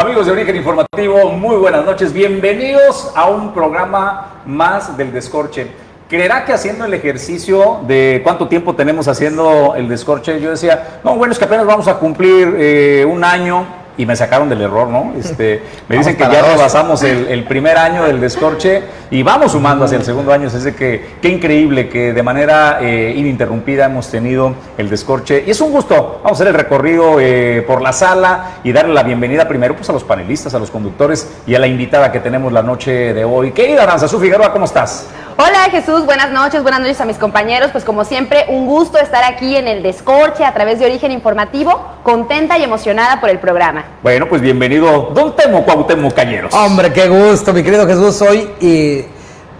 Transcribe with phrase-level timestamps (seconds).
[0.00, 2.10] Amigos de Origen Informativo, muy buenas noches.
[2.14, 5.66] Bienvenidos a un programa más del Descorche.
[6.08, 10.40] ¿Creerá que haciendo el ejercicio de cuánto tiempo tenemos haciendo el Descorche?
[10.40, 13.66] Yo decía, no, bueno, es que apenas vamos a cumplir eh, un año
[13.96, 15.12] y me sacaron del error, ¿no?
[15.18, 19.84] Este, me dicen que ya rebasamos el, el, primer año del descorche y vamos sumando
[19.84, 20.46] hacia el segundo año.
[20.46, 25.44] Es de que qué increíble que de manera eh, ininterrumpida hemos tenido el descorche.
[25.46, 26.20] Y es un gusto.
[26.22, 29.88] Vamos a hacer el recorrido eh, por la sala y darle la bienvenida primero pues,
[29.90, 33.24] a los panelistas, a los conductores y a la invitada que tenemos la noche de
[33.24, 33.52] hoy.
[33.52, 35.06] Querida Aranzazú Figueroa, ¿cómo estás?
[35.42, 37.70] Hola Jesús, buenas noches, buenas noches a mis compañeros.
[37.72, 41.82] Pues como siempre, un gusto estar aquí en el Descorche a través de Origen Informativo,
[42.02, 43.86] contenta y emocionada por el programa.
[44.02, 46.52] Bueno, pues bienvenido, don Temo Cuauhtémoc Cañeros.
[46.52, 49.06] Hombre, qué gusto, mi querido Jesús, hoy y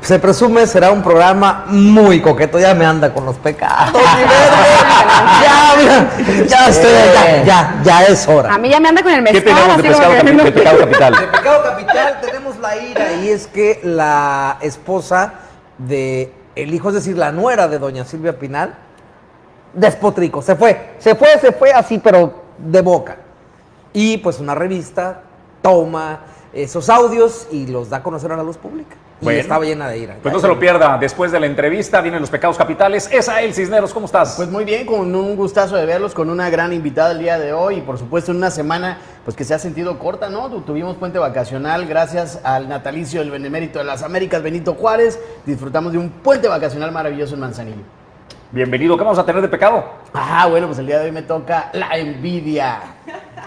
[0.02, 3.95] se presume será un programa muy coqueto, ya me anda con los pecados.
[5.43, 6.10] ya,
[6.47, 8.52] ya, estoy, ya, ya, ya es hora.
[8.52, 9.43] A mí ya me anda con el mezcal.
[9.43, 10.12] ¿Qué tenemos de pescado,
[10.45, 11.15] de pecado capital?
[11.15, 15.32] De pecado capital tenemos la ira y es que la esposa
[15.86, 18.74] de el hijo, es decir, la nuera de doña Silvia Pinal,
[19.73, 23.16] despotrico, se fue, se fue, se fue así, pero de boca.
[23.92, 25.23] Y pues una revista
[25.62, 26.20] toma
[26.52, 28.96] esos audios y los da a conocer a la luz pública.
[29.23, 30.16] Y estaba llena de ira.
[30.23, 33.09] Pues no se lo pierda, después de la entrevista vienen los pecados capitales.
[33.13, 34.35] Esael Cisneros, ¿cómo estás?
[34.37, 37.52] Pues muy bien, con un gustazo de verlos, con una gran invitada el día de
[37.52, 40.48] hoy y por supuesto en una semana pues que se ha sentido corta, ¿no?
[40.48, 45.21] Tu- Tuvimos puente vacacional gracias al natalicio del benemérito de las Américas Benito Juárez.
[45.45, 47.82] Disfrutamos de un puente vacacional maravilloso en Manzanillo.
[48.52, 49.85] Bienvenido, ¿qué vamos a tener de pecado?
[50.13, 52.80] Ah, bueno, pues el día de hoy me toca la envidia.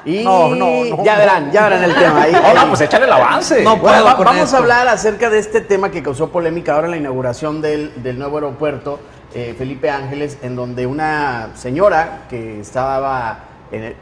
[0.06, 2.22] Y No, no, no, ya verán, ya verán el tema.
[2.24, 2.68] Ahí, Hola, ahí.
[2.68, 3.64] pues échale el avance.
[3.64, 4.56] No, Bueno, puedo va- con vamos esto.
[4.58, 8.20] a hablar acerca de este tema que causó polémica ahora en la inauguración del, del
[8.20, 9.00] nuevo aeropuerto
[9.34, 13.40] eh, Felipe Ángeles, en donde una señora que estaba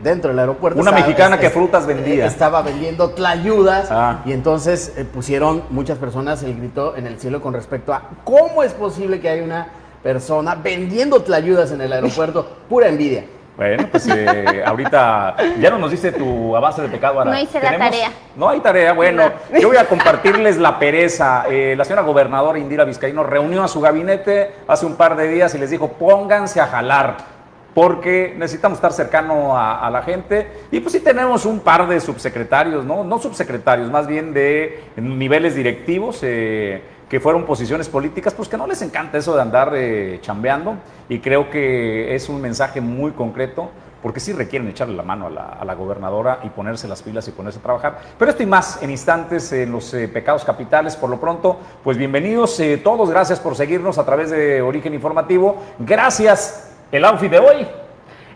[0.04, 0.82] dentro del aeropuerto.
[0.82, 2.26] Una estaba- mexicana que frutas vendía.
[2.26, 4.20] Estaba vendiendo tlayudas Ah.
[4.26, 8.64] y entonces eh, pusieron muchas personas el grito en el cielo con respecto a cómo
[8.64, 9.68] es posible que haya una
[10.04, 12.46] persona vendiendo tlayudas en el aeropuerto.
[12.68, 13.24] Pura envidia.
[13.58, 17.20] Bueno, pues eh, ahorita ya no nos diste tu avance de pecado.
[17.20, 17.32] Ara.
[17.32, 18.10] No hice la tarea.
[18.36, 18.94] No hay tarea.
[18.94, 19.24] Bueno,
[19.60, 21.46] yo voy a compartirles la pereza.
[21.50, 25.54] Eh, la señora gobernadora Indira Vizcaíno reunió a su gabinete hace un par de días
[25.54, 27.18] y les dijo, pónganse a jalar.
[27.74, 30.48] Porque necesitamos estar cercano a, a la gente.
[30.72, 33.04] Y pues sí tenemos un par de subsecretarios, ¿no?
[33.06, 36.20] No subsecretarios, más bien de niveles directivos.
[36.24, 40.76] eh, que fueron posiciones políticas, pues que no les encanta eso de andar eh, chambeando
[41.10, 43.70] y creo que es un mensaje muy concreto
[44.02, 47.60] porque sí requieren echarle la mano a la, gobernadora y ponerse las pilas y ponerse
[47.60, 48.00] a trabajar.
[48.18, 50.96] Pero esto y más en instantes en los eh, pecados capitales.
[50.96, 55.58] Por lo pronto, pues bienvenidos eh, todos, gracias por seguirnos a través de Origen Informativo.
[55.80, 57.81] Gracias, el outfit de hoy.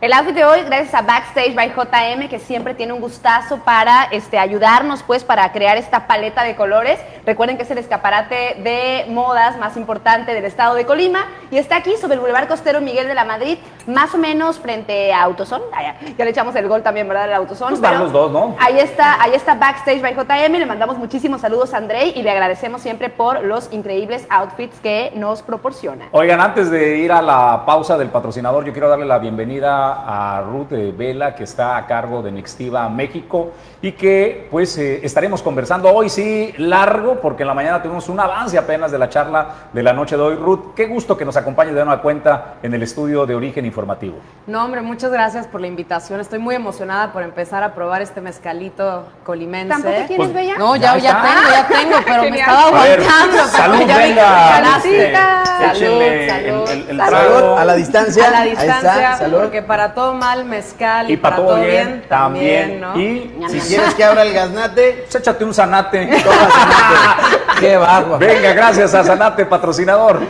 [0.06, 4.04] El outfit de hoy, gracias a Backstage by JM, que siempre tiene un gustazo para
[4.12, 7.00] este, ayudarnos, pues, para crear esta paleta de colores.
[7.26, 11.78] Recuerden que es el escaparate de modas más importante del estado de Colima y está
[11.78, 13.58] aquí sobre el Boulevard Costero Miguel de la Madrid,
[13.88, 15.62] más o menos frente a Autosón.
[15.74, 17.26] Ah, ya, le echamos el gol también, ¿verdad?
[17.26, 17.70] El Autosón.
[17.70, 18.56] Pues pero los dos, ¿no?
[18.60, 20.54] Ahí está, ahí está Backstage by JM.
[20.54, 25.12] Le mandamos muchísimos saludos a Andrei y le agradecemos siempre por los increíbles outfits que
[25.16, 26.06] nos proporciona.
[26.12, 30.42] Oigan, antes de ir a la pausa del patrocinador, yo quiero darle la bienvenida a
[30.42, 35.92] Ruth Vela, que está a cargo de Nextiva México y que pues eh, estaremos conversando
[35.92, 39.84] hoy sí largo, porque en la mañana tuvimos un avance apenas de la charla de
[39.84, 40.36] la noche de hoy.
[40.36, 44.16] Ruth, qué gusto que nos acompañe de una cuenta en el estudio de Origen Informativo.
[44.48, 46.22] No, hombre, muchas gracias por la invitación.
[46.22, 49.68] Estoy muy emocionada por empezar a probar este mezcalito colimense.
[49.74, 50.58] ¿Tampoco tienes, Pues, Bella?
[50.58, 53.48] No, ya, Ya tengo, ya tengo, pero me estaba aguantando.
[53.52, 54.62] salud, ya venga.
[54.80, 56.70] Salud, el- salud.
[56.70, 57.10] el- el Salud.
[57.10, 57.58] trago.
[57.58, 58.28] A la distancia.
[58.28, 59.40] A la Ahí está, distancia, salud.
[59.42, 62.82] porque para todo mal, mezcal y, Y para todo bien, también, también.
[62.82, 62.98] ¿no?
[63.46, 66.10] Y Si quieres que abra el gaznate, pues, échate un zanate.
[67.60, 68.20] Qué bárbaro.
[68.20, 70.22] Venga, gracias a Zanate, patrocinador.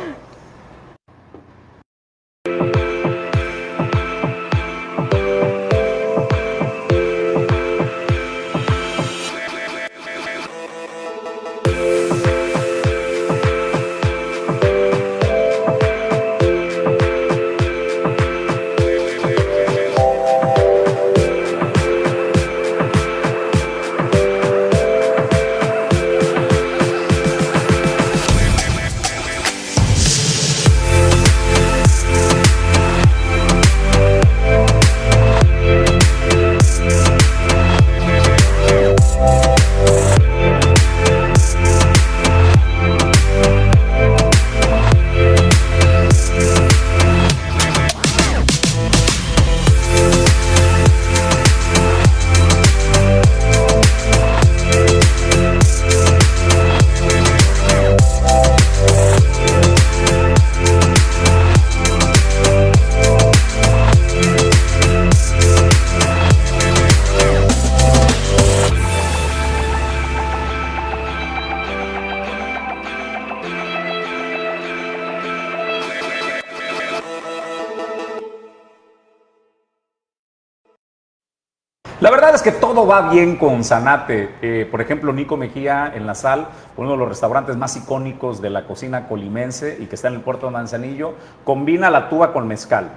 [82.75, 84.31] Todo va bien con Zanate.
[84.41, 88.49] Eh, por ejemplo, Nico Mejía en La Sal, uno de los restaurantes más icónicos de
[88.49, 91.13] la cocina colimense y que está en el puerto de Manzanillo,
[91.45, 92.89] combina la tuba con mezcal,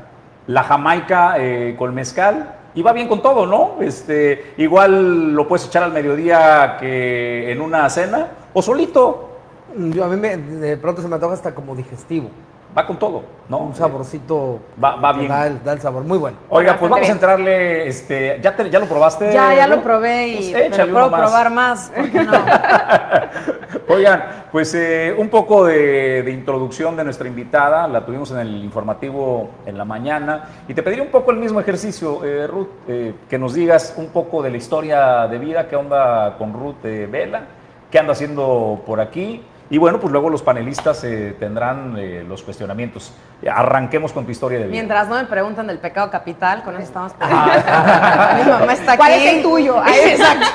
[0.48, 3.76] la jamaica eh, con mezcal y va bien con todo, ¿no?
[3.80, 9.26] Este, igual lo puedes echar al mediodía que en una cena o solito,
[9.76, 12.30] Yo, a mí me- de pronto se me antoja hasta como digestivo.
[12.76, 13.58] Va con todo, ¿no?
[13.58, 14.60] Un saborcito.
[14.82, 15.28] Va- va bien.
[15.28, 16.04] Da el, da el sabor.
[16.04, 16.36] Muy bueno.
[16.48, 19.32] Oiga, pues vamos a entrarle, este, ¿ya, te- ya lo probaste?
[19.32, 21.20] Ya, ya lo probé y Pues pero puedo más.
[21.20, 21.92] probar más.
[21.94, 22.32] ¿por qué no?
[23.88, 28.62] Oigan, pues eh, un poco de, de introducción de nuestra invitada, la tuvimos en el
[28.64, 33.14] informativo en la mañana, y te pediría un poco el mismo ejercicio, eh, Ruth, eh,
[33.28, 37.08] que nos digas un poco de la historia de vida, qué onda con Ruth eh,
[37.10, 37.42] Vela,
[37.90, 42.42] qué anda haciendo por aquí, y bueno, pues luego los panelistas eh, tendrán eh, los
[42.42, 43.12] cuestionamientos.
[43.50, 44.72] Arranquemos con tu historia de vida.
[44.72, 48.96] Mientras no me preguntan del pecado capital, con eso estamos Mi mamá está aquí.
[48.98, 49.82] ¿Cuál es el tuyo?
[49.86, 50.46] Exacto.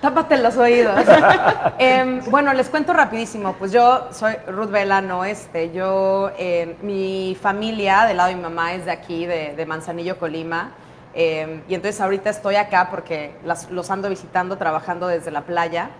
[0.00, 0.98] Tápate los oídos.
[1.78, 3.52] Em, bueno, les cuento rapidísimo.
[3.54, 5.70] Pues yo soy Ruth Vela, no este.
[5.72, 10.18] Yo, em, mi familia, del lado de mi mamá, es de aquí, de, de Manzanillo,
[10.18, 10.70] Colima.
[11.14, 15.90] Em, y entonces ahorita estoy acá porque las- los ando visitando, trabajando desde la playa.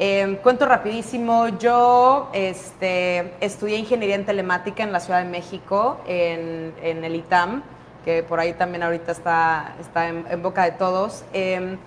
[0.00, 6.72] Em, cuento rapidísimo, yo este, estudié ingeniería en telemática en la Ciudad de México, en,
[6.80, 7.64] el ITAM,
[8.04, 9.74] que por ahí también ahorita está,
[10.08, 11.24] en, boca de todos.
[11.32, 11.78] Em,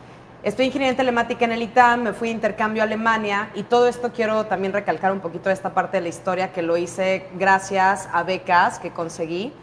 [0.43, 3.87] estudié ingeniería en telemática en el ITAM, me fui de intercambio a Alemania y todo
[3.87, 8.09] esto quiero también recalcar un poquito esta parte de la historia que lo hice gracias
[8.11, 9.53] a becas que conseguí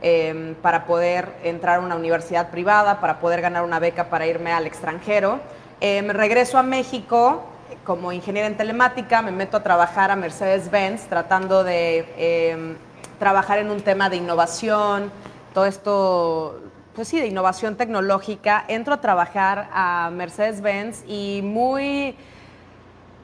[0.00, 4.50] em, para poder entrar a una universidad privada, para poder ganar una beca para irme
[4.50, 5.40] al extranjero.
[5.82, 7.44] Em, regreso a México
[7.88, 12.76] como ingeniera en telemática, me meto a trabajar a Mercedes-Benz tratando de em,
[13.18, 15.10] trabajar en un tema de innovación,
[15.54, 16.60] todo esto,
[16.94, 18.62] pues sí, de innovación tecnológica.
[18.68, 22.14] Entro a trabajar a Mercedes-Benz y muy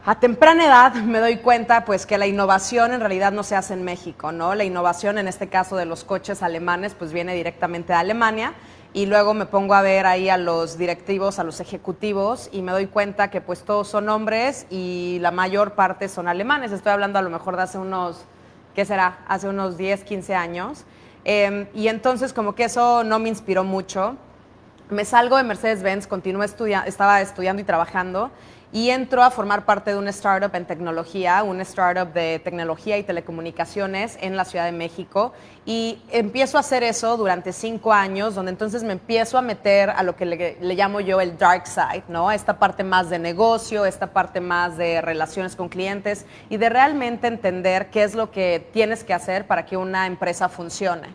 [0.06, 3.74] a temprana edad me doy cuenta pues que la innovación en realidad no se hace
[3.74, 4.54] en México, ¿no?
[4.54, 8.54] La innovación en este caso de los coches alemanes pues viene directamente de Alemania
[8.94, 12.72] y luego me pongo a ver ahí a los directivos, a los ejecutivos y me
[12.72, 16.72] doy cuenta que pues todos son hombres y la mayor parte son alemanes.
[16.72, 18.24] Estoy hablando a lo mejor de hace unos,
[18.74, 19.18] ¿qué será?
[19.26, 20.84] Hace unos 10, 15 años.
[21.24, 24.16] Eh, y entonces como que eso no me inspiró mucho
[24.90, 28.30] me salgo de Mercedes-Benz, continué estudia estaba estudiando y trabajando
[28.74, 33.04] y entro a formar parte de una startup en tecnología, una startup de tecnología y
[33.04, 35.32] telecomunicaciones en la Ciudad de México
[35.64, 40.02] y empiezo a hacer eso durante cinco años, donde entonces me empiezo a meter a
[40.02, 42.32] lo que le, le llamo yo el dark side, ¿no?
[42.32, 47.28] Esta parte más de negocio, esta parte más de relaciones con clientes y de realmente
[47.28, 51.10] entender qué es lo que tienes que hacer para que una empresa funcione.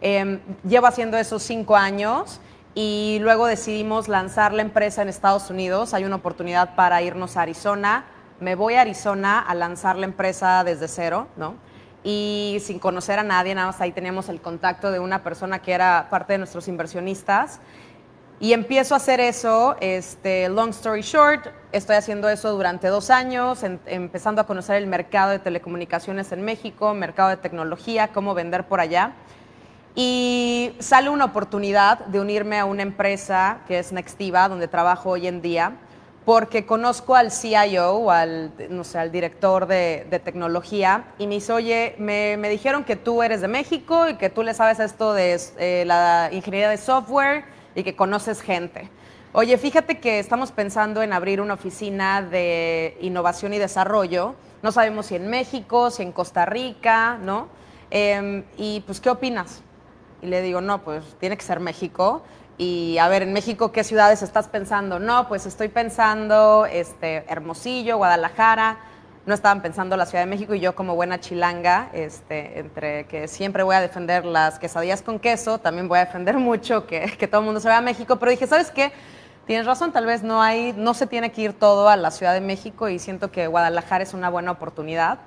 [0.00, 2.40] Em, llevo haciendo eso cinco años
[2.74, 5.92] y luego decidimos lanzar la empresa en Estados Unidos.
[5.94, 8.04] Hay una oportunidad para irnos a Arizona.
[8.38, 11.54] Me voy a Arizona a lanzar la empresa desde cero, ¿no?
[12.02, 15.72] Y sin conocer a nadie, nada más ahí teníamos el contacto de una persona que
[15.72, 17.60] era parte de nuestros inversionistas.
[18.38, 23.62] Y empiezo a hacer eso, este, long story short, estoy haciendo eso durante dos años,
[23.84, 28.80] empezando a conocer el mercado de telecomunicaciones en México, mercado de tecnología, cómo vender por
[28.80, 29.12] allá.
[29.94, 35.26] Y sale una oportunidad de unirme a una empresa que es Nextiva, donde trabajo hoy
[35.26, 35.76] en día,
[36.24, 41.94] porque conozco al CIO, al, no sé, al director de, tecnología, y me dice, oye,
[41.98, 45.40] me, me dijeron que tú eres de México y que tú le sabes esto de
[45.58, 47.44] eh, la ingeniería de software
[47.74, 48.88] y que conoces gente.
[49.32, 54.34] Oye, fíjate que estamos pensando en abrir una oficina de innovación y desarrollo.
[54.62, 57.48] No sabemos si en México, si en Costa Rica, ¿no?
[57.90, 59.62] Em, y pues, ¿qué opinas?
[60.22, 62.22] Y le digo, no, pues tiene que ser México.
[62.58, 64.98] Y a ver, en México, ¿qué ciudades estás pensando?
[64.98, 68.78] No, pues estoy pensando este, Hermosillo, Guadalajara.
[69.24, 73.28] No estaban pensando la Ciudad de México y yo como buena chilanga, este, entre que
[73.28, 77.28] siempre voy a defender las quesadillas con queso, también voy a defender mucho que, que
[77.28, 78.92] todo el mundo se vaya a México, pero dije, ¿sabes qué?
[79.46, 82.34] Tienes razón, tal vez no hay, no se tiene que ir todo a la Ciudad
[82.34, 85.18] de México y siento que Guadalajara es una buena oportunidad.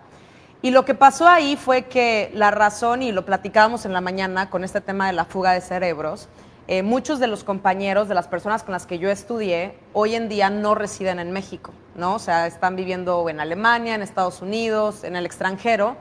[0.63, 4.50] Y lo que pasó ahí fue que la razón, y lo platicábamos en la mañana
[4.50, 6.29] con este tema de la fuga de cerebros,
[6.70, 10.29] eh, muchos de los compañeros, de las personas con las que yo estudié, hoy en
[10.29, 12.15] día no residen en México, ¿no?
[12.15, 15.98] O sea, están viviendo en Alemania, en Estados Unidos, en el extranjero,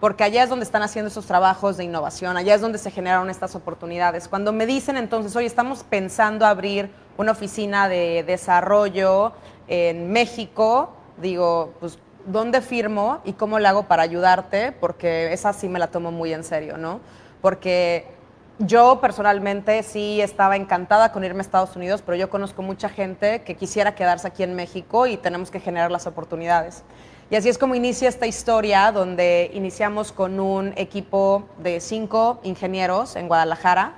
[0.00, 3.28] porque allá es donde están haciendo esos trabajos de innovación, allá es donde se generaron
[3.28, 4.28] estas oportunidades.
[4.28, 9.32] Cuando me dicen entonces, oye, estamos pensando abrir una oficina de desarrollo
[9.68, 14.72] en México, digo, pues, ¿dónde firmo y cómo le hago para ayudarte?
[14.72, 17.00] Porque esa sí me la tomo muy en serio, ¿no?
[17.40, 18.06] Porque
[18.58, 23.42] yo personalmente sí estaba encantada con irme a Estados Unidos, pero yo conozco mucha gente
[23.42, 26.82] que quisiera quedarse aquí en México y tenemos que generar las oportunidades.
[27.28, 33.16] Y así es como inicia esta historia, donde iniciamos con un equipo de cinco ingenieros
[33.16, 33.94] en Guadalajara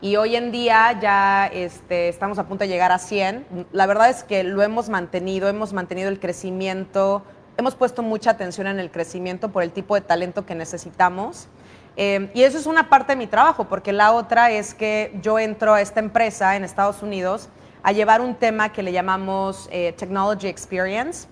[0.00, 3.66] y hoy en día ya este, estamos a punto de llegar a 100.
[3.72, 7.24] La verdad es que lo hemos mantenido, hemos mantenido el crecimiento,
[7.58, 11.48] hemos puesto mucha atención en el crecimiento por el tipo de talento que necesitamos.
[11.96, 15.40] Eh, y eso es una parte de mi trabajo, porque la otra es que yo
[15.40, 17.48] entro a esta empresa en Estados Unidos
[17.82, 21.26] a llevar un tema que le llamamos eh, Technology Experience.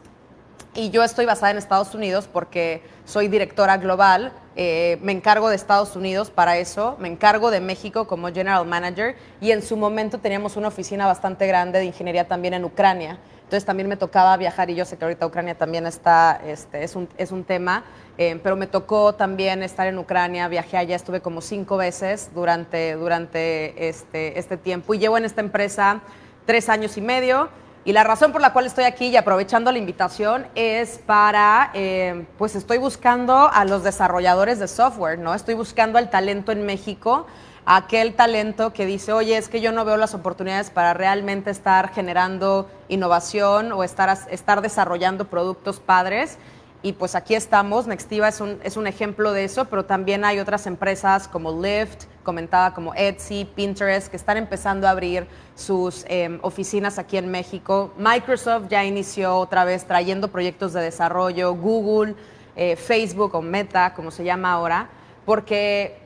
[0.76, 5.56] Y yo estoy basada en Estados Unidos porque soy directora global eh, me encargo de
[5.56, 10.16] Estados Unidos para eso, me encargo de México como General Manager y en su momento
[10.16, 13.18] teníamos una oficina bastante grande de ingeniería también en Ucrania.
[13.36, 16.96] Entonces también me tocaba viajar y yo sé que ahorita Ucrania también está, este, es,
[16.96, 17.84] un, es un tema,
[18.16, 22.94] eh, pero me tocó también estar en Ucrania, viajé allá, estuve como cinco veces durante,
[22.94, 26.00] durante este, este tiempo y llevo en esta empresa
[26.46, 27.50] tres años y medio.
[27.86, 32.26] Y la razón por la cual estoy aquí y aprovechando la invitación es para, eh,
[32.36, 35.34] pues estoy buscando a los desarrolladores de software, ¿no?
[35.34, 37.28] Estoy buscando al talento en México,
[37.64, 41.92] aquel talento que dice, oye, es que yo no veo las oportunidades para realmente estar
[41.94, 46.38] generando innovación o estar, estar desarrollando productos padres.
[46.86, 50.38] Y pues aquí estamos, Nextiva es un, es un ejemplo de eso, pero también hay
[50.38, 55.26] otras empresas como Lyft, comentada como Etsy, Pinterest, que están empezando a abrir
[55.56, 57.92] sus em, oficinas aquí en México.
[57.98, 62.14] Microsoft ya inició otra vez trayendo proyectos de desarrollo, Google,
[62.54, 64.88] eh, Facebook o Meta, como se llama ahora,
[65.24, 65.98] porque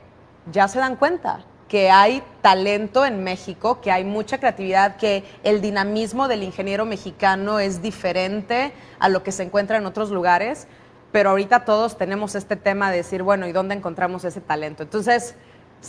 [0.51, 5.61] ya se dan cuenta que hay talento en México, que hay mucha creatividad, que el
[5.61, 10.67] dinamismo del ingeniero mexicano es diferente a lo que se encuentra en otros lugares,
[11.13, 14.83] pero ahorita todos tenemos este tema de decir, bueno, ¿y dónde encontramos ese talento?
[14.83, 15.33] Entonces,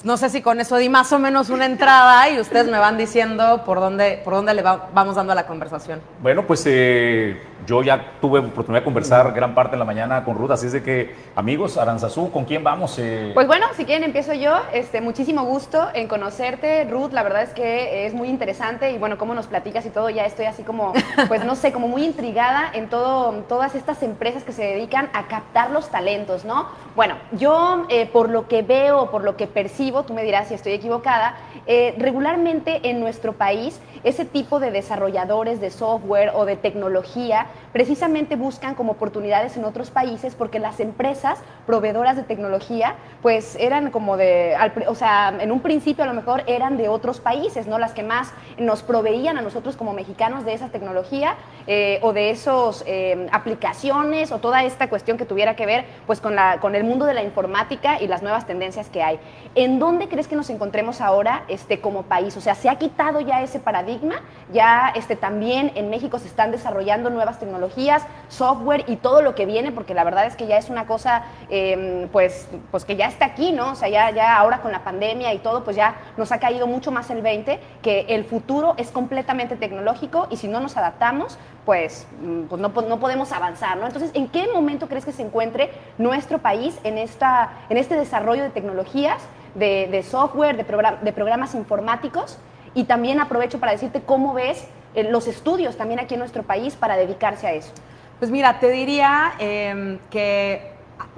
[0.04, 2.96] no sé si con eso di más o menos una entrada y ustedes me van
[2.96, 6.00] diciendo por dónde, por dónde le vamos dando a la conversación.
[6.20, 10.36] Bueno, pues eh, yo ya tuve oportunidad de conversar gran parte de la mañana con
[10.36, 12.98] Ruth, así es de que, amigos, Aranzazú, ¿con quién vamos?
[12.98, 13.32] Eh?
[13.34, 14.60] Pues bueno, si quieren empiezo yo.
[14.72, 17.12] Este, muchísimo gusto en conocerte, Ruth.
[17.12, 20.24] La verdad es que es muy interesante y bueno, cómo nos platicas y todo, ya
[20.24, 20.92] estoy así como,
[21.28, 25.28] pues no sé, como muy intrigada en todo, todas estas empresas que se dedican a
[25.28, 26.66] captar los talentos, ¿no?
[26.94, 30.54] Bueno, yo eh, por lo que veo, por lo que percibo, tú me dirás si
[30.54, 36.56] estoy equivocada, eh, regularmente en nuestro país ese tipo de desarrolladores de software o de
[36.56, 43.56] tecnología precisamente buscan como oportunidades en otros países porque las empresas proveedoras de tecnología pues
[43.56, 44.56] eran como de,
[44.88, 47.78] o sea, en un principio a lo mejor eran de otros países, ¿no?
[47.78, 52.30] Las que más nos proveían a nosotros como mexicanos de esa tecnología eh, o de
[52.30, 56.74] esas eh, aplicaciones o toda esta cuestión que tuviera que ver pues con, la, con
[56.74, 59.18] el mundo de la informática y las nuevas tendencias que hay.
[59.54, 62.36] ¿En dónde crees que nos encontremos ahora este, como país?
[62.36, 64.22] O sea, ¿se ha quitado ya ese paradigma?
[64.52, 69.46] Ya este, también en México se están desarrollando nuevas tecnologías, software y todo lo que
[69.46, 73.06] viene, porque la verdad es que ya es una cosa, em, pues, pues que ya
[73.06, 73.72] está aquí, ¿no?
[73.72, 76.66] O sea, ya, ya ahora con la pandemia y todo, pues ya nos ha caído
[76.66, 81.38] mucho más el 20, que el futuro es completamente tecnológico y si no nos adaptamos,
[81.66, 83.86] pues, mm, pues no, no, podemos avanzar, ¿no?
[83.86, 88.44] Entonces, ¿en qué momento crees que se encuentre nuestro país en, esta, en este desarrollo
[88.44, 89.20] de tecnologías,
[89.54, 90.64] de, software, de,
[91.02, 92.38] de programas informáticos?
[92.74, 96.96] Y también aprovecho para decirte cómo ves los estudios también aquí en nuestro país para
[96.96, 97.72] dedicarse a eso.
[98.18, 100.72] Pues mira, te diría em, que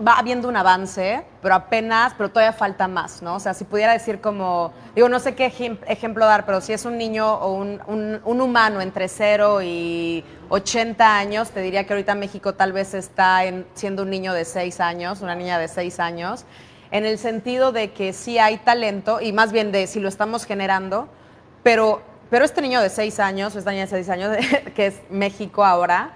[0.06, 3.36] va habiendo un avance, pero apenas, pero todavía falta más, ¿no?
[3.36, 5.46] O sea, si pudiera decir como, digo, no sé qué
[5.86, 7.80] ejemplo dar, pero si es un niño o un,
[8.24, 13.40] un, humano entre 0 y 80 años, te diría que ahorita México tal vez está
[13.74, 16.44] siendo un niño de 6 años, una niña de 6 años,
[16.90, 20.44] en el sentido de que sí hay talento, y más bien de si lo estamos
[20.44, 21.08] generando,
[21.62, 24.36] pero, pero este niño de 6 años, esta niña de 6 años,
[24.74, 26.12] que es México ahora,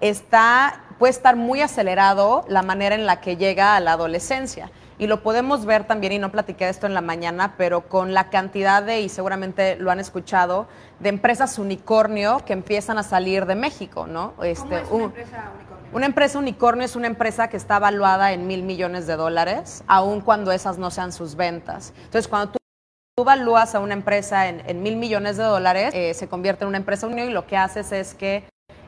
[0.00, 4.70] está, puede estar muy acelerado la manera en la que llega a la adolescencia.
[4.98, 8.14] Y lo podemos ver también, y no platiqué de esto en la mañana, pero con
[8.14, 10.68] la cantidad de, y seguramente lo han escuchado,
[11.00, 14.34] de empresas unicornio que empiezan a salir de México, ¿no?
[14.42, 15.90] Este, es una empresa unicornio?
[15.92, 20.20] Una empresa unicornio es una empresa que está valuada en mil millones de dólares, aun
[20.20, 21.92] cuando esas no sean sus ventas.
[21.96, 22.61] Entonces, cuando tú
[23.14, 26.78] tú evalúas a una empresa en, mil millones de dólares, eh, se convierte en una
[26.78, 28.44] empresa unión y lo que haces es que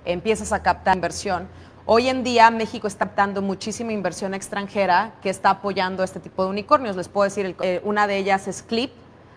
[0.06, 1.46] empiezas a captar inversión.
[1.84, 6.48] Hoy en día México está captando muchísima inversión extranjera que está apoyando este tipo de
[6.48, 6.96] unicornios.
[6.96, 8.90] Les puedo decir, eh, una de ellas es Clip.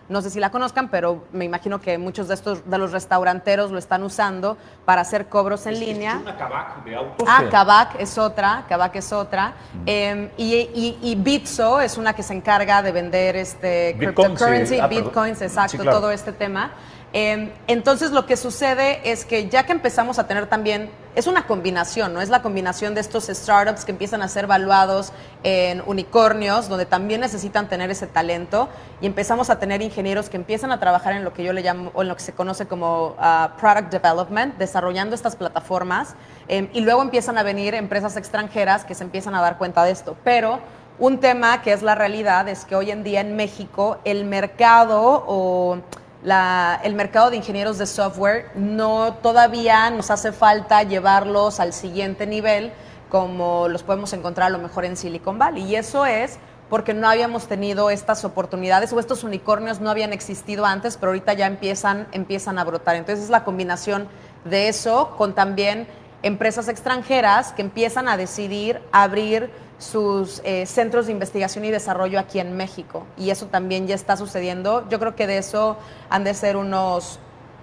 [0.08, 3.70] No sé si la conozcan, pero me imagino que muchos de estos de los restauranteros
[3.70, 6.14] lo están usando para hacer cobros en línea.
[6.14, 7.28] Es una Kavak de autos.
[7.30, 9.52] Ah, Kavak es otra, Kavak es otra.
[9.84, 14.80] Eh, y, y- y Bitso es una que se encarga de vender este cryptocurrency, sí.
[14.80, 15.98] Ah, bitcoins, exacto, Sí, claro.
[15.98, 16.70] todo este tema.
[17.14, 21.46] Eh, entonces lo que sucede es que ya que empezamos a tener también, es una
[21.46, 22.20] combinación, ¿no?
[22.20, 25.12] Es la combinación de estos startups que empiezan a ser valuados
[25.42, 28.68] en unicornios, donde también necesitan tener ese talento,
[29.00, 31.90] y empezamos a tener ingenieros que empiezan a trabajar en lo que yo le llamo,
[31.94, 36.14] o en lo que se conoce como ah, product development, desarrollando estas plataformas,
[36.46, 39.92] eh, y luego empiezan a venir empresas extranjeras que se empiezan a dar cuenta de
[39.92, 40.14] esto.
[40.24, 40.60] Pero
[40.98, 45.24] un tema que es la realidad es que hoy en día en México el mercado
[45.26, 45.78] o
[46.22, 52.26] la- el mercado de ingenieros de software no todavía nos hace falta llevarlos al siguiente
[52.26, 52.72] nivel
[53.08, 55.64] como los podemos encontrar a lo mejor en Silicon Valley.
[55.64, 60.66] Y eso es porque no habíamos tenido estas oportunidades o estos unicornios no habían existido
[60.66, 62.96] antes, pero ahorita ya empiezan, empiezan a brotar.
[62.96, 64.08] Entonces es la combinación
[64.44, 65.86] de eso con también
[66.22, 72.40] empresas extranjeras que empiezan a decidir abrir sus eh, centros de investigación y desarrollo aquí
[72.40, 73.04] en México.
[73.16, 74.86] Y eso también ya está sucediendo.
[74.88, 75.76] Yo creo que de eso
[76.10, 77.18] han de ser unos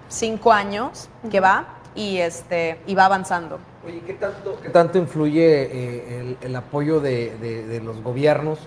[0.08, 3.58] cinco años que va y, este, y va avanzando.
[3.86, 8.58] Oye, ¿qué tanto, qué tanto influye eh, el, apoyo de, los gobiernos?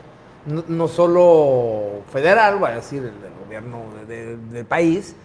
[0.46, 3.12] No, solo federal, voy a decir, el,
[3.46, 5.16] gobierno de- de- del país,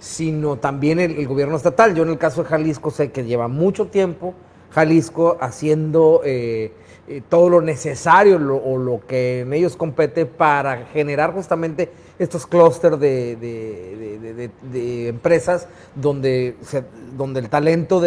[0.00, 1.94] sino también el gobierno estatal.
[1.94, 4.34] Yo en el caso de Jalisco sé que lleva mucho tiempo
[4.74, 6.72] Jalisco haciendo eh,
[7.06, 12.46] eh, todo lo necesario lo- o lo que en ellos compete para generar justamente estos
[12.46, 16.84] clústeres de, de- de- empresas donde, se-
[17.16, 18.00] donde el talento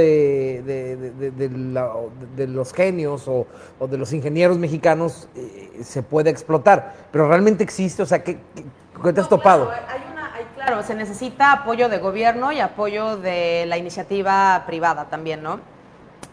[1.73, 1.91] la-
[2.35, 3.47] de los genios o,
[3.79, 6.95] o de los ingenieros mexicanos eh, se puede explotar.
[7.11, 8.63] Pero realmente existe, o sea, ¿qué, qué-
[9.03, 9.67] qué te has No, topado?
[9.67, 14.63] Claro, hay una- hay- claro, se necesita apoyo de gobierno y apoyo de la iniciativa
[14.67, 15.59] privada también, ¿no?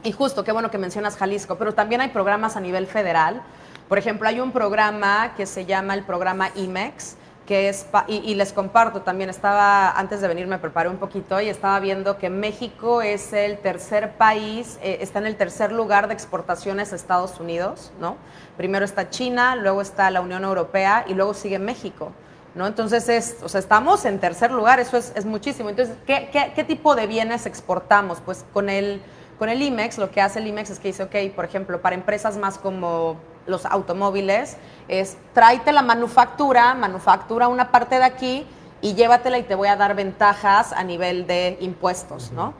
[0.05, 3.41] Y justo, qué bueno que mencionas Jalisco, pero también hay programas a nivel federal.
[3.89, 8.53] Por ejemplo, hay un programa que se llama el programa IMEX, que es, y, les
[8.53, 13.01] comparto también, estaba, antes de venir me preparé un poquito y estaba viendo que México
[13.01, 17.91] es el tercer país, eh, está en el tercer lugar de exportaciones a Estados Unidos,
[17.99, 18.17] ¿no?
[18.59, 22.13] Primero está China, luego está la Unión Europea y luego sigue México.
[22.55, 22.67] ¿no?
[22.67, 25.71] Entonces, es, o sea, estamos en tercer lugar, eso es, muchísimo.
[25.71, 28.21] Entonces, ¿qué, qué, qué tipo de bienes exportamos?
[28.25, 29.03] Pues con el,
[29.45, 31.95] con el IMEX, lo que hace el IMEX es que dice, ok, por ejemplo, para
[31.95, 34.57] empresas más como los automóviles,
[34.89, 38.47] es tráete la manufactura, manufactura una parte de aquí
[38.81, 42.55] y llévatela y te voy a dar ventajas a nivel de impuestos, ¿no?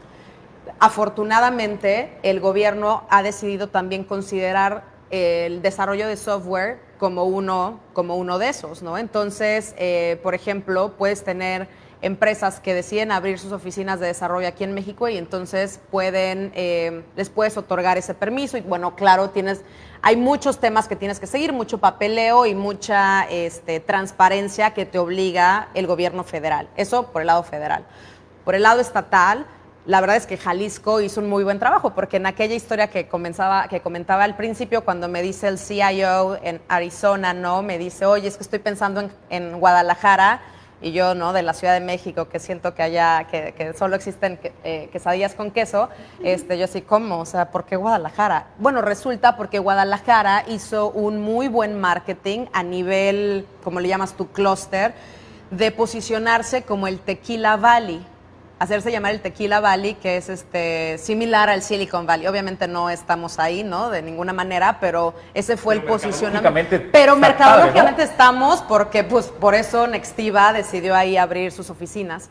[0.79, 8.39] Afortunadamente, el gobierno ha decidido también considerar el desarrollo de software como uno, como uno
[8.39, 8.99] de esos, ¿no?
[8.99, 11.67] Entonces, eh, por ejemplo, puedes tener
[12.05, 17.03] empresas que deciden abrir sus oficinas de desarrollo aquí en México y entonces pueden, eh,
[17.17, 19.63] les puedes otorgar ese permiso y bueno, claro, tienes,
[20.03, 24.99] hay muchos temas que tienes que seguir, mucho papeleo y mucha este, transparencia que te
[24.99, 26.69] obliga el gobierno federal.
[26.77, 27.87] Eso por el lado federal.
[28.45, 29.47] Por el lado estatal,
[29.87, 33.09] la verdad es que Jalisco hizo un muy buen trabajo, porque en aquella historia que,
[33.09, 37.63] comenzaba, que comentaba al principio, cuando me dice el CIO en Arizona, ¿no?
[37.63, 40.43] Me dice, oye, es que estoy pensando en, en Guadalajara,
[40.85, 41.33] y yo, ¿no?
[41.33, 45.35] De la Ciudad de México, que siento que allá, que, que solo existen eh, quesadillas
[45.35, 45.89] con queso,
[46.23, 47.21] este, yo así, ¿cómo?
[47.21, 48.49] O sea, ¿por qué Guadalajara?
[48.59, 54.29] Bueno, resulta porque Guadalajara hizo un muy buen marketing a nivel, como le llamas tu
[54.29, 54.93] clúster,
[55.51, 58.05] de posicionarse como el Tequila Valley
[58.65, 62.27] hacerse llamar el Tequila Valley, que es este similar al Silicon Valley.
[62.27, 63.91] Obviamente no estamos ahí, ¿no?
[63.91, 66.77] De ninguna manera, pero ese fue Pero el posicionamiento.
[66.93, 72.31] Pero mercadológicamente estamos porque pues por eso Nextiva decidió ahí abrir sus oficinas.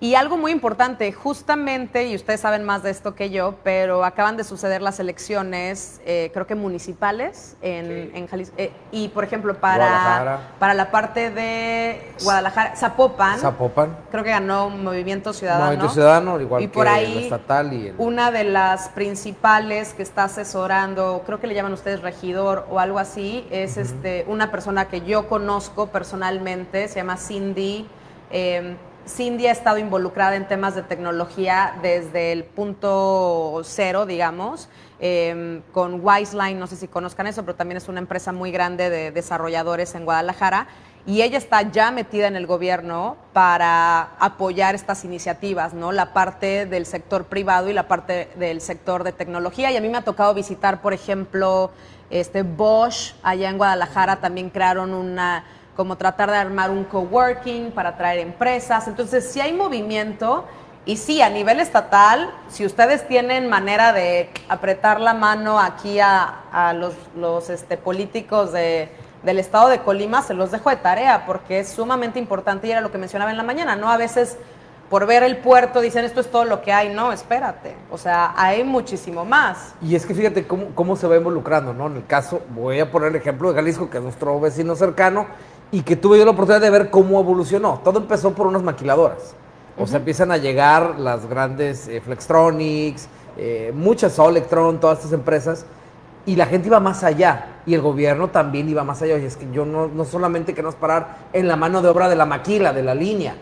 [0.00, 4.36] Y algo muy importante, justamente, y ustedes saben más de esto que yo, pero acaban
[4.36, 8.54] de suceder las elecciones, eh, creo que municipales en, en Jalisco.
[8.58, 13.96] Eh, y, por ejemplo, para, para la parte de Guadalajara, Zapopan, Zapopan.
[14.12, 15.64] creo que ganó Movimiento Ciudadano.
[15.66, 17.94] Movimiento Ciudadano, igual y por que ahí, el estatal y el...
[17.98, 23.00] Una de las principales que está asesorando, creo que le llaman ustedes regidor o algo
[23.00, 27.88] así, es este, una persona que yo conozco personalmente, se llama Cindy.
[28.30, 28.76] Eh,
[29.08, 34.68] Cindy ha estado involucrada en temas de tecnología desde el punto cero, digamos,
[35.00, 38.90] eh, con Wiseline, no sé si conozcan eso, pero también es una empresa muy grande
[38.90, 40.66] de desarrolladores en Guadalajara.
[41.06, 45.90] Y ella está ya metida en el gobierno para apoyar estas iniciativas, ¿no?
[45.90, 49.70] La parte del sector privado y la parte del sector de tecnología.
[49.70, 51.70] Y a mí me ha tocado visitar, por ejemplo,
[52.10, 55.44] este Bosch, allá en Guadalajara también crearon una
[55.78, 58.88] como tratar de armar un coworking para atraer empresas.
[58.88, 60.44] Entonces, si hay movimiento
[60.84, 66.40] y sí, a nivel estatal, si ustedes tienen manera de apretar la mano aquí a,
[66.50, 68.88] a los, los este, políticos de,
[69.22, 72.80] del estado de Colima, se los dejo de tarea porque es sumamente importante y era
[72.80, 73.88] lo que mencionaba en la mañana, ¿no?
[73.88, 74.36] A veces
[74.90, 76.92] por ver el puerto dicen esto es todo lo que hay.
[76.92, 77.76] No, espérate.
[77.90, 79.74] O sea, hay muchísimo más.
[79.80, 81.86] Y es que fíjate cómo, cómo se va involucrando, ¿no?
[81.86, 85.26] En el caso, voy a poner el ejemplo de Jalisco, que es nuestro vecino cercano,
[85.70, 87.80] y que tuve yo la oportunidad de ver cómo evolucionó.
[87.84, 89.34] Todo empezó por unas maquiladoras.
[89.78, 95.66] O sea, empiezan a llegar las grandes eh, Flextronics, eh, muchas Solectron, todas estas empresas,
[96.26, 97.60] y la gente iba más allá.
[97.66, 99.18] Y el gobierno también iba más allá.
[99.18, 102.16] Y es que yo no, no solamente queremos parar en la mano de obra de
[102.16, 103.34] la maquila, de la línea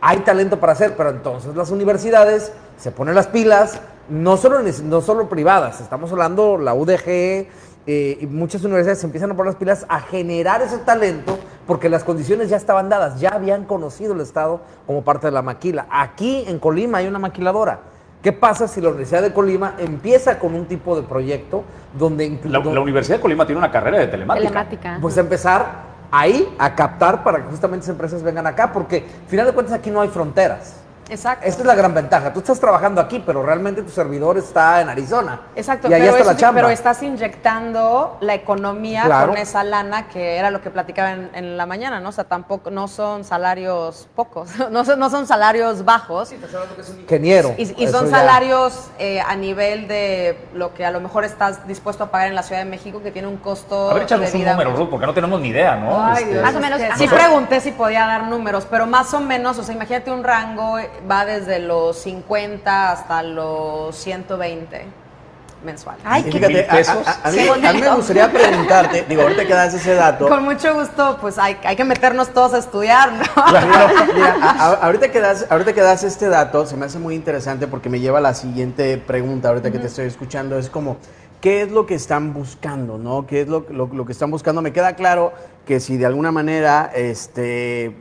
[0.00, 5.00] hay talento para hacer, pero entonces las universidades se ponen las pilas, no solo, no
[5.00, 7.46] solo privadas, estamos hablando la UDG
[7.86, 11.88] eh, y muchas universidades se empiezan a poner las pilas a generar ese talento porque
[11.88, 15.86] las condiciones ya estaban dadas, ya habían conocido el Estado como parte de la maquila.
[15.90, 17.80] Aquí en Colima hay una maquiladora.
[18.22, 21.64] ¿Qué pasa si la Universidad de Colima empieza con un tipo de proyecto
[21.98, 22.38] donde...
[22.44, 24.48] La, la Universidad de Colima tiene una carrera de telemática.
[24.48, 24.98] Telemática.
[25.00, 29.46] Pues empezar ahí a captar para que justamente esas empresas vengan acá, porque al final
[29.46, 30.79] de cuentas aquí no hay fronteras.
[31.10, 31.46] Exacto.
[31.46, 32.32] Esta es la gran ventaja.
[32.32, 35.40] Tú estás trabajando aquí, pero realmente tu servidor está en Arizona.
[35.56, 36.60] Exacto, y ahí pero, está la sí, chamba.
[36.60, 39.28] pero estás inyectando la economía Claro.
[39.32, 42.10] con esa lana que era lo que platicaba en, en la mañana, ¿no?
[42.10, 46.32] O sea, tampoco, no son salarios pocos, no son, no son salarios bajos.
[47.02, 47.54] Ingeniero.
[47.56, 51.66] Y, y son ya- salarios eh, a nivel de lo que a lo mejor estás
[51.66, 53.90] dispuesto a pagar en la Ciudad de México, que tiene un costo.
[53.90, 56.04] A ver, échanos un número, Ruth, porque no tenemos ni idea, ¿no?
[56.04, 56.96] Ay, Este, Más o es menos, que.
[56.96, 60.78] Sí pregunté si podía dar números, pero más o menos, o sea, imagínate un rango,
[61.10, 64.84] va desde los 50 hasta los 120
[65.64, 66.02] mensuales.
[66.06, 67.06] Ay, qué fíjate, a, pesos?
[67.06, 70.26] a- a mí, Qué a mí me gustaría preguntarte, digo, ahorita que das ese dato,
[70.26, 73.20] Con mucho gusto, pues hay, hay que meternos todos a estudiar, ¿no?
[73.46, 76.98] Mira, mira, a- a- ahorita, que das, ahorita que das este dato, se me hace
[76.98, 80.70] muy interesante porque me lleva a la siguiente pregunta, ahorita que te estoy escuchando, es
[80.70, 80.96] como,
[81.42, 82.96] ¿qué es lo que están buscando?
[82.96, 83.26] ¿no?
[83.26, 84.62] ¿Qué es lo, lo- lo que están buscando?
[84.62, 85.34] Me queda claro
[85.66, 87.94] que si de alguna manera este,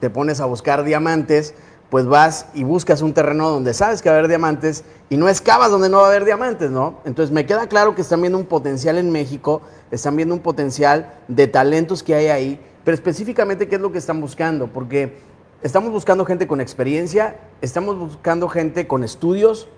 [0.00, 1.54] te pones a buscar diamantes,
[1.94, 5.28] pues vas y buscas un terreno donde sabes que va a haber diamantes y no
[5.28, 6.98] excavas donde no va a haber diamantes, ¿no?
[7.04, 11.14] Entonces me queda claro que están viendo un potencial en México, están viendo un potencial
[11.28, 15.18] de talentos que hay ahí, pero específicamente qué es lo que están buscando, porque
[15.62, 19.68] estamos buscando gente con experiencia, estamos buscando gente con estudios,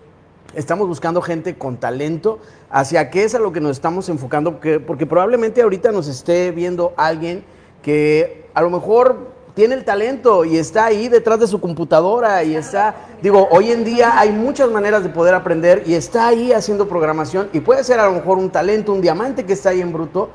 [0.55, 2.39] estamos buscando gente con talento,
[2.71, 6.51] hacia qué es a lo que nos estamos enfocando, porque, porque probablemente ahorita nos esté
[6.51, 7.45] viendo alguien
[7.83, 12.55] que a lo mejor tiene el talento y está ahí detrás de su computadora y
[12.55, 16.87] está, digo, hoy en día hay muchas maneras de poder aprender y está ahí haciendo
[16.89, 19.95] programación y puede ser a lo mejor un talento, un diamante que está ahí en
[19.95, 20.29] bruto,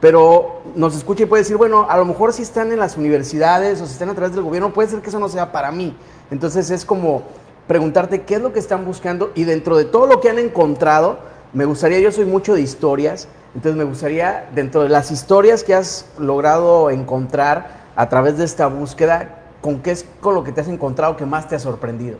[0.00, 3.80] pero nos escucha y puede decir, bueno, a lo mejor si están en las universidades
[3.80, 5.96] o si están a través del gobierno, puede ser que eso no sea para mí.
[6.30, 7.24] Entonces es como
[7.66, 11.18] preguntarte qué es lo que están buscando y dentro de todo lo que han encontrado,
[11.52, 15.74] me gustaría, yo soy mucho de historias, entonces me gustaría, dentro de las historias que
[15.74, 19.28] has logrado encontrar a través de esta búsqueda,
[19.60, 22.16] ¿con qué es con lo que te has encontrado que más te ha sorprendido?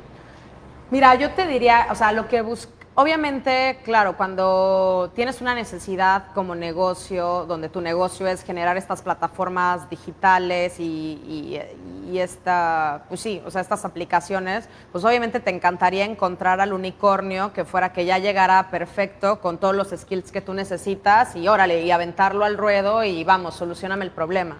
[0.90, 6.32] Mira, yo te diría, o sea, lo que busco, obviamente, claro, cuando tienes una necesidad
[6.34, 11.62] como negocio, donde tu negocio es generar estas plataformas digitales y,
[12.04, 17.52] y- esta, pues sí, o sea, estas aplicaciones, pues obviamente te encantaría encontrar al unicornio
[17.52, 21.82] que fuera que ya llegara perfecto con todos los skills que tú necesitas y órale,
[21.82, 24.56] y aventarlo al ruedo y vamos, solucioname el problema.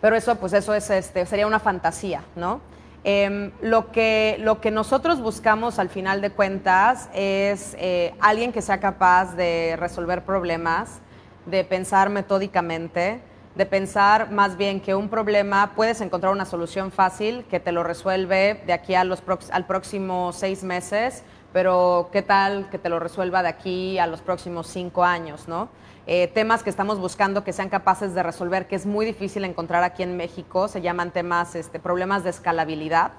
[0.00, 2.60] Pero eso, pues eso es, este, sería una fantasía, ¿no?
[3.02, 8.60] Em, lo, que, lo que nosotros buscamos al final de cuentas es eh, alguien que
[8.60, 11.00] sea capaz de resolver problemas,
[11.46, 13.22] de pensar metódicamente,
[13.54, 17.82] de pensar más bien que un problema puedes encontrar una solución fácil que te lo
[17.82, 23.00] resuelve de aquí a los al próximo seis meses, pero qué tal que te lo
[23.00, 25.68] resuelva de aquí a los próximos cinco años, ¿no?
[26.12, 29.84] Eh, temas que estamos buscando que sean capaces de resolver, que es muy difícil encontrar
[29.84, 33.12] aquí en México, se llaman temas, este, problemas de escalabilidad,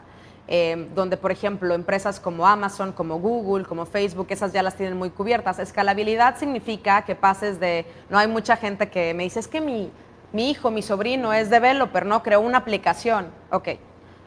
[0.49, 4.97] eh, donde, por ejemplo, empresas como Amazon, como Google, como Facebook, esas ya las tienen
[4.97, 5.57] muy cubiertas.
[5.59, 9.89] Escalabilidad significa que pases de, no hay mucha gente que me dice, es que mi,
[10.33, 12.21] mi hijo, mi sobrino es developer, ¿no?
[12.21, 13.27] Creó una aplicación.
[13.51, 13.69] Ok,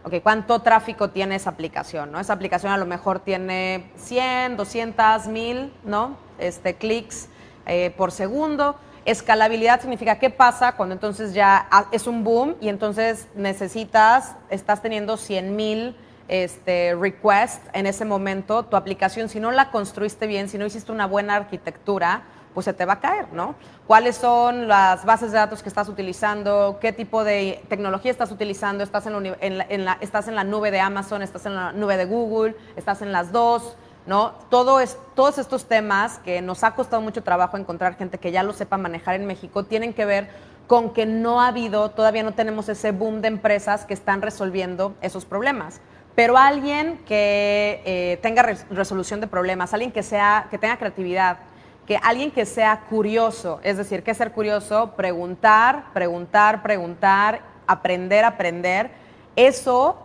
[0.04, 2.10] ok, ¿cuánto tráfico tiene esa aplicación?
[2.10, 2.18] ¿no?
[2.18, 6.16] Esa aplicación a lo mejor tiene 100, 200, 1000, ¿no?
[6.38, 7.28] Este, clics
[7.66, 8.76] eh, por segundo.
[9.04, 15.16] Escalabilidad significa qué pasa cuando entonces ya es un boom y entonces necesitas, estás teniendo
[15.16, 15.96] 100 mil
[16.28, 20.90] este, requests en ese momento, tu aplicación, si no la construiste bien, si no hiciste
[20.90, 22.22] una buena arquitectura,
[22.54, 23.56] pues se te va a caer, ¿no?
[23.86, 26.78] ¿Cuáles son las bases de datos que estás utilizando?
[26.80, 28.84] ¿Qué tipo de tecnología estás utilizando?
[28.84, 31.20] ¿Estás en en la- estás en la nube de Amazon?
[31.22, 32.54] ¿Estás en la nube de Google?
[32.76, 33.76] ¿Estás en las dos?
[34.06, 34.32] ¿No?
[34.50, 38.42] Todo es, todos estos temas que nos ha costado mucho trabajo encontrar gente que ya
[38.42, 40.28] lo sepa manejar en México tienen que ver
[40.66, 44.94] con que no ha habido, todavía no tenemos ese boom de empresas que están resolviendo
[45.00, 45.80] esos problemas.
[46.14, 51.38] Pero alguien que eh, tenga res- resolución de problemas, alguien que, sea, que tenga creatividad,
[51.86, 54.92] que alguien que sea curioso, es decir, ¿qué es ser curioso?
[54.96, 58.90] Preguntar, preguntar, preguntar, aprender, aprender.
[59.34, 59.96] Eso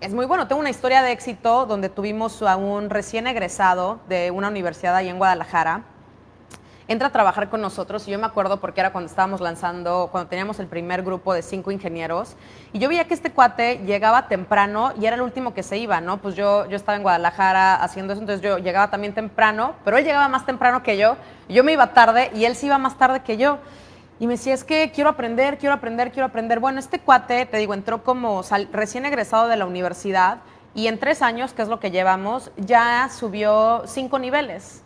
[0.00, 0.48] es muy bueno.
[0.48, 5.08] Tengo una historia de éxito donde tuvimos a un recién egresado de una universidad ahí
[5.08, 5.82] en Guadalajara.
[6.86, 10.28] Entra a trabajar con nosotros y yo me acuerdo porque era cuando estábamos lanzando, cuando
[10.28, 12.36] teníamos el primer grupo de cinco ingenieros
[12.74, 16.02] y yo veía que este cuate llegaba temprano y era el último que se iba,
[16.02, 16.18] ¿no?
[16.18, 20.04] Pues yo, yo estaba en Guadalajara haciendo eso, entonces yo llegaba también temprano, pero él
[20.04, 21.16] llegaba más temprano que yo,
[21.48, 23.60] yo me iba tarde y él se iba más tarde que yo.
[24.20, 26.60] Y me decía, es que quiero aprender, quiero aprender, quiero aprender.
[26.60, 30.38] Bueno, este cuate, te digo, entró como recién egresado de la universidad
[30.74, 34.82] y en tres años, que es lo que llevamos, ya subió cinco niveles.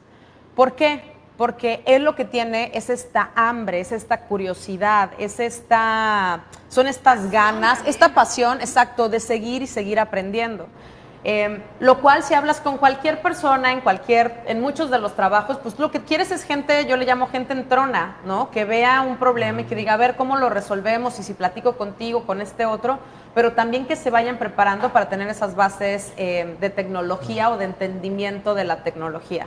[0.54, 1.16] ¿Por qué?
[1.36, 7.30] Porque él lo que tiene es esta hambre, es esta curiosidad, es esta, son estas
[7.30, 10.66] ganas, esta pasión, exacto, de seguir y seguir aprendiendo.
[11.24, 15.58] Eh, lo cual si hablas con cualquier persona en cualquier, en muchos de los trabajos,
[15.60, 18.50] pues lo que quieres es gente, yo le llamo gente entrona, ¿no?
[18.50, 21.76] Que vea un problema y que diga, a ver cómo lo resolvemos y si platico
[21.76, 23.00] contigo, con este otro,
[23.34, 27.64] pero también que se vayan preparando para tener esas bases eh, de tecnología o de
[27.64, 29.46] entendimiento de la tecnología.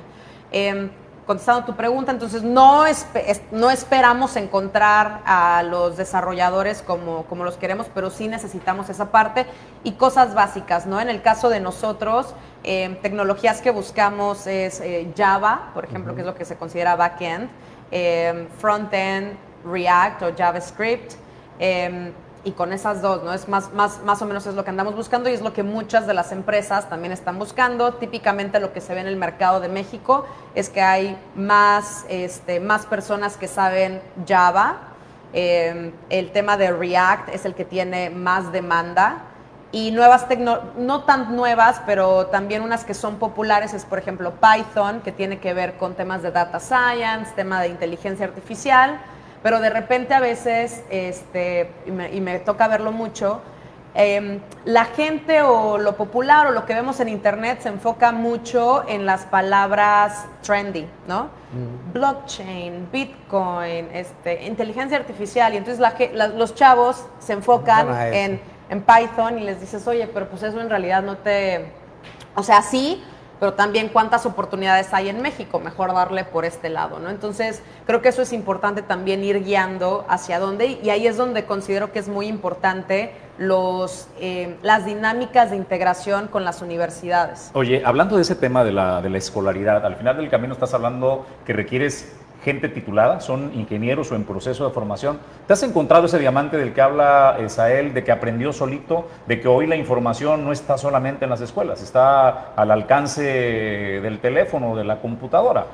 [0.52, 0.90] Eh,
[1.28, 7.44] contestando tu pregunta, entonces no, espe- es- no esperamos encontrar a los desarrolladores como, como
[7.44, 9.46] los queremos, pero sí necesitamos esa parte
[9.84, 11.00] y cosas básicas, ¿no?
[11.00, 16.22] En el caso de nosotros, eh, tecnologías que buscamos es eh, Java, por ejemplo, que
[16.22, 17.50] es lo que se considera backend,
[17.92, 19.34] eh, frontend,
[19.66, 21.14] React o JavaScript.
[22.44, 23.34] Y con esas dos, ¿no?
[23.34, 25.64] Es más, más, más o menos es lo que andamos buscando y es lo que
[25.64, 27.94] muchas de las empresas también están buscando.
[27.94, 30.26] Típicamente lo que se ve en el mercado de México
[30.56, 34.78] es que hay más, este, más personas que saben Java.
[35.34, 39.26] Eh, el tema de React es el que tiene más demanda.
[39.74, 44.34] Y nuevas tecnologías, no tan nuevas, pero también unas que son populares es, por ejemplo,
[44.34, 49.00] Python, que tiene que ver con temas de data science, tema de inteligencia artificial
[49.44, 53.42] pero de repente a veces, este, y, me, y me toca verlo mucho,
[53.94, 58.86] eh, la gente o lo popular o lo que vemos en internet se enfoca mucho
[58.88, 61.30] en las palabras trendy, ¿no?
[61.94, 68.08] Blockchain, Bitcoin, este, inteligencia artificial, y entonces la la- los chavos se enfocan Van a
[68.08, 68.16] eso.
[68.18, 71.66] en, en Python y les dices, oye, pero pues eso en realidad no te...
[72.36, 73.04] O sea, sí,
[73.42, 77.10] pero también cuántas oportunidades hay en México, mejor darle por este lado, ¿no?
[77.10, 81.46] Entonces, creo que eso es importante también ir guiando hacia dónde, y ahí es donde
[81.46, 87.50] considero que es muy importante los, eh, las dinámicas de integración con las universidades.
[87.56, 90.76] Oye, hablando de ese tema de la, de la escolaridad, al final del camino estás
[90.76, 95.20] hablando que requieres gente titulada, son ingenieros o en proceso de formación.
[95.48, 99.48] ¿Te has encontrado ese diamante del que habla Esael, de que aprendió solito, de que
[99.48, 104.84] hoy la información no está solamente en las escuelas, está al alcance del teléfono, de
[104.84, 105.66] la computadora?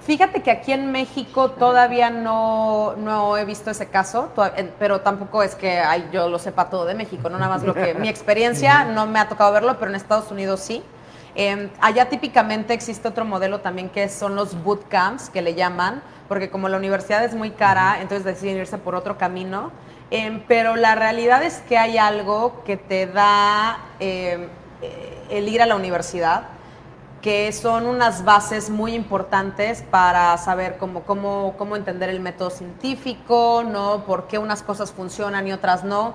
[0.00, 5.44] Fíjate que aquí en México todavía no, no he visto ese caso, en- pero tampoco
[5.44, 8.08] es que ay, yo lo sepa todo de México, no nada más lo que mi
[8.08, 10.82] experiencia no me ha tocado verlo, pero en Estados Unidos sí.
[11.34, 16.50] Eh, allá típicamente existe otro modelo también que son los bootcamps, que le llaman, porque
[16.50, 19.72] como la universidad es muy cara, entonces deciden irse por otro camino.
[20.10, 24.48] Eh, pero la realidad es que hay algo que te da eh,
[24.82, 26.48] eh, el ir a la universidad
[27.22, 33.62] que son unas bases muy importantes para saber cómo, cómo, cómo entender el método científico,
[33.64, 34.04] ¿no?
[34.04, 36.14] por qué unas cosas funcionan y otras no.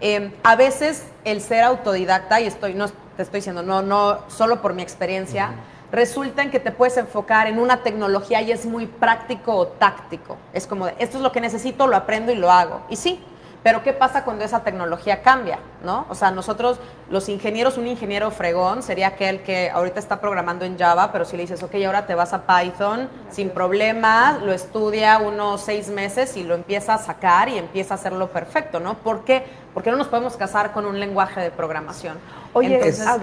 [0.00, 4.62] Eh, a veces el ser autodidacta, y estoy, no te estoy diciendo, no, no solo
[4.62, 5.50] por mi experiencia,
[5.90, 10.38] resulta en que te puedes enfocar en una tecnología y es muy práctico o táctico.
[10.52, 12.82] Es como, de, esto es lo que necesito, lo aprendo y lo hago.
[12.88, 13.22] Y sí,
[13.62, 15.58] pero ¿qué pasa cuando esa tecnología cambia?
[15.84, 16.06] ¿no?
[16.08, 16.78] O sea, nosotros,
[17.10, 21.36] los ingenieros, un ingeniero fregón sería aquel que ahorita está programando en Java, pero si
[21.36, 26.36] le dices, ok, ahora te vas a Python sin problema, lo estudia unos seis meses
[26.36, 28.94] y lo empieza a sacar y empieza a hacerlo perfecto, ¿no?
[28.94, 29.44] ¿Por qué?
[29.74, 32.18] Porque no nos podemos casar con un lenguaje de programación.
[32.52, 33.18] Oye, Entonces, ah.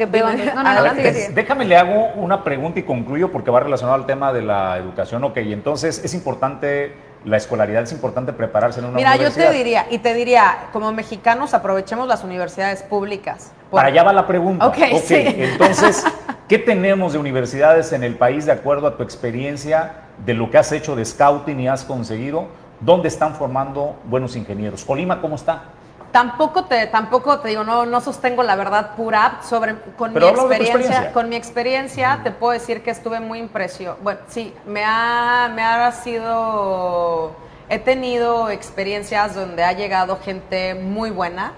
[0.56, 1.30] No, no, sigue.
[1.30, 5.24] Déjame le hago una pregunta y concluyo porque va relacionado al tema de la educación.
[5.24, 9.50] Ok, entonces es importante, la escolaridad es importante prepararse en una Mira, yo universidad.
[9.52, 13.52] te diría, y te diría, como mexicanos aprovechemos las universidades públicas.
[13.70, 14.66] Por- Para allá va la pregunta.
[14.68, 15.16] Ok, sí.
[15.18, 16.04] Entonces,
[16.48, 19.94] ¿qué tenemos de universidades en el país de acuerdo a tu experiencia
[20.26, 22.48] de lo que has hecho de scouting y has conseguido,
[22.80, 24.84] ¿dónde están formando buenos ingenieros?
[24.86, 25.64] ¿Colima cómo está?
[26.12, 30.32] Tampoco te, tampoco te digo, no, no sostengo la verdad pura sobre con Pero mi
[30.32, 31.14] experiencia, experiencia.
[31.14, 34.00] con mi experiencia te puedo decir que estuve muy impresionada.
[34.02, 37.36] Bueno, sí, me ha, me ha sido,
[37.70, 41.54] he tenido experiencias donde ha llegado gente muy buena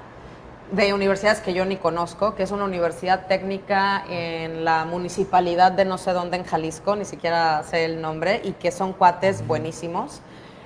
[0.71, 5.85] de universidades que yo ni conozco, que es una universidad técnica en la municipalidad de
[5.85, 10.21] no sé dónde en Jalisco, ni siquiera sé el nombre, y que son cuates buenísimos.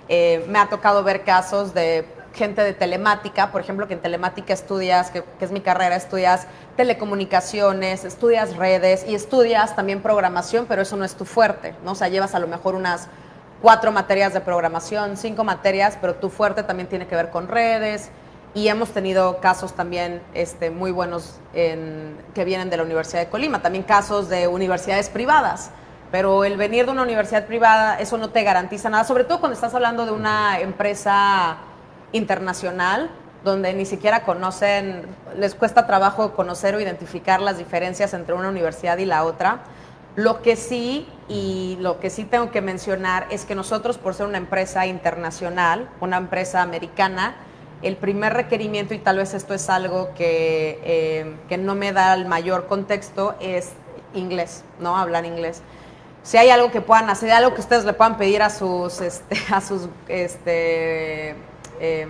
[0.07, 4.53] Eh, me ha tocado ver casos de gente de telemática, por ejemplo, que en telemática
[4.53, 10.81] estudias, que, que es mi carrera, estudias telecomunicaciones, estudias redes y estudias también programación, pero
[10.81, 11.91] eso no es tu fuerte, ¿no?
[11.91, 13.07] O sea, llevas a lo mejor unas
[13.61, 18.09] cuatro materias de programación, cinco materias, pero tu fuerte también tiene que ver con redes.
[18.53, 23.27] Y hemos tenido casos también este, muy buenos en- que vienen de la Universidad de
[23.27, 25.71] Colima, también casos de universidades privadas.
[26.11, 29.55] Pero el venir de una universidad privada, eso no te garantiza nada, sobre todo cuando
[29.55, 31.57] estás hablando de una empresa
[32.11, 33.09] internacional,
[33.43, 35.03] donde ni siquiera conocen,
[35.37, 39.59] les cuesta trabajo conocer o identificar las diferencias entre una universidad y la otra.
[40.15, 44.25] Lo que sí, y lo que sí tengo que mencionar, es que nosotros, por ser
[44.25, 47.35] una empresa internacional, una empresa americana,
[47.81, 52.13] el primer requerimiento, y tal vez esto es algo que, eh, que no me da
[52.13, 53.73] el mayor contexto, es
[54.13, 54.97] inglés, ¿no?
[54.97, 55.61] Hablar inglés.
[56.23, 59.37] Si hay algo que puedan hacer, algo que ustedes le puedan pedir a sus, este,
[59.53, 61.35] a sus este,
[61.79, 62.09] em,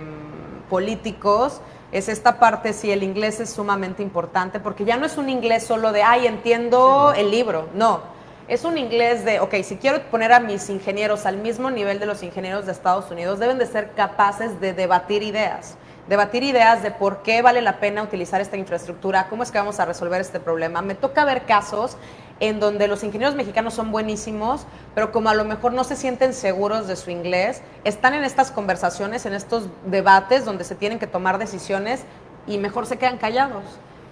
[0.68, 1.60] políticos,
[1.92, 5.64] es esta parte, si el inglés es sumamente importante, porque ya no es un inglés
[5.64, 8.00] solo de, ay, entiendo el libro, no.
[8.48, 12.06] Es un inglés de, ok, si quiero poner a mis ingenieros al mismo nivel de
[12.06, 15.76] los ingenieros de Estados Unidos, deben de ser capaces de debatir ideas.
[16.08, 19.80] Debatir ideas de por qué vale la pena utilizar esta infraestructura, cómo es que vamos
[19.80, 20.80] a resolver este problema.
[20.80, 21.96] Me toca ver casos
[22.40, 26.34] en donde los ingenieros mexicanos son buenísimos, pero como a lo mejor no se sienten
[26.34, 31.06] seguros de su inglés, están en estas conversaciones, en estos debates donde se tienen que
[31.06, 32.02] tomar decisiones
[32.46, 33.64] y mejor se quedan callados.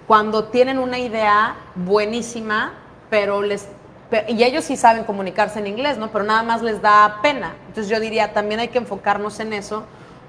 [0.06, 2.74] Cuando tienen una idea buenísima,
[3.10, 3.68] pero les
[4.28, 6.10] y ellos sí saben comunicarse en inglés, ¿no?
[6.12, 7.54] Pero nada más les da pena.
[7.66, 9.84] Entonces yo diría, también hay que enfocarnos en eso,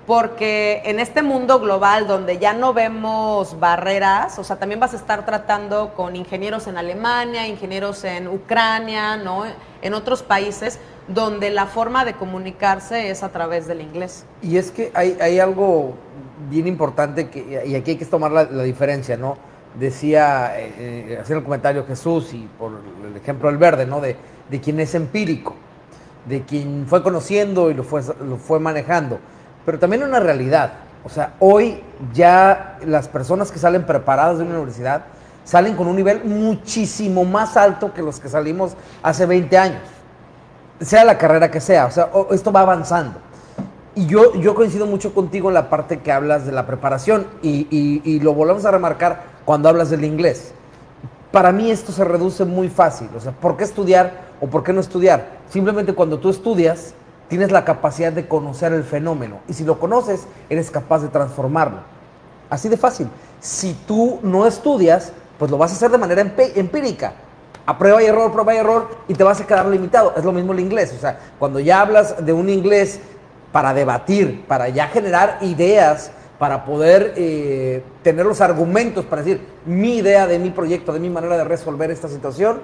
[0.06, 4.98] porque en este mundo global donde ya no vemos barreras, o sea, también vas a
[4.98, 9.44] estar tratando con ingenieros en Alemania, ingenieros en Ucrania, ¿no?
[9.82, 14.26] En otros países donde la forma de comunicarse es a través del inglés.
[14.42, 15.96] Y es que hay, algo
[16.50, 19.38] bien importante que, y aquí hay que tomar la, diferencia, ¿no?
[19.74, 22.72] Decía, eh, eh, hacía el comentario Jesús y por
[23.10, 24.02] el ejemplo del verde, ¿no?
[24.02, 24.16] De,
[24.50, 25.56] de quien es empírico,
[26.28, 29.20] de quien fue conociendo y lo fue, lo fue manejando.
[29.66, 30.74] Pero también una realidad.
[31.04, 31.82] O sea, hoy
[32.14, 35.04] ya las personas que salen preparadas de una universidad
[35.44, 39.82] salen con un nivel muchísimo más alto que los que salimos hace 20 años
[40.82, 43.20] sea la carrera que sea, o sea, esto va avanzando.
[43.96, 47.68] Y yo, yo coincido mucho contigo en la parte que hablas de la preparación y,
[47.70, 50.52] y- y lo volvemos a remarcar cuando hablas del inglés.
[51.32, 54.74] Para mí esto se reduce muy fácil, o sea, ¿por qué estudiar o por qué
[54.74, 55.28] no estudiar?
[55.50, 56.94] Simplemente cuando tú estudias
[57.28, 61.80] tienes la capacidad de conocer el fenómeno y si lo conoces eres capaz de transformarlo.
[62.50, 63.08] Así de fácil.
[63.40, 67.14] Si tú no estudias, pues lo vas a hacer de manera empírica.
[67.66, 70.14] A prueba y error, prueba y error, y te vas a quedar limitado.
[70.16, 70.94] Es lo mismo el inglés.
[70.96, 73.00] O sea, cuando ya hablas de un inglés
[73.52, 79.98] para debatir, para ya generar ideas, para poder eh, tener los argumentos para decir mi
[79.98, 82.60] idea de mi proyecto, de mi manera de resolver esta situación,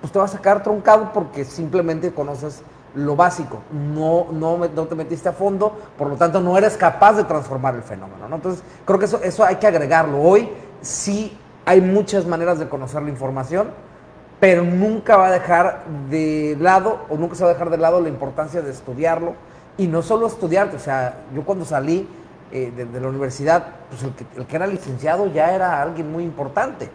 [0.00, 2.62] pues te vas a quedar truncado porque simplemente conoces
[2.96, 7.14] lo básico, no, no, no te metiste a fondo, por lo tanto no eres capaz
[7.14, 8.28] de transformar el fenómeno.
[8.28, 8.36] ¿no?
[8.36, 10.20] Entonces creo que eso, eso hay que agregarlo.
[10.20, 10.48] Hoy
[10.80, 13.68] sí hay muchas maneras de conocer la información,
[14.40, 18.00] pero nunca va a dejar de lado o nunca se va a dejar de lado
[18.00, 19.34] la importancia de estudiarlo
[19.76, 22.08] y no solo estudiarte, o sea, yo cuando salí
[22.50, 26.10] eh, de, de la universidad, pues el que, el que era licenciado ya era alguien
[26.10, 26.90] muy importante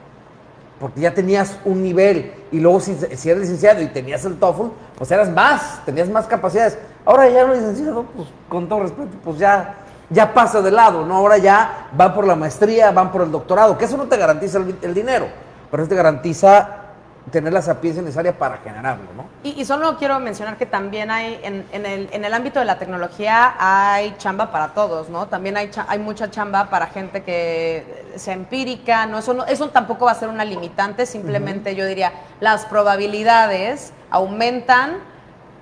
[0.82, 4.70] porque ya tenías un nivel y luego si, si eres licenciado y tenías el TOEFL,
[4.98, 6.78] pues eras más, tenías más capacidades.
[7.06, 9.76] Ahora ya no licenciado, pues con todo respeto, pues ya,
[10.10, 11.18] ya pasa de lado, ¿no?
[11.18, 14.58] Ahora ya van por la maestría, van por el doctorado, que eso no te garantiza
[14.58, 15.28] el, el dinero,
[15.70, 16.81] pero eso te garantiza
[17.30, 19.26] tener la sapiencia necesaria para generarlo, ¿no?
[19.44, 22.66] Y, y solo quiero mencionar que también hay, en, en el, en el ámbito de
[22.66, 25.28] la tecnología, hay chamba para todos, ¿no?
[25.28, 29.20] También hay, cha- hay mucha chamba para gente que sea empírica, ¿no?
[29.20, 34.98] Eso, no, eso tampoco va a ser una limitante, simplemente yo diría, las probabilidades aumentan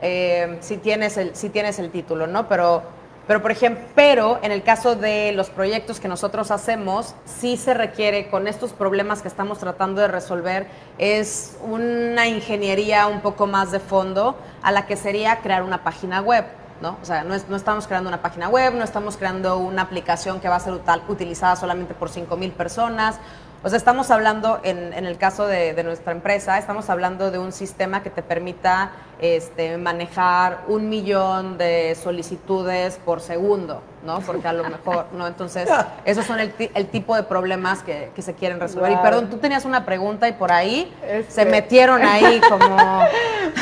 [0.02, 2.48] eh, si, tienes el, si tienes el título, ¿no?
[2.48, 2.84] Pero
[3.30, 7.76] Pero, por ejemplo, pero en el caso de los proyectos que nosotros hacemos, sí se
[7.76, 10.66] requiere, con estos problemas que estamos tratando de resolver,
[10.98, 16.22] es una ingeniería un poco más de fondo a la que sería crear una página
[16.24, 16.44] web.
[16.82, 16.98] ¿no?
[17.04, 20.40] O sea, no, es- no estamos creando una página web, no estamos creando una aplicación
[20.40, 20.74] que va a ser
[21.08, 23.20] utilizada solamente por 5 mil personas.
[23.62, 28.02] O sea, estamos hablando, en, el caso de nuestra empresa, estamos hablando de un sistema
[28.02, 34.20] que te permita este, manejar un millón de solicitudes por segundo, ¿no?
[34.22, 35.28] Porque a lo mejor, ¿no?
[35.28, 35.70] Entonces,
[36.06, 38.92] esos son el, el tipo de problemas que, que se quieren resolver.
[38.92, 39.04] Y Wow.
[39.04, 42.78] perdón, tú tenías una pregunta y por ahí Este- se metieron ahí como...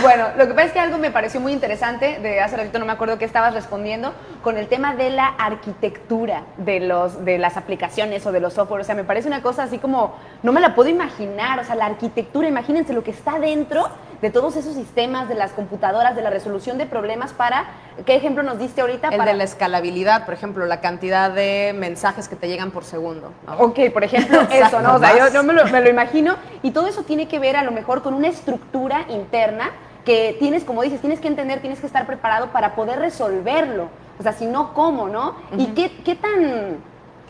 [0.02, 2.86] Bueno, lo que pasa es que algo me pareció muy interesante, de hace ratito no
[2.86, 7.58] me acuerdo qué estabas respondiendo, con el tema de la arquitectura de, los, de las
[7.58, 8.82] aplicaciones o de los software.
[8.82, 11.76] O sea, me parece una cosa así como, no me la puedo imaginar, o sea,
[11.76, 13.88] la arquitectura, imagínense lo que está dentro
[14.22, 17.66] de todos esos sistemas, de las computadoras, de la resolución de problemas para,
[18.06, 19.10] ¿qué ejemplo nos diste ahorita?
[19.10, 22.84] El para, de la escalabilidad, por ejemplo, la cantidad de mensajes que te llegan por
[22.84, 23.32] segundo.
[23.46, 23.58] ¿no?
[23.58, 24.96] Ok, por ejemplo, eso, ¿no?
[24.96, 26.36] O sea, yo, yo me, lo, me lo imagino.
[26.64, 29.72] Y todo eso tiene que ver a lo mejor con una estructura interna
[30.06, 33.90] que tienes, como dices, tienes que entender, tienes que estar preparado para poder resolverlo.
[34.20, 35.36] O sea, si no, ¿cómo, no?
[35.58, 36.78] ¿Y qué, qué tan...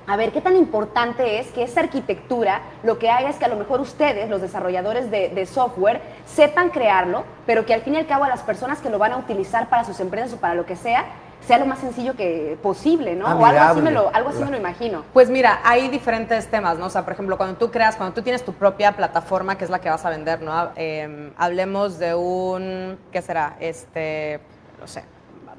[0.10, 3.50] A ver, ¿qué tan importante es que esa arquitectura lo que haga es que a
[3.50, 7.98] lo mejor ustedes, los desarrolladores de, de software, sepan crearlo, pero que al fin y
[7.98, 10.54] al cabo a las personas que lo van a utilizar para sus empresas o para
[10.56, 11.04] lo que sea,
[11.46, 13.26] sea lo más sencillo que posible, ¿no?
[13.26, 15.04] O algo así me lo, algo así me lo imagino.
[15.12, 16.86] Pues mira, hay diferentes temas, ¿no?
[16.86, 19.70] O sea, por ejemplo, cuando tú creas, cuando tú tienes tu propia plataforma, que es
[19.70, 20.70] la que vas a vender, ¿no?
[20.78, 23.58] Eh, hablemos de un, ¿qué será?
[23.60, 24.40] Este,
[24.80, 25.04] no sé,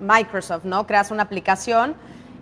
[0.00, 0.86] Microsoft, ¿no?
[0.86, 1.94] Creas una aplicación.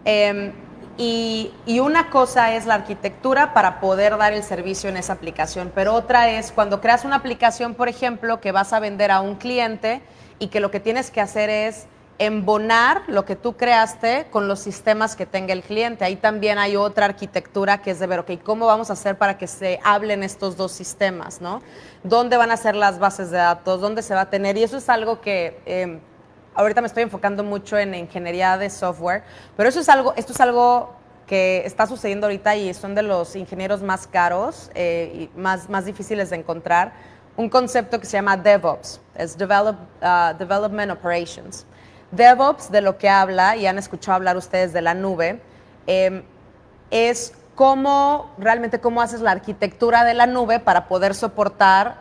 [0.04, 0.52] eh,
[0.98, 5.94] y, una cosa es la arquitectura para poder dar el servicio en esa aplicación, pero
[5.94, 10.00] otra es cuando creas una aplicación, por ejemplo, que vas a vender a un cliente
[10.38, 11.86] y que lo que tienes que hacer es
[12.18, 16.04] embonar lo que tú creaste con los sistemas que tenga el cliente.
[16.04, 19.36] Ahí también hay otra arquitectura que es de ver, ok, ¿cómo vamos a hacer para
[19.36, 21.42] que se hablen estos dos sistemas?
[21.42, 21.60] ¿no?
[22.04, 23.82] ¿Dónde van a ser las bases de datos?
[23.82, 24.56] ¿Dónde se va a tener?
[24.56, 25.60] Y eso es algo que...
[25.66, 26.00] eh,
[26.56, 29.22] ahorita me estoy enfocando mucho en ingeniería de software,
[29.56, 30.94] pero es algo, esto es algo
[31.26, 36.30] que está sucediendo ahorita y son de los ingenieros más caros eh, y más, difíciles
[36.30, 36.92] de encontrar.
[37.36, 41.66] Un concepto que se llama DevOps, es uh, Development Operations.
[42.10, 45.40] DevOps, de lo que habla, y han escuchado hablar ustedes de la nube,
[45.86, 46.22] eh,
[46.90, 51.96] es cómo, realmente cómo haces la arquitectura de la nube para poder soportar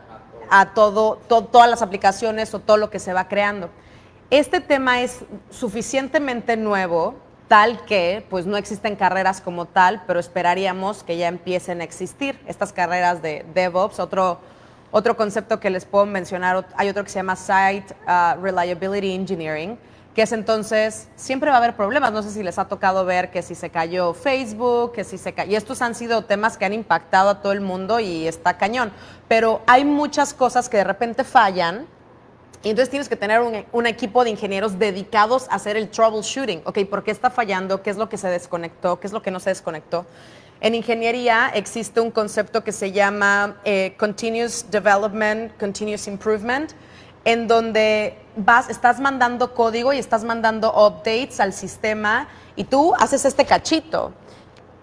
[0.48, 3.68] a todo, to- todas las aplicaciones o todo lo que se va creando.
[4.30, 7.14] Este tema es suficientemente nuevo,
[7.46, 12.36] tal que pues no existen carreras como tal, pero esperaríamos que ya empiecen a existir
[12.48, 14.00] estas carreras de DevOps.
[14.00, 14.40] Otro,
[14.90, 19.78] otro concepto que les puedo mencionar, hay otro que se llama Site uh, Reliability Engineering,
[20.12, 22.10] que es entonces, siempre va a haber problemas.
[22.10, 25.34] No sé si les ha tocado ver que si se cayó Facebook, que si se
[25.34, 25.52] cayó.
[25.52, 28.90] Y estos han sido temas que han impactado a todo el mundo y está cañón.
[29.28, 31.86] Pero hay muchas cosas que de repente fallan
[32.66, 36.62] y entonces tienes que tener un, un equipo de ingenieros dedicados a hacer el troubleshooting.
[36.64, 37.80] Ok, ¿por qué está fallando?
[37.80, 38.98] ¿Qué es lo que se desconectó?
[38.98, 40.04] ¿Qué es lo que no se desconectó?
[40.60, 46.72] En ingeniería existe un concepto que se llama eh, Continuous Development, Continuous Improvement,
[47.24, 53.24] en donde vas, estás mandando código y estás mandando updates al sistema y tú haces
[53.24, 54.12] este cachito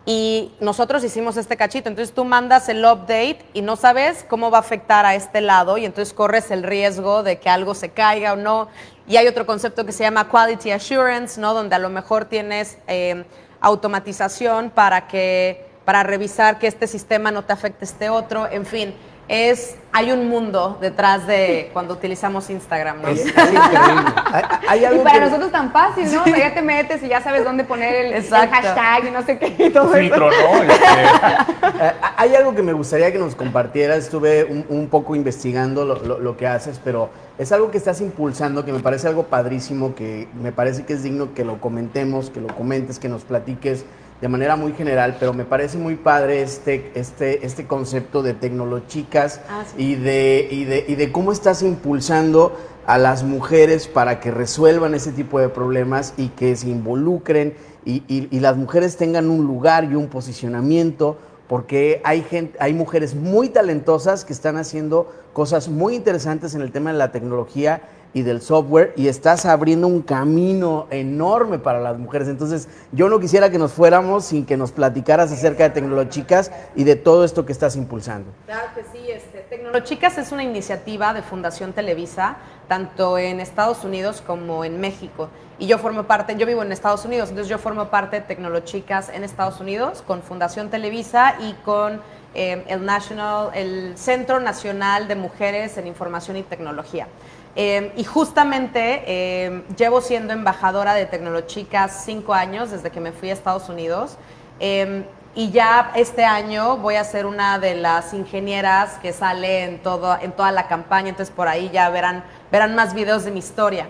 [0.06, 1.90] y nosotros hicimos este cachito.
[1.90, 5.78] Entonces tú mandas el update y no sabes cómo va a afectar a este lado
[5.78, 8.68] y entonces corres el riesgo de que algo se caiga o no.
[9.08, 11.54] Y hay otro concepto que se llama quality assurance, ¿no?
[11.54, 13.24] Donde a lo mejor tienes eh,
[13.62, 18.50] automatización para que para revisar que este sistema no te afecte este otro.
[18.50, 18.94] En fin,
[19.28, 23.02] es hay un mundo detrás de cuando utilizamos Instagram.
[23.04, 23.08] ¿no?
[23.10, 24.12] Es, es increíble.
[24.32, 26.22] Hay, hay Y algo para que- nosotros tan fácil, ¿no?
[26.22, 29.38] O sea, ya te metes y ya sabes dónde poner el, hashtag y no sé
[29.38, 30.42] qué y todo Filtro, eso.
[30.42, 30.64] ¿no?
[30.74, 34.00] Este, Eh, hay algo que me gustaría que nos compartieras.
[34.00, 38.02] Estuve un, un poco investigando lo, lo- lo que haces, pero es algo que estás
[38.02, 42.30] impulsando, que me parece algo padrísimo, que me parece que es digno que lo comentemos,
[42.32, 43.86] que lo comentes, que nos platiques
[44.24, 49.42] de manera muy general, pero me parece muy padre este, este, este concepto de tecnolochicas
[49.50, 49.84] Ah, sí.
[49.84, 52.56] y, de, y, de, y de cómo estás impulsando
[52.88, 57.54] a las mujeres para que resuelvan ese tipo de problemas y que se involucren
[57.84, 61.18] y, y- y las mujeres tengan un lugar y un posicionamiento,
[61.50, 66.72] porque hay, gente, hay mujeres muy talentosas que están haciendo cosas muy interesantes en el
[66.72, 67.82] tema de la tecnología
[68.14, 72.28] y del software y estás abriendo un camino enorme para las mujeres.
[72.28, 76.84] Entonces, yo no quisiera que nos fuéramos sin que nos platicaras acerca de Tecnolochicas y
[76.84, 78.32] de todo esto que estás impulsando.
[78.46, 82.38] Claro que sí, este, Tecnolochicas es una iniciativa de Fundación Televisa,
[82.68, 85.30] tanto en Estados Unidos como en México.
[85.58, 89.10] Y yo formo parte, yo vivo en Estados Unidos, entonces yo formo parte de Tecnolochicas
[89.10, 92.02] en Estados Unidos con Fundación Televisa y con
[92.36, 97.08] eh, el National, el Centro Nacional de Mujeres en Información y Tecnología.
[97.56, 103.30] Eh, y justamente eh, llevo siendo embajadora de Tecnolochicas cinco años desde que me fui
[103.30, 104.18] a Estados Unidos.
[104.60, 109.82] Eh, y ya este año voy a ser una de las ingenieras que sale en,
[109.82, 113.40] todo, en toda la campaña, entonces por ahí ya verán, verán más videos de mi
[113.40, 113.88] historia.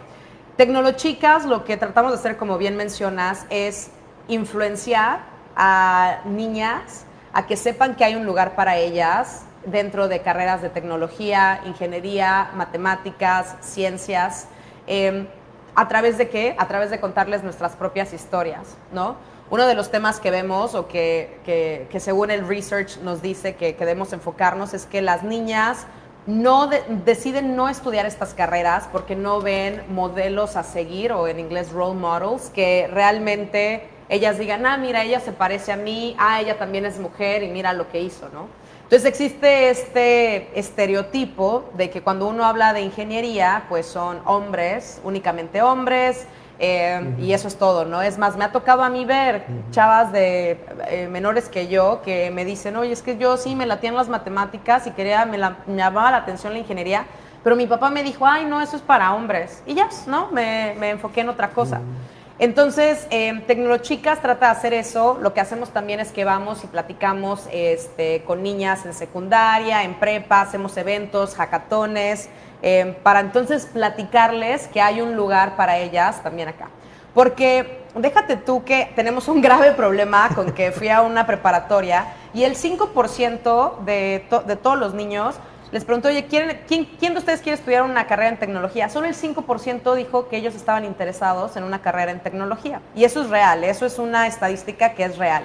[0.55, 3.89] Tecnolochicas, lo que tratamos de hacer, como bien mencionas, es
[4.29, 5.19] influenciar
[5.55, 10.69] a niñas a que sepan que hay un lugar para ellas dentro de carreras de
[10.69, 14.47] tecnología, ingeniería, matemáticas, ciencias.
[14.87, 15.27] Eh,
[15.75, 16.55] ¿A través de qué?
[16.59, 19.15] A través de contarles nuestras propias historias, ¿no?
[19.49, 23.75] Uno de los temas que vemos o que, que, según el research nos dice que,
[23.75, 25.85] que, debemos enfocarnos es que las niñas
[26.25, 31.39] no de, deciden no estudiar estas carreras porque no ven modelos a seguir o en
[31.39, 36.39] inglés role models que realmente ellas digan, ah, mira, ella se parece a mí, ah,
[36.39, 38.47] ella también es mujer y mira lo que hizo, ¿no?
[38.83, 45.61] Entonces existe este estereotipo de que cuando uno habla de ingeniería, pues son hombres, únicamente
[45.61, 46.27] hombres,
[46.59, 47.19] eh, uh -huh.
[47.23, 48.01] y eso es todo, ¿no?
[48.01, 49.71] Es más, me ha tocado a mí ver uh -huh.
[49.71, 50.59] chavas de
[50.89, 54.09] eh, menores que yo que me dicen, oye, es que yo sí me latían las
[54.09, 57.05] matemáticas y quería, me, la, me llamaba la atención la ingeniería,
[57.43, 59.63] pero mi papá me dijo, ay, no, eso es para hombres.
[59.65, 60.29] Y ya, ¿no?
[60.31, 61.79] Me, me enfoqué en otra cosa.
[61.79, 62.12] Uh -huh.
[62.39, 65.19] Entonces, eh, Tecnolochicas trata de hacer eso.
[65.21, 69.93] Lo que hacemos también es que vamos y platicamos este, con niñas en secundaria, en
[69.99, 72.29] prepa, hacemos eventos, hackatones,
[72.63, 76.69] eh, para entonces platicarles que hay un lugar para ellas también acá.
[77.13, 82.43] Porque déjate tú que tenemos un grave problema con que fui a una preparatoria y
[82.43, 85.35] el 5% de, to de todos los niños
[85.73, 88.89] les preguntó, oye, ¿quién, quién, ¿quién, de ustedes quiere estudiar una carrera en tecnología?
[88.89, 92.79] Solo el 5% dijo que ellos estaban interesados en una carrera en tecnología.
[92.93, 95.43] Y eso es real, eso es una estadística que es real.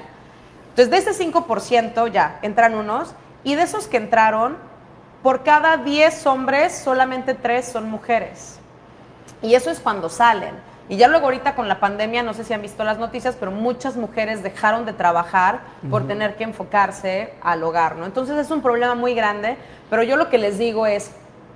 [0.68, 4.58] Entonces, de ese 5% ya entran unos, y de esos que entraron,
[5.22, 8.58] por cada 10 hombres, solamente 3 son mujeres.
[9.40, 10.56] Y eso es cuando salen.
[10.88, 13.50] Y ya luego ahorita con la pandemia, no sé si han visto las noticias, pero
[13.50, 15.60] muchas mujeres dejaron de trabajar
[15.90, 16.08] por uh -huh.
[16.08, 18.06] tener que enfocarse al hogar, ¿no?
[18.06, 19.56] Entonces es un problema muy grande,
[19.90, 21.12] pero yo lo que les digo es,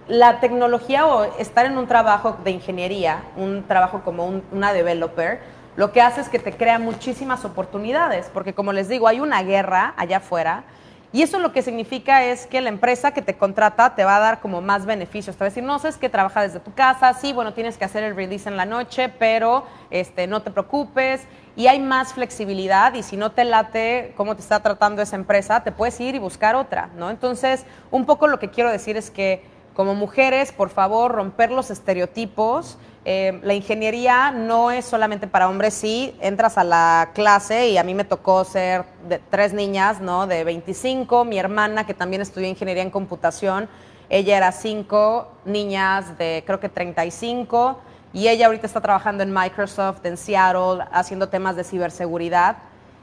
[0.08, 5.40] la tecnología o estar en un trabajo de ingeniería, un trabajo como un, una developer,
[5.76, 9.42] lo que hace es que te crea muchísimas oportunidades, porque como les digo, hay una
[9.42, 10.64] guerra allá afuera,
[11.12, 14.20] y eso lo que significa es que la empresa que te contrata te va a
[14.20, 15.36] dar como más beneficios.
[15.36, 17.76] Te va a decir, no, sé, es que trabaja desde tu casa, sí, bueno, tienes
[17.76, 21.26] que hacer el release en la noche, pero este, no te preocupes.
[21.54, 25.62] Y hay más flexibilidad y si no te late cómo te está tratando esa empresa,
[25.62, 27.10] te puedes ir y buscar otra, ¿no?
[27.10, 29.44] Entonces, un poco lo que quiero decir es que
[29.74, 32.78] como mujeres, por favor, romper los estereotipos.
[33.04, 37.82] Eh, la ingeniería no es solamente para hombres, sí, entras a la clase y a
[37.82, 40.28] mí me tocó ser de tres niñas, ¿no?
[40.28, 43.68] De 25, mi hermana que también estudió ingeniería en computación,
[44.08, 47.80] ella era cinco niñas de creo que 35
[48.12, 52.58] y ella ahorita está trabajando en Microsoft, en Seattle, haciendo temas de ciberseguridad.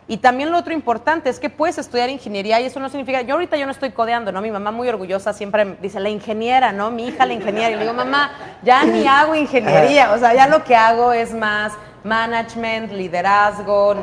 [0.10, 3.36] Y también lo otro importante es que puedes estudiar ingeniería y eso no significa, yo
[3.36, 4.42] ahorita yo no estoy codeando, ¿no?
[4.42, 6.90] Mi mamá muy orgullosa siempre dice, la ingeniera, ¿no?
[6.90, 7.70] Mi hija la ingeniera.
[7.70, 8.32] Y le digo, mamá,
[8.64, 13.96] ya ni hago ingeniería, o sea, ya lo que hago es más management, liderazgo,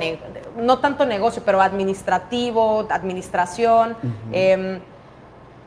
[0.56, 3.96] no tanto negocio, pero administrativo, administración.
[4.00, 4.30] Uh -huh.
[4.32, 4.80] eh,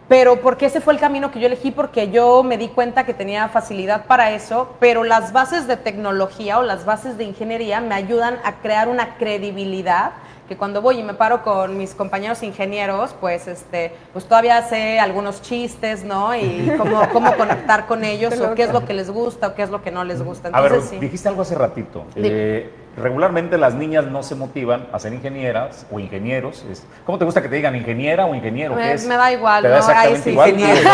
[0.10, 3.14] pero porque ese fue el camino que yo elegí, porque yo me di cuenta que
[3.14, 7.94] tenía facilidad para eso, pero las bases de tecnología o las bases de ingeniería me
[7.94, 10.14] ayudan a crear una credibilidad
[10.50, 15.00] que cuando voy y me paro con mis compañeros ingenieros, pues este, pues todavía sé
[15.00, 16.36] algunos chistes, ¿no?
[16.36, 19.62] Y cómo, cómo conectar con ellos, o qué es lo que les gusta, o qué
[19.62, 20.48] es lo que no les gusta.
[20.48, 20.98] Entonces, a ver, sí.
[20.98, 22.04] dijiste algo hace ratito.
[22.16, 22.68] Eh,
[23.00, 26.64] regularmente las niñas no se motivan a ser ingenieras o ingenieros.
[27.06, 28.76] ¿Cómo te gusta que te digan ingeniera o ingeniero?
[28.76, 29.06] Me, es?
[29.06, 29.80] me da igual, ¿Te da ¿no?
[29.80, 30.50] exactamente sí, igual?
[30.50, 30.90] ingeniero.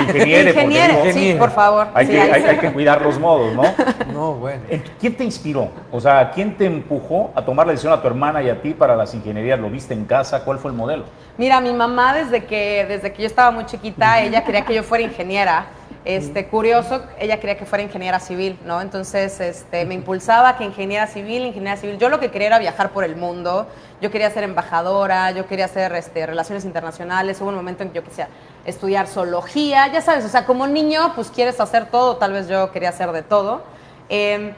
[0.00, 1.88] Ingeniere, Ingeniere, porque, sí, por favor.
[1.94, 3.62] Hay, sí, que, hay, hay que cuidar los modos, ¿no?
[4.12, 4.62] No, bueno.
[4.98, 5.68] ¿Quién te inspiró?
[5.92, 8.74] O sea, ¿quién te empujó a tomar la decisión a tu hermana y a ti
[8.74, 9.60] para las ingenierías?
[9.60, 10.44] ¿Lo viste en casa?
[10.44, 11.04] ¿Cuál fue el modelo?
[11.36, 14.82] Mira, mi mamá desde que, desde que yo estaba muy chiquita, ella quería que yo
[14.82, 15.66] fuera ingeniera.
[16.04, 18.80] Este, curioso, ella quería que fuera ingeniera civil, ¿no?
[18.80, 21.98] Entonces, este, me impulsaba que ingeniera civil, ingeniera civil.
[21.98, 23.66] Yo lo que quería era viajar por el mundo.
[24.00, 27.40] Yo quería ser embajadora, yo quería hacer este, relaciones internacionales.
[27.40, 28.28] Hubo un momento en que yo quería
[28.64, 32.16] estudiar zoología, ya sabes, o sea, como niño, pues quieres hacer todo.
[32.16, 33.62] Tal vez yo quería hacer de todo.
[34.08, 34.54] Eh,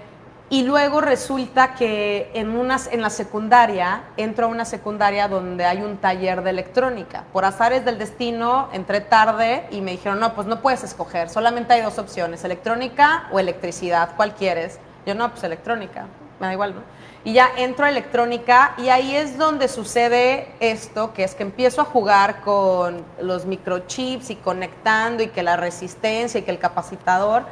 [0.53, 5.99] Y luego resulta que en, en la secundaria, entro a una secundaria donde hay un
[5.99, 7.23] taller de electrónica.
[7.33, 11.75] Por azares del destino, entré tarde y me dijeron, no, pues no puedes escoger, solamente
[11.75, 14.81] hay dos opciones, electrónica o electricidad, ¿cuál quieres?
[15.07, 16.07] Yo no, pues electrónica,
[16.41, 16.81] me da igual, ¿no?
[17.23, 21.83] Y ya entro a electrónica y ahí es donde sucede esto, que es que empiezo
[21.83, 27.45] a jugar con los microchips y conectando y que la resistencia y que el capacitador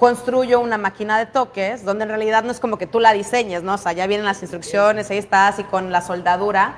[0.00, 3.62] construyo una máquina de toques, donde en realidad no es como que tú la diseñes,
[3.62, 3.74] ¿no?
[3.74, 6.76] O sea, ya vienen las instrucciones, ahí estás y con la soldadura,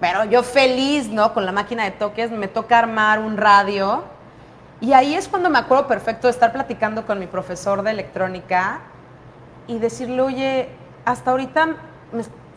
[0.00, 1.34] pero yo feliz, ¿no?
[1.34, 4.04] Con la máquina de toques, me toca armar un radio.
[4.80, 8.80] Y ahí es cuando me acuerdo perfecto de estar platicando con mi profesor de electrónica
[9.66, 10.68] y decirle, oye,
[11.04, 11.76] hasta ahorita,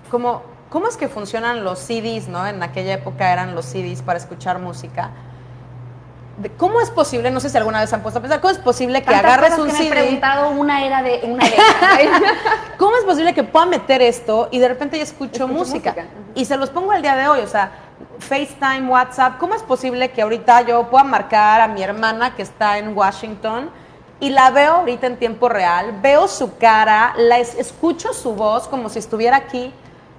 [0.09, 2.47] como, ¿cómo es que funcionan los CDs, ¿no?
[2.47, 5.11] En aquella época eran los CDs para escuchar música.
[6.58, 9.00] ¿Cómo es posible, no sé si alguna vez han puesto a pensar, cómo es posible
[9.02, 10.02] que Tantas agarres cosas un que me he CD?
[10.02, 11.56] preguntado, una era de una de
[12.78, 15.92] ¿Cómo es posible que pueda meter esto y de repente ya escucho, Escucho música?
[15.92, 16.08] música.
[16.36, 17.72] Y se los pongo al día de hoy, o sea,
[18.20, 22.78] FaceTime, WhatsApp, ¿cómo es posible que ahorita yo pueda marcar a mi hermana que está
[22.80, 23.70] en Washington
[24.20, 28.68] y la veo ahorita en tiempo real, veo su cara, la es- escucho su voz
[28.68, 29.74] como si estuviera aquí?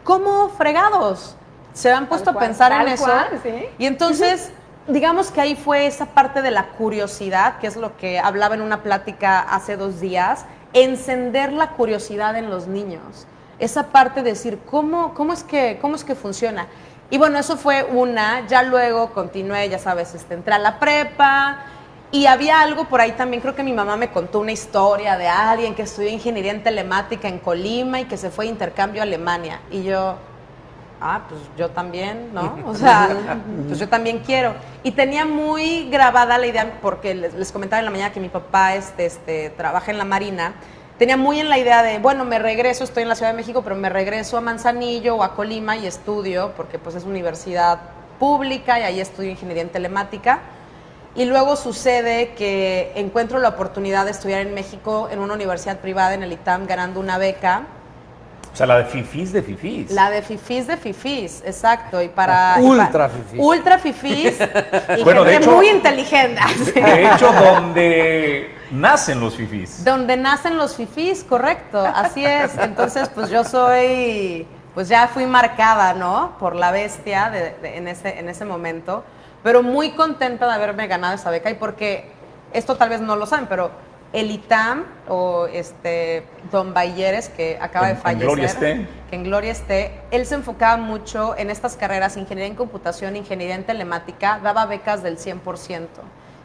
[0.05, 1.35] ¿Cómo fregados?
[1.75, 3.05] ¿Se han puesto cual, a pensar en eso?
[3.05, 3.67] cual, sí.
[3.79, 4.51] Y entonces,
[4.89, 8.63] digamos que ahí fue esa parte de la curiosidad, que es lo que hablaba en
[8.63, 13.27] una plática hace dos días, encender la curiosidad en los niños.
[13.59, 16.67] Esa parte de decir, ¿cómo, cómo, es, que, cómo es que funciona?
[17.11, 21.65] Y bueno, eso fue una, ya luego continué, ya sabes, este, entré a la prepa
[22.11, 25.27] y había algo por ahí también, creo que mi mamá me contó una historia de
[25.27, 29.05] alguien que estudió ingeniería en telemática en Colima y que se fue de intercambio a
[29.05, 29.61] Alemania.
[29.71, 30.17] Y yo,
[31.01, 32.57] ah, pues yo también, ¿no?
[32.67, 33.09] O sea,
[33.67, 34.55] pues yo también quiero.
[34.83, 38.29] Y tenía muy grabada la idea, porque les, les comentaba en la mañana que mi
[38.29, 40.55] papá este, este, trabaja en la Marina,
[40.99, 43.63] tenía muy en la idea de, bueno, me regreso, estoy en la Ciudad de México,
[43.63, 47.81] pero me regreso a Manzanillo o a Colima y estudio, porque pues es universidad
[48.19, 50.41] pública y ahí estudio ingeniería en telemática.
[51.15, 56.13] Y luego sucede que encuentro la oportunidad de estudiar en México en una universidad privada
[56.13, 57.63] en el ITAM ganando una beca.
[58.57, 59.91] O sea, la de fifís de fifís.
[59.91, 62.01] La de fifís de fifís, exacto.
[62.01, 62.57] Y para.
[62.59, 63.39] y Ultra pa- fifís.
[63.39, 64.39] Ultra fifís.
[64.99, 66.41] y Bueno, de gente hecho- muy inteligente.
[66.75, 69.85] De hecho, donde nacen los fifís.
[69.85, 72.57] Donde nacen los fifís, correcto, así es.
[72.57, 76.39] Entonces, pues yo soy, pues ya fui marcada, ¿no?
[76.39, 79.05] Por la bestia de- de- en, ese, en ese momento,
[79.43, 82.11] pero muy contenta de haberme ganado esa beca y porque
[82.55, 83.71] esto tal vez no lo saben, pero
[84.13, 88.87] el ITAM o este Don Bayeres, que acaba En- de en fallecer, gloria esté.
[89.11, 93.55] que en gloria esté, él se enfocaba mucho en estas carreras, ingeniería en computación, ingeniería
[93.57, 96.03] en telemática, daba becas del 100%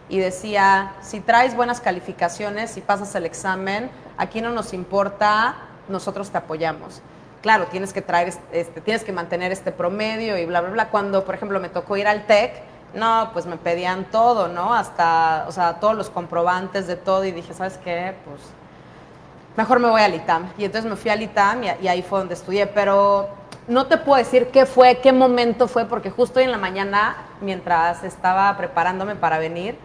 [0.10, 5.56] y decía, si traes buenas calificaciones, si pasas el examen, aquí no nos importa,
[5.88, 7.02] nosotros te apoyamos.
[7.42, 10.90] Claro, tienes que traer, este, tienes que mantener este promedio y bla, bla, bla.
[10.90, 12.52] Cuando, por ejemplo, me tocó ir al TEC,
[12.94, 14.74] no, pues me pedían todo, ¿no?
[14.74, 18.16] Hasta, o sea, todos los comprobantes de todo y dije, ¿sabes qué?
[18.26, 18.42] Pues
[19.56, 20.52] mejor me voy al ITAM.
[20.58, 23.30] Y entonces me fui al ITAM y, y ahí fue donde estudié, pero
[23.68, 27.16] no te puedo decir qué fue, qué momento fue, porque justo hoy en la mañana,
[27.40, 29.78] mientras estaba preparándome para venir,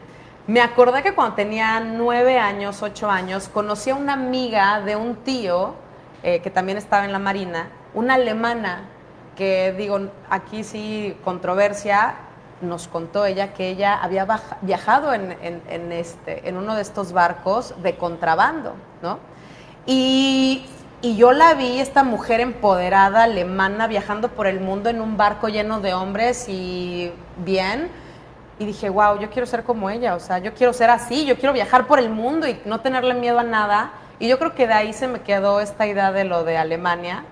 [0.46, 5.16] me acordé que cuando tenía nueve años, ocho años, conocí a una amiga de un
[5.16, 5.74] tío
[6.22, 8.88] eh, que también estaba en la Marina, una alemana,
[9.36, 10.00] que digo,
[10.30, 12.14] aquí sí, controversia,
[12.60, 14.26] nos contó ella que ella había
[14.62, 19.18] viajado en, en- en este, en uno de estos barcos de contrabando, ¿no?
[19.84, 20.66] Y,
[21.02, 25.48] y yo la vi, esta mujer empoderada alemana, viajando por el mundo en un barco
[25.48, 27.12] lleno de hombres y
[27.44, 27.88] bien.
[28.58, 31.36] Y dije, wow, yo quiero ser como ella, o sea, yo quiero ser así, yo
[31.36, 33.90] quiero viajar por el mundo y no tenerle miedo a nada.
[34.18, 37.24] Y yo creo que de ahí se me quedó esta idea de lo de Alemania,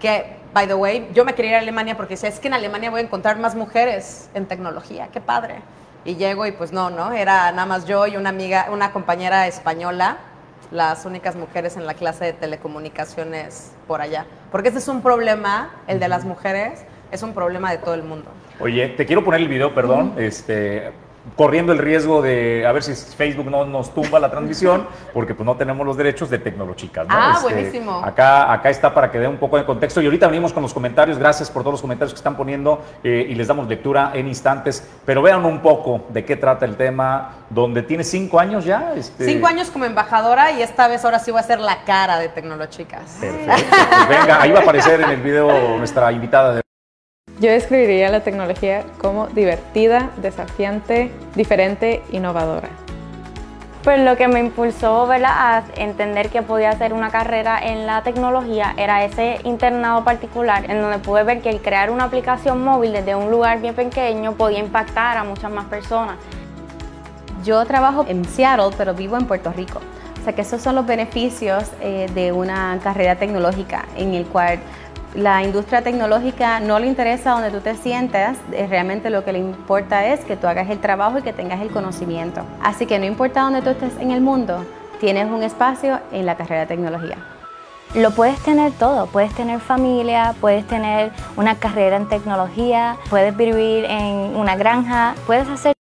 [0.00, 2.54] que, by the way, yo me quería ir a Alemania porque decía, es que en
[2.54, 5.56] Alemania voy a encontrar más mujeres en tecnología, qué padre.
[6.04, 7.12] Y llego y pues no, ¿no?
[7.12, 10.16] Era nada más yo y una amiga, una compañera española,
[10.70, 14.26] las únicas mujeres en la clase de telecomunicaciones por allá.
[14.50, 18.02] Porque este es un problema, el de las mujeres, es un problema de todo el
[18.02, 18.30] mundo.
[18.60, 20.92] Oye, te quiero poner el video, perdón, este,
[21.36, 25.44] corriendo el riesgo de a ver si Facebook no nos tumba la transmisión, porque pues
[25.46, 27.06] no tenemos los derechos de Tecnolochicas.
[27.06, 27.14] ¿no?
[27.16, 28.02] Ah, Este, buenísimo.
[28.04, 30.00] Acá, acá está para que dé un poco de contexto.
[30.00, 31.18] Y ahorita venimos con los comentarios.
[31.18, 34.86] Gracias por todos los comentarios que están poniendo eh, y les damos lectura en instantes.
[35.04, 38.94] Pero vean un poco de qué trata el tema, donde tiene cinco años ya.
[38.94, 42.18] Este, Cinco años como embajadora y esta vez ahora sí voy a ser la cara
[42.18, 43.18] de Tecnológicas.
[43.20, 43.76] Perfecto.
[44.06, 46.62] Pues venga, ahí va a aparecer en el video nuestra invitada de
[47.40, 52.68] Yo describiría la tecnología como divertida, desafiante, diferente, innovadora.
[53.82, 55.30] Pues lo que me impulsó ¿verdad?
[55.34, 60.82] a entender que podía hacer una carrera en la tecnología era ese internado particular en
[60.82, 64.58] donde pude ver que el crear una aplicación móvil desde un lugar bien pequeño podía
[64.58, 66.16] impactar a muchas más personas.
[67.42, 69.80] Yo trabajo en Seattle, pero vivo en Puerto Rico.
[70.20, 74.58] O sea que esos son los beneficios eh, de una carrera tecnológica en el cual
[75.14, 79.38] la industria tecnológica no le interesa donde tú te sientas, eh, realmente lo que le
[79.38, 82.42] importa es que tú hagas el trabajo y que tengas el conocimiento.
[82.62, 84.64] Así que no importa dónde tú estés en el mundo,
[85.00, 87.16] tienes un espacio en la carrera de tecnología.
[87.94, 93.84] Lo puedes tener todo, puedes tener familia, puedes tener una carrera en tecnología, puedes vivir
[93.86, 95.74] en una granja, puedes hacer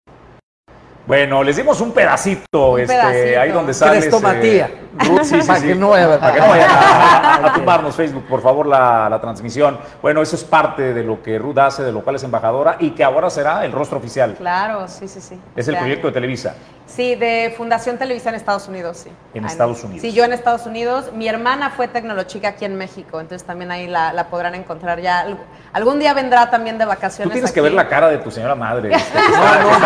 [1.09, 3.39] Bueno, les dimos un pedacito, este, pedacito.
[3.41, 3.99] ahí donde sale.
[3.99, 4.69] Crestomatía.
[4.95, 5.67] Ruth, sí, sí, Para sí.
[5.69, 9.09] que no vaya a- Para que no vayan a, a tumbarnos Facebook, por favor, la,
[9.09, 9.79] la transmisión.
[10.03, 12.91] Bueno, eso es parte de lo que Ruth hace, de lo cual es embajadora y
[12.91, 14.35] que ahora será el rostro oficial.
[14.37, 15.41] Claro, sí, sí, sí.
[15.55, 16.13] Es el proyecto de.
[16.13, 16.53] Televisa.
[16.95, 19.09] Sí, de Fundación Televisa en Estados Unidos, sí.
[19.35, 19.83] En Ay, Estados.
[19.83, 20.01] Unidos.
[20.01, 21.11] Sí, yo en Estados Unidos.
[21.13, 25.25] Mi hermana fue tecnolochica aquí en México, entonces también ahí la, la podrán encontrar ya.
[25.27, 25.37] Alg-
[25.71, 27.29] Algún día vendrá también de vacaciones.
[27.29, 28.91] Tú tienes que ver la cara de tu señora madre.
[28.95, 29.79] este, No, no,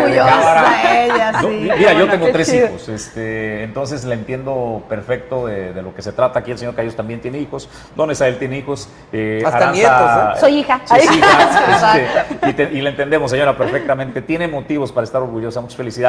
[0.00, 1.70] Muy de orgullosa ella, No, sí.
[1.78, 2.66] mira, yo tengo qué tres chido.
[2.66, 6.40] hijos, este, entonces le entiendo perfecto de, de lo que se trata.
[6.40, 8.88] Aquí el señor Cayos también tiene hijos, Don Esael tiene hijos.
[9.12, 10.40] eh, Hasta nietos, ¿eh?
[10.40, 10.80] Soy hija.
[10.86, 11.42] Sí, sí, hija,
[11.72, 12.00] Exacto.
[12.40, 14.22] este, y, te- y le entendemos, señora, perfectamente.
[14.22, 15.60] Tiene motivos para estar orgullosa.
[15.60, 15.99] Muchas felicidades.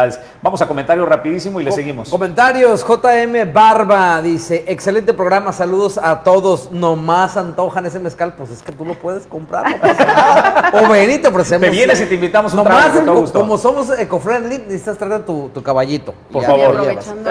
[0.41, 2.09] Vamos a comentarios rapidísimo y le seguimos.
[2.09, 8.61] Comentarios, JM Barba dice, excelente programa, saludos a todos, nomás antojan ese mezcal, pues es
[8.63, 10.71] que tú lo puedes comprar, no pasa nada.
[10.85, 11.65] O ven y te ofrecemos.
[11.65, 13.39] Te vienes y te invitamos un Nomás, trago, gusto.
[13.39, 16.13] como somos eco-friendly, necesitas traer tu, tu caballito.
[16.31, 16.87] Por Ya favor.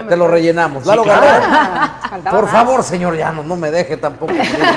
[0.09, 0.85] Te lo rellenamos.
[0.85, 1.05] Sí, claro.
[1.05, 1.91] Galán,
[2.31, 4.33] por favor, señor Llanos, no me deje tampoco.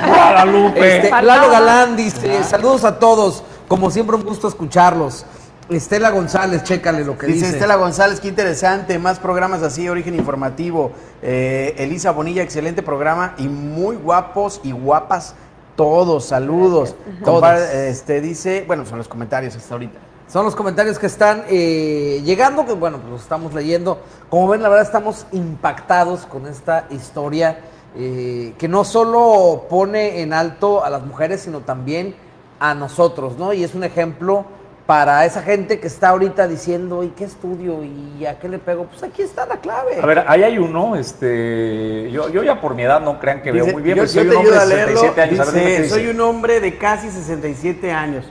[0.07, 0.97] Guadalupe.
[0.97, 1.21] Este.
[1.21, 5.25] Lalo Galán dice, saludos a todos, como siempre un gusto escucharlos.
[5.69, 7.57] Estela González, chécale lo que Dice dice.
[7.57, 10.91] Estela González, qué interesante, más programas así, origen informativo.
[11.21, 15.35] Eh, Elisa Bonilla, excelente programa y muy guapos y guapas
[15.75, 16.95] todos, saludos.
[17.23, 17.59] Todos.
[17.59, 19.99] este, dice, bueno, son los comentarios hasta ahorita.
[20.27, 23.99] Son los comentarios que están eh, llegando, que bueno, pues los estamos leyendo.
[24.29, 27.59] Como ven, la verdad estamos impactados con esta historia
[27.95, 32.15] eh, que no solo pone en alto a las mujeres, sino también
[32.59, 33.53] a nosotros, ¿no?
[33.53, 34.45] Y es un ejemplo
[34.85, 37.83] para esa gente que está ahorita diciendo, ¿y qué estudio?
[37.83, 38.85] ¿Y a qué le pego?
[38.85, 39.99] Pues aquí está la clave.
[40.01, 43.51] A ver, ahí hay uno, este, yo, yo ya por mi edad no crean que
[43.51, 44.99] veo muy bien, yo, pero soy un hombre de a leerlo.
[44.99, 45.39] 67 años.
[45.39, 48.25] A ver, dime Dice, soy un hombre de casi 67 años.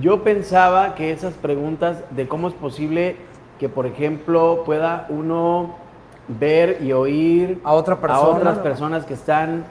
[0.00, 3.16] Yo pensaba que esas preguntas de cómo es posible
[3.58, 5.76] que, por ejemplo, pueda uno
[6.28, 8.20] ver y oír A otra persona.
[8.20, 9.64] a otras personas que están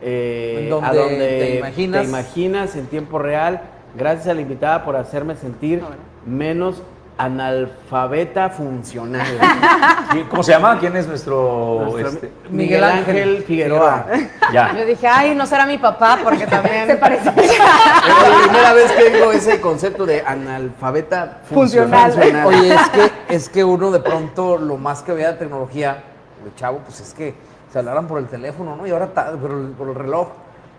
[0.00, 2.02] eh, donde a donde te imaginas.
[2.02, 3.62] te imaginas en tiempo real.
[3.96, 5.82] Gracias a la invitada por hacerme sentir
[6.24, 6.82] menos
[7.18, 9.26] analfabeta funcional.
[10.10, 10.78] ¿Quién- ¿Cómo se llama?
[10.78, 11.80] ¿Quién es nuestro...?
[11.90, 12.32] Nuestro este?
[12.50, 14.06] Miguel Ángel Figueroa.
[14.52, 14.74] Ya.
[14.74, 16.86] Yo dije, ay, no será mi papá, porque también.
[16.86, 17.28] Se parece.
[17.28, 22.12] Es la primera vez que digo ese concepto de analfabeta funcional.
[22.12, 22.46] Funcional.
[22.46, 26.02] Oye, es que, es que uno de pronto lo más que veía de tecnología,
[26.44, 27.34] de chavo, pues es que
[27.70, 28.86] se hablaran por el teléfono, ¿no?
[28.86, 30.28] Y ahora por el, por el reloj.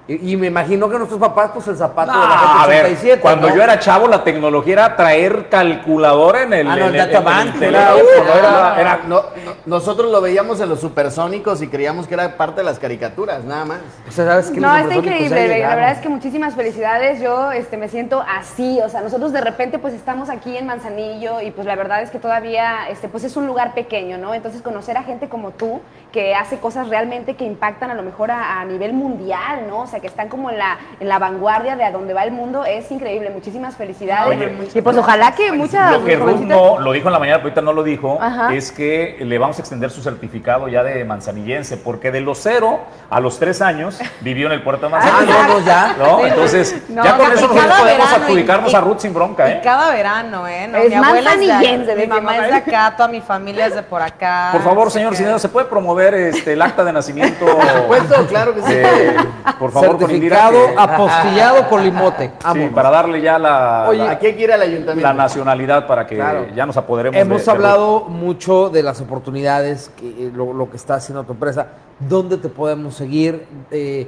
[0.05, 2.69] Y, y me imagino que nuestros papás, pues el zapato de la Ah, a gente
[2.75, 3.21] ver, 87.
[3.21, 3.55] cuando ¿no?
[3.55, 6.95] yo era chavo, la tecnología era traer calculadora en el, Ah, no, en el el-
[6.95, 8.33] en el databank, teléfono.
[8.37, 12.35] era- Era, era- No, no, nosotros lo veíamos en los supersónicos y creíamos que era
[12.35, 13.77] parte de las caricaturas, nada más.
[14.07, 14.59] O sea, ¿sabes qué?
[14.59, 15.59] No, está increíble.
[15.59, 17.21] La verdad es que muchísimas felicidades.
[17.21, 18.81] Yo este, me siento así.
[18.81, 22.11] O sea, nosotros de repente pues estamos aquí en Manzanillo y pues la verdad es
[22.11, 24.33] que todavía este, pues es un lugar pequeño, ¿no?
[24.33, 25.79] Entonces conocer a gente como tú
[26.13, 29.79] que hace cosas realmente que impactan a lo mejor a, a nivel mundial, ¿no?
[29.79, 32.31] O sea, que están como en la, en la vanguardia de a dónde va el
[32.31, 33.31] mundo es increíble.
[33.31, 34.27] Muchísimas felicidades.
[34.37, 37.37] Oye, y pues ojalá que muchas Lo que Ruth no lo dijo en la mañana,
[37.39, 38.53] pero ahorita no lo dijo, Ajá.
[38.53, 42.81] es que le vamos a extender su certificado ya de manzanillense, porque de los cero
[43.09, 45.33] a los tres años vivió en el puerto de Ah, Manzanillo.
[45.47, 45.95] no, no, ya.
[45.97, 46.25] ¿No?
[46.27, 49.53] Entonces, No, ya con no, eso nosotros podemos adjudicarnos y- a Ruth sin bronca, Y
[49.53, 49.61] ¿eh?
[49.63, 50.67] cada verano, ¿eh?
[50.67, 53.65] No, Es mi abuela es de, manzanillense, mi mamá es de acá, toda mi familia
[53.65, 54.49] es de por acá.
[54.51, 57.45] Por favor, señor que- Cinero, ¿se puede promover este, el acta de nacimiento?
[57.45, 58.71] Por supuesto, claro que sí.
[58.73, 59.15] Eh,
[59.59, 62.31] por favor, con Indira, Certificado que- apostillado con limote.
[62.53, 65.01] Sí, para darle ya la, Oye, la, Aquí hay que ir al ayuntamiento.
[65.07, 66.47] la nacionalidad para que Claro.
[66.55, 70.69] ya nos apoderemos de- Hemos de hablado mucho de las oportunidades, que, eh, lo, lo
[70.69, 71.67] que está haciendo tu empresa.
[71.99, 73.45] ¿Dónde te podemos seguir?
[73.71, 74.07] Eh,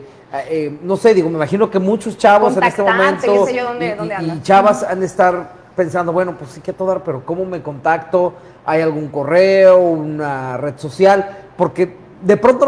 [0.49, 3.95] eh, no sé, digo, me imagino que muchos chavos en este momento yo, dónde- y,
[4.25, 7.45] dónde chavas han de estar pensando, bueno, pues sí que a todo dar, pero ¿cómo
[7.45, 8.33] me contacto?
[8.65, 11.44] ¿Hay algún correo, una red social?
[11.57, 12.65] Porque de pronto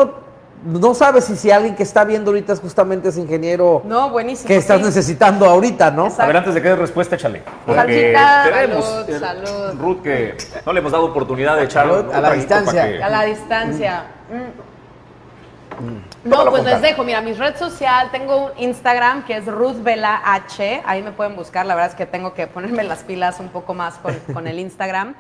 [0.65, 4.09] no, no sabes si, si alguien que está viendo ahorita es justamente ese ingeniero No,
[4.09, 4.47] buenísimo.
[4.47, 4.85] que estás sí.
[4.85, 6.03] necesitando ahorita, ¿no?
[6.05, 6.23] Exacto.
[6.23, 7.43] A ver, antes de que des respuesta, échale.
[7.65, 8.15] Porque
[8.51, 9.79] tenemos, salud, salud.
[9.79, 12.73] Ruth, que no le hemos dado oportunidad de echar Salud, un a la distancia.
[12.81, 14.03] para que- A la distancia.
[14.29, 16.27] Mm.
[16.27, 17.03] No, pues les dejo.
[17.03, 20.81] Mira, mi red social, tengo un Instagram que es Ruth Vela H.
[20.85, 21.65] Ahí me pueden buscar.
[21.65, 24.57] La verdad es que tengo que ponerme las pilas un poco más con, con el
[24.59, 25.15] Instagram.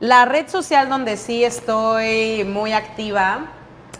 [0.00, 3.48] La red social donde sí estoy muy activa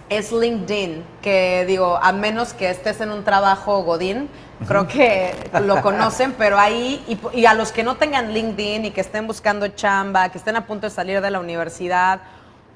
[0.09, 4.30] es LinkedIn, que digo, a menos que estés en un trabajo godín,
[4.66, 8.90] creo que lo conocen, pero ahí, y, y a los que no tengan LinkedIn y
[8.92, 12.22] que estén buscando chamba, que estén a punto de salir de la universidad,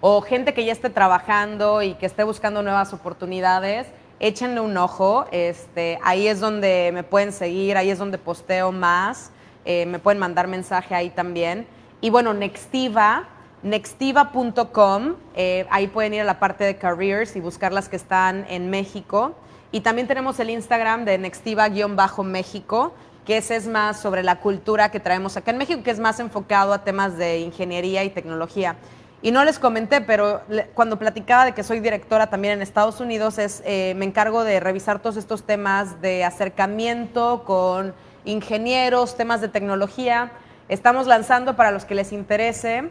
[0.03, 3.87] o gente que ya esté trabajando y que esté buscando nuevas oportunidades,
[4.21, 5.25] échenle un ojo.
[5.33, 9.31] Este, ahí es donde me pueden seguir, ahí es donde posteo más.
[9.65, 11.67] eh, me pueden mandar mensaje ahí también.
[12.05, 13.25] Y bueno, Nextiva,
[13.63, 18.45] nextiva.com, eh, ahí pueden ir a la parte de careers y buscar las que están
[18.51, 19.35] en México.
[19.73, 22.93] Y también tenemos el Instagram de Nextiva-México,
[23.25, 26.21] que ese es más sobre la cultura que traemos acá en México, que es más
[26.21, 28.77] enfocado a temas de ingeniería y tecnología.
[29.23, 30.43] Y no les comenté, pero
[30.75, 34.61] cuando platicaba de que soy directora también en Estados Unidos, es, eh, me encargo de
[34.61, 37.95] revisar todos estos temas de acercamiento con
[38.27, 40.33] ingenieros, temas de tecnología.
[40.69, 42.91] Estamos lanzando para los que les interese.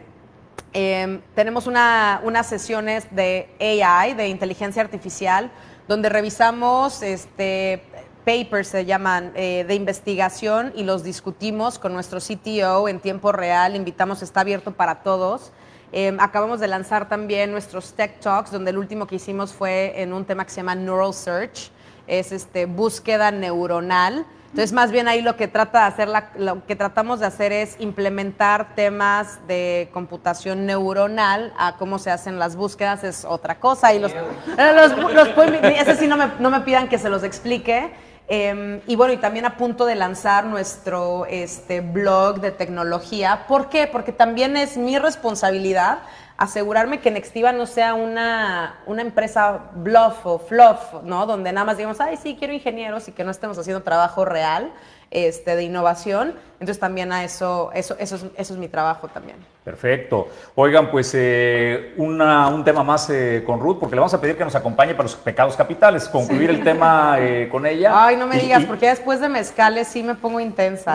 [0.76, 5.52] eh, tenemos una- unas sesiones de AI, de inteligencia artificial,
[5.86, 7.80] donde revisamos este,
[8.24, 13.76] papers, se llaman, eh, de investigación y los discutimos con nuestro CTO en tiempo real.
[13.76, 15.52] Invitamos, está abierto para todos.
[15.92, 20.12] Eh, acabamos de lanzar también nuestros Tech Talks, donde el último que hicimos fue en
[20.12, 21.70] un tema que se llama Neural Search,
[22.08, 24.26] es este, búsqueda neuronal.
[24.54, 27.50] Entonces, más bien ahí lo que trata de hacer, la- lo que tratamos de hacer
[27.50, 33.92] es implementar temas de computación neuronal a cómo se hacen las búsquedas, es otra cosa.
[33.94, 35.28] Y los, eh, los- los
[35.64, 37.92] ese sí no me, no me pidan que se los explique.
[38.28, 43.46] Eh, y bueno, y también a punto de lanzar nuestro este, blog de tecnología.
[43.48, 43.88] ¿Por qué?
[43.88, 45.98] Porque también es mi responsabilidad
[46.36, 51.26] asegurarme que Nextiva no sea una, una empresa bluff o fluff, ¿no?
[51.26, 54.72] Donde nada más digamos, ay, sí, quiero ingenieros y que no estemos haciendo trabajo real
[55.10, 56.34] este, de innovación.
[56.54, 59.53] Entonces también a eso, eso, eso, es, eso es mi trabajo también.
[59.64, 60.28] Perfecto.
[60.56, 64.36] Oigan, pues eh, una- un tema más eh, con Ruth, porque le vamos a pedir
[64.36, 67.90] que nos acompañe para los pecados capitales, concluir el tema eh, con ella.
[68.06, 70.92] Ay, no me Y- digas, y- porque después de mezcales sí me pongo intensa.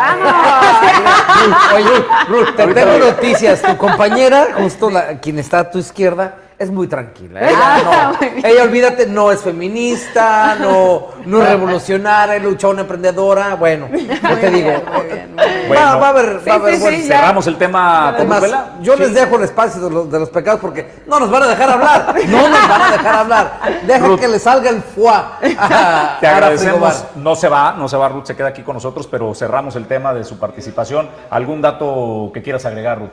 [1.46, 3.62] Ruth, Oye, Ruth, te tengo noticias.
[3.62, 7.40] Tu compañera, justo la, quien está a tu izquierda, es muy tranquila.
[7.50, 13.56] Ella, Ah, no, ella, olvídate, no es feminista, no, no es revolucionaria, luchona, emprendedora.
[13.56, 15.68] Bueno, yo te digo, muy bien, muy bien.
[15.68, 17.20] Bueno, va, va a haber, va a haber sí, buen- sí, ya.
[17.20, 18.44] Cerramos el tema Además,
[18.82, 21.48] yo les dejo el espacio de los, de los pecados porque no nos van a
[21.48, 22.16] dejar hablar.
[22.30, 23.60] No nos van a dejar hablar.
[23.88, 24.20] Deja Ruth.
[24.20, 25.40] que le salga el fuá.
[25.58, 27.06] a- Te agradecemos.
[27.16, 29.86] No se va, no se va Ruth, se queda aquí con nosotros, pero cerramos el
[29.88, 31.10] tema de su participación.
[31.30, 33.10] ¿Algún dato que quieras agregar, Ruth?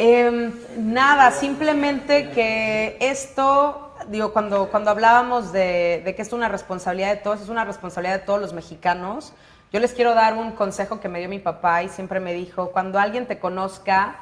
[0.00, 6.48] Em, nada, simplemente que esto, digo, cuando, cuando hablábamos de, de que esto es una
[6.48, 9.32] responsabilidad de todos, es una responsabilidad de todos los mexicanos.
[9.72, 12.70] Yo les quiero dar un consejo que me dio mi papá y siempre me dijo,
[12.70, 14.20] cuando alguien te conozca,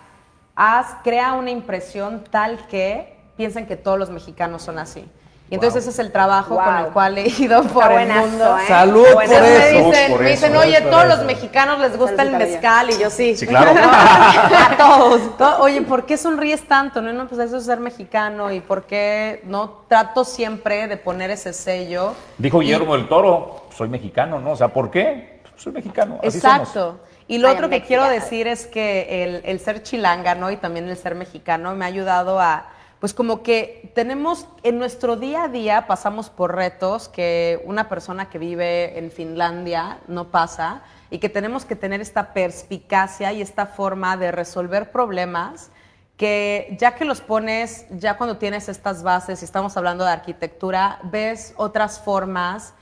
[0.55, 5.07] haz, crea una impresión tal que piensen que todos los mexicanos son así.
[5.49, 8.59] Y entonces ese es el trabajo con el cual he ido por el buenazo, mundo.
[8.59, 8.63] ¿eh?
[8.67, 9.41] Salud por eso.
[9.41, 11.17] me dicen, Por me eso, dicen, oye, todos eso.
[11.17, 13.37] los mexicanos les gusta el mezcal y yo sí.
[13.37, 13.71] Sí, claro.
[13.81, 15.37] a todos.
[15.39, 17.01] To- Oye, ¿por qué sonríes tanto?
[17.01, 21.31] No, no, pues eso es ser mexicano y por qué no trato siempre de poner
[21.31, 22.15] ese sello.
[22.39, 24.51] Dijo Guillermo del Toro, soy mexicano, ¿no?
[24.53, 25.43] O sea, ¿por qué?
[25.57, 26.19] Soy mexicano.
[26.25, 26.71] Así Exacto.
[26.73, 26.97] somos.
[27.29, 30.51] Y lo otro que quiero decir es que el, el ser chilanga, ¿no?
[30.51, 32.67] Y también el ser mexicano me ha ayudado a,
[33.01, 38.31] pues como que tenemos, en nuestro día a día pasamos por retos que una persona
[38.31, 43.67] que vive en Finlandia no pasa y que tenemos que tener esta perspicacia y esta
[43.67, 45.71] forma de resolver problemas
[46.17, 50.99] que ya que los pones, ya cuando tienes estas bases y estamos hablando de arquitectura,
[51.05, 52.73] ves otras formas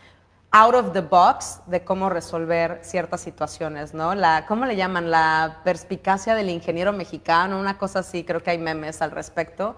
[0.53, 4.15] out of the box de cómo resolver ciertas situaciones, ¿no?
[4.15, 5.11] La, ¿Cómo le llaman?
[5.11, 9.77] La perspicacia del ingeniero mexicano, una cosa así, creo que hay memes al respecto.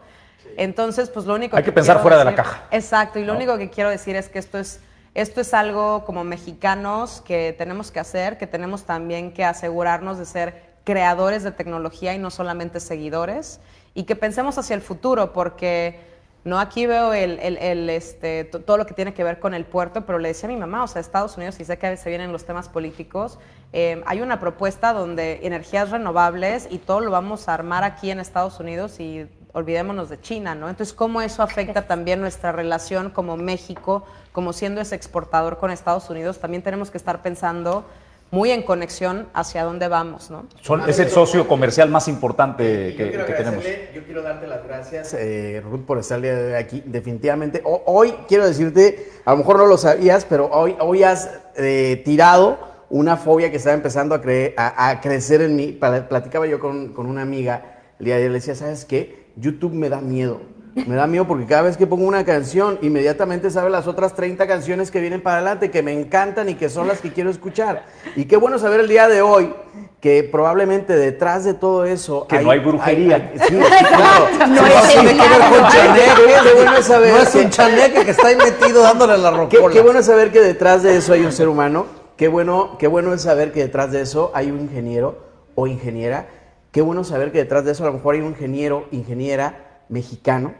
[0.56, 2.64] Entonces, pues lo único Hay que pensar fuera de la caja.
[2.70, 3.38] Exacto, y lo ¿no?
[3.38, 4.80] único que quiero decir es que esto es,
[5.14, 10.24] esto es algo como mexicanos que tenemos que hacer, que tenemos también que asegurarnos de
[10.26, 13.60] ser creadores de tecnología y no solamente seguidores,
[13.94, 15.98] y que pensemos hacia el futuro, porque
[16.44, 19.52] no aquí veo el, el- el, este, to- todo lo que tiene que ver con
[19.52, 21.86] el puerto, pero le decía a mi mamá, o sea, Estados Unidos, y sé que
[21.88, 23.40] a veces se vienen los temas políticos,
[23.72, 28.20] eh, hay una propuesta donde energías renovables y todo lo vamos a armar aquí en
[28.20, 29.26] Estados Unidos y
[29.60, 30.68] olvidémonos de China, ¿no?
[30.68, 36.10] Entonces, ¿cómo eso afecta también nuestra relación como México, como siendo ese exportador con Estados
[36.10, 36.38] Unidos?
[36.38, 37.84] También tenemos que estar pensando
[38.30, 40.44] muy en conexión hacia dónde vamos, ¿no?
[40.60, 43.64] Son- es el socio comercial más importante que, que tenemos.
[43.64, 46.20] agradecerle, Yo quiero darte las gracias, eh, Ruth, por estar
[46.58, 46.82] aquí.
[46.84, 51.30] Definitivamente, ho- hoy quiero decirte, a lo mejor no lo sabías, pero hoy, hoy has
[51.56, 52.58] eh, tirado
[52.90, 55.68] una fobia que estaba empezando a, cre- a- a crecer en mí.
[55.72, 57.62] Pla- Platicaba yo con, con una amiga
[57.98, 59.24] el día de ayer, le decía, ¿sabes qué?
[59.36, 60.40] YouTube me da miedo.
[60.86, 64.46] Me da miedo porque cada vez que pongo una canción, inmediatamente sabe las otras 30
[64.46, 67.86] canciones que vienen para adelante, que me encantan y que son las que quiero escuchar.
[68.14, 69.54] Y qué bueno saber el día de hoy
[70.00, 72.26] que probablemente detrás de todo eso...
[72.28, 73.16] Que no hay brujería.
[73.16, 74.28] hay- sí, sí, claro.
[74.48, 76.10] No Sí, tiene que ver con chaneque.
[76.44, 79.16] Qué bueno es saber No es que- un chaneque que está ahí metido dándole a
[79.16, 79.72] la Qué, rocola.
[79.74, 81.86] qué bueno saber que detrás de eso hay un ser humano.
[82.18, 85.18] Qué bueno, qué bueno es saber que detrás de eso hay un ingeniero
[85.54, 86.28] o ingeniera.
[86.72, 90.54] Qué bueno saber que detrás de eso a lo mejor hay un ingeniero, ingeniera mexicano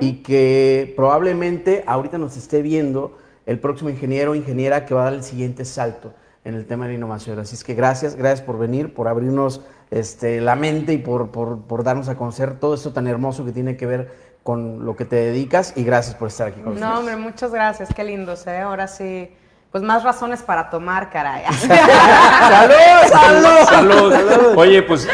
[0.00, 5.04] y que probablemente ahorita nos esté viendo el próximo ingeniero o ingeniera que va a
[5.04, 6.12] dar el siguiente salto
[6.44, 7.38] en el tema de la innovación.
[7.38, 11.60] Así es que gracias, gracias por venir, por abrirnos este, la mente y por, por,
[11.62, 15.04] por darnos a conocer todo esto tan hermoso que tiene que ver con lo que
[15.04, 16.90] te dedicas y gracias por estar aquí con nosotros.
[16.90, 18.58] No, hombre, muchas gracias, qué lindos, ¿eh?
[18.58, 19.30] Ahora sí,
[19.70, 21.44] pues más razones para tomar, caray.
[23.08, 23.64] ¡Salud!
[23.66, 24.12] Salud.
[24.56, 25.06] Oye, pues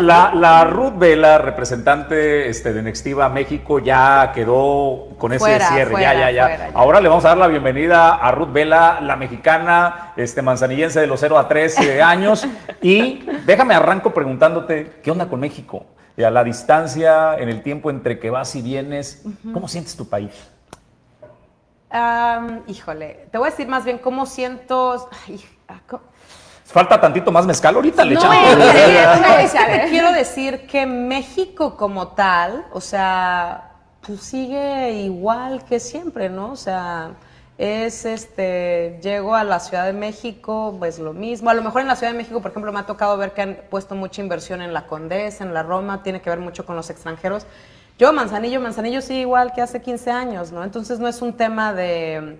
[0.00, 5.90] la, la Ruth Vela, representante este, de Nextiva México, ya quedó con ese Fuera, cierre.
[5.90, 6.78] fuera, ya, ya, ya, fuera, ya.
[6.78, 11.08] Ahora le vamos a dar la bienvenida a Ruth Vela, la mexicana, este, manzanillense de
[11.08, 12.46] los 0 a 13 años.
[12.80, 15.84] Y déjame arranco preguntándote, ¿qué onda con México?
[16.16, 20.08] Y a la distancia, en el tiempo entre que vas y vienes, ¿cómo sientes tu
[20.08, 20.32] país?
[21.90, 25.08] Am, híjole, te voy a decir más bien cómo siento...
[25.26, 25.80] ay, ah,
[26.64, 28.74] Falta tantito más mezcal, ahorita le No, echamos.
[29.40, 33.72] es que te quiero decir que México como tal, o sea,
[34.02, 36.52] pues sigue igual que siempre, ¿no?
[36.52, 37.12] O sea,
[37.56, 41.48] es este, llego a la Ciudad de México, pues lo mismo.
[41.48, 43.40] A lo mejor en la Ciudad de México, por ejemplo, me ha tocado ver que
[43.40, 46.76] han puesto mucha inversión en la Condesa, en la Roma, tiene que ver mucho con
[46.76, 47.46] los extranjeros.
[47.98, 50.62] Yo, Manzanillo, Manzanillo sigue igual que hace 15 años, ¿no?
[50.62, 52.38] Entonces no es un tema de,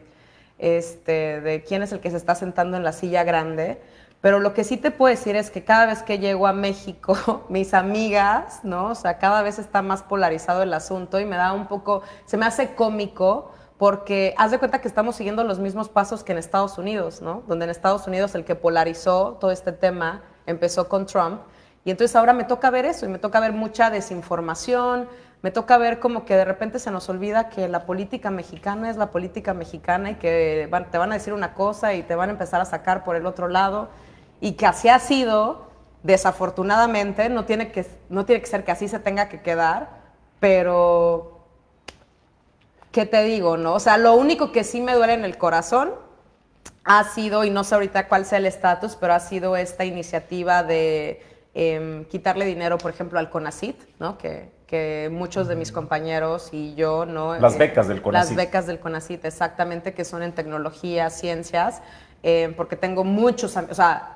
[0.57, 3.83] este, de quién es el que se está sentando en la silla grande.
[4.21, 7.45] Pero lo que sí te puedo decir es que cada vez que llego a México,
[7.49, 8.91] mis amigas, ¿no?
[8.91, 12.37] O sea, cada vez está más polarizado el asunto y me da un poco, se
[12.37, 16.39] me hace cómico porque haz de cuenta que estamos siguiendo los mismos pasos que en
[16.39, 17.43] Estados Unidos, ¿no?
[17.49, 21.41] Donde en Estados Unidos el que polarizó todo este tema empezó con Trump
[21.85, 25.09] y entonces ahora me toca ver eso y me toca ver mucha desinformación,
[25.43, 28.97] me toca ver como que de repente se nos olvida que la política mexicana es
[28.97, 32.32] la política mexicana y que te van a decir una cosa y te van a
[32.32, 33.89] empezar a sacar por el otro lado
[34.41, 35.68] y que así ha sido,
[36.03, 39.89] desafortunadamente, no tiene que, no tiene que ser que así se tenga que quedar,
[40.41, 41.45] pero
[42.91, 43.74] ¿qué te digo, no?
[43.74, 45.93] O sea, lo único que sí me duele en el corazón
[46.84, 50.62] ha sido, y no sé ahorita cuál sea el estatus, pero ha sido esta iniciativa
[50.62, 51.22] de
[51.55, 54.18] em, quitarle dinero, por ejemplo, al CONACIT, ¿no?
[54.18, 57.37] Que, que muchos de mis compañeros y yo, ¿no?
[57.39, 58.29] Las Eh, becas del CONACYT.
[58.29, 61.81] Las becas del CONACIT, exactamente, que son en tecnología, ciencias,
[62.23, 64.14] eh, porque tengo muchos, o sea,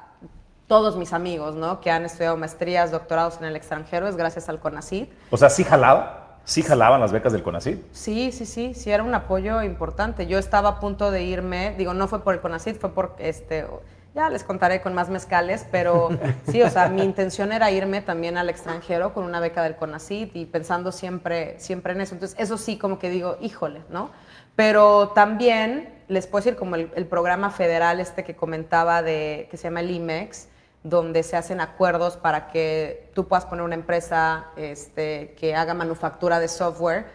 [0.69, 1.81] todos mis amigos, ¿no?
[1.81, 5.11] Que han estudiado maestrías, doctorados en el extranjero, es gracias al CONACIT.
[5.31, 7.83] O sea, sí jalaba, sí jalaban las becas del CONACYT.
[7.93, 10.27] Sí, sí, sí, sí, era un apoyo importante.
[10.27, 13.67] Yo estaba a punto de irme, digo, no fue por el CONACYT, fue por este,
[14.15, 16.11] ya les contaré con más mezcales, pero
[16.51, 20.37] sí, o sea, mi intención era irme también al extranjero con una beca del CONACYT
[20.37, 22.15] y pensando siempre, siempre en eso.
[22.15, 24.11] Entonces, eso sí, como que digo, híjole, ¿no?
[24.55, 29.57] Pero también les puedo decir, como el, el programa federal este que comentaba de, que
[29.57, 30.49] se llama el IMEX,
[30.83, 36.41] donde se hacen acuerdos para que tú puedas poner una empresa este, que haga manufactura
[36.41, 37.07] de software,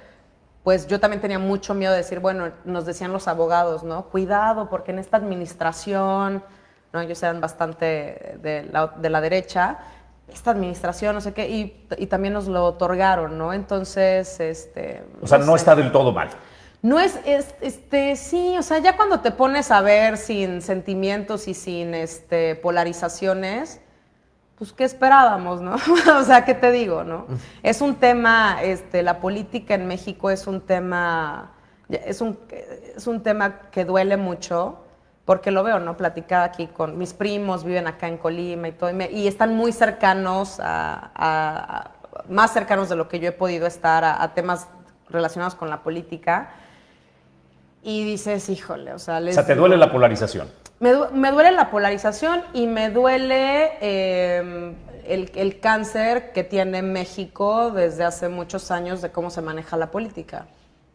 [0.63, 4.05] pues yo también tenía mucho miedo de decir, bueno, nos decían los abogados, ¿no?
[4.09, 6.43] Cuidado, porque en esta administración,
[6.97, 7.01] ¿no?
[7.01, 9.77] Ellos eran bastante de la, de la derecha,
[10.27, 13.53] esta administración, no sé qué, y, y también nos lo otorgaron, ¿no?
[13.53, 15.03] Entonces, este...
[15.21, 15.55] O sea, no sé.
[15.57, 16.29] está del todo mal.
[16.81, 21.47] No es, es- este, sí, o sea, ya cuando te pones a ver sin sentimientos
[21.47, 23.79] y sin este, polarizaciones,
[24.57, 25.75] pues, ¿qué esperábamos, no?
[26.19, 27.27] o sea, ¿qué te digo, no?
[27.63, 31.51] Es un tema, este, la política en México es un tema,
[31.89, 32.37] es un,
[32.95, 34.79] es un tema que duele mucho,
[35.27, 35.97] porque lo veo, ¿no?
[35.97, 39.53] Platicaba aquí con mis primos, viven acá en Colima y todo, y, me- y están
[39.55, 41.91] muy cercanos a, a- a-
[42.29, 44.69] más cercanos de lo que yo he podido estar a, a temas
[45.09, 46.51] relacionados con la política.
[47.83, 50.47] Y dices, híjole, o sea, O les sea, te digo- duele la polarización.
[50.79, 54.73] me, du- me duele la polarización y me duele eh,
[55.05, 59.91] el, el cáncer que tiene México desde hace muchos años de cómo se maneja la
[59.91, 60.45] política.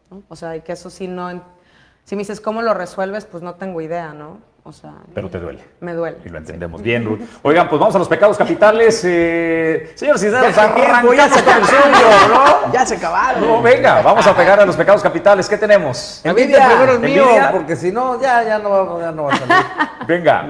[0.09, 0.23] ¿no?
[0.27, 1.53] O sea, y que eso sí no...
[2.05, 4.39] Si me dices cómo lo resuelves, pues no tengo idea, ¿no?
[4.65, 5.61] O sea, Pero te duele.
[5.81, 6.17] me duele.
[6.23, 7.19] Y lo entendemos bien, Ruth.
[7.41, 9.01] Oigan, pues vamos a los pecados capitales.
[9.05, 12.71] Eh, señor Cisneros, Ya, tiempo, ya se con el suyo, ¿no?
[12.73, 13.41] Ya se acabaron.
[13.45, 15.49] No, venga, vamos a pegar a los pecados capitales.
[15.49, 16.21] ¿Qué tenemos?
[16.23, 17.51] Envidia, primero el mío, Envidia.
[17.51, 19.55] porque si no, ya, ya, no, va, ya no va a salir.
[20.07, 20.45] Venga.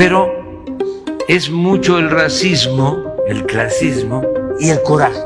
[0.00, 0.32] Pero
[1.28, 4.22] es mucho el racismo, el clasismo
[4.58, 5.20] y el coraje.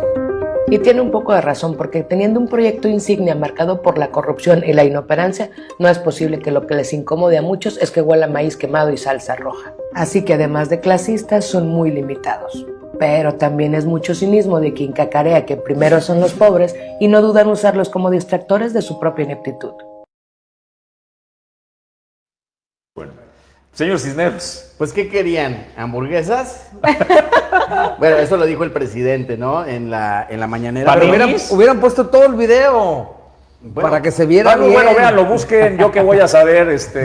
[0.68, 4.64] Y tiene un poco de razón, porque teniendo un proyecto insignia marcado por la corrupción
[4.66, 8.02] y la inoperancia, no es posible que lo que les incomode a muchos es que
[8.02, 9.74] huela maíz quemado y salsa roja.
[9.94, 12.66] Así que además de clasistas, son muy limitados.
[12.98, 17.22] Pero también es mucho cinismo de quien cacarea que primero son los pobres y no
[17.22, 19.74] dudan usarlos como distractores de su propia ineptitud.
[23.74, 24.72] Señor Cisneros.
[24.78, 25.66] Pues, ¿qué querían?
[25.76, 26.68] ¿Hamburguesas?
[27.98, 29.64] bueno, eso lo dijo el presidente, ¿no?
[29.66, 30.92] En la, en la mañanera.
[30.94, 33.14] Pero Hubieran, hubieran puesto todo el video
[33.60, 34.82] Bueno, para que se viera Bueno, bien.
[34.84, 35.76] bueno, vean, lo busquen.
[35.78, 36.98] Yo que voy a saber este,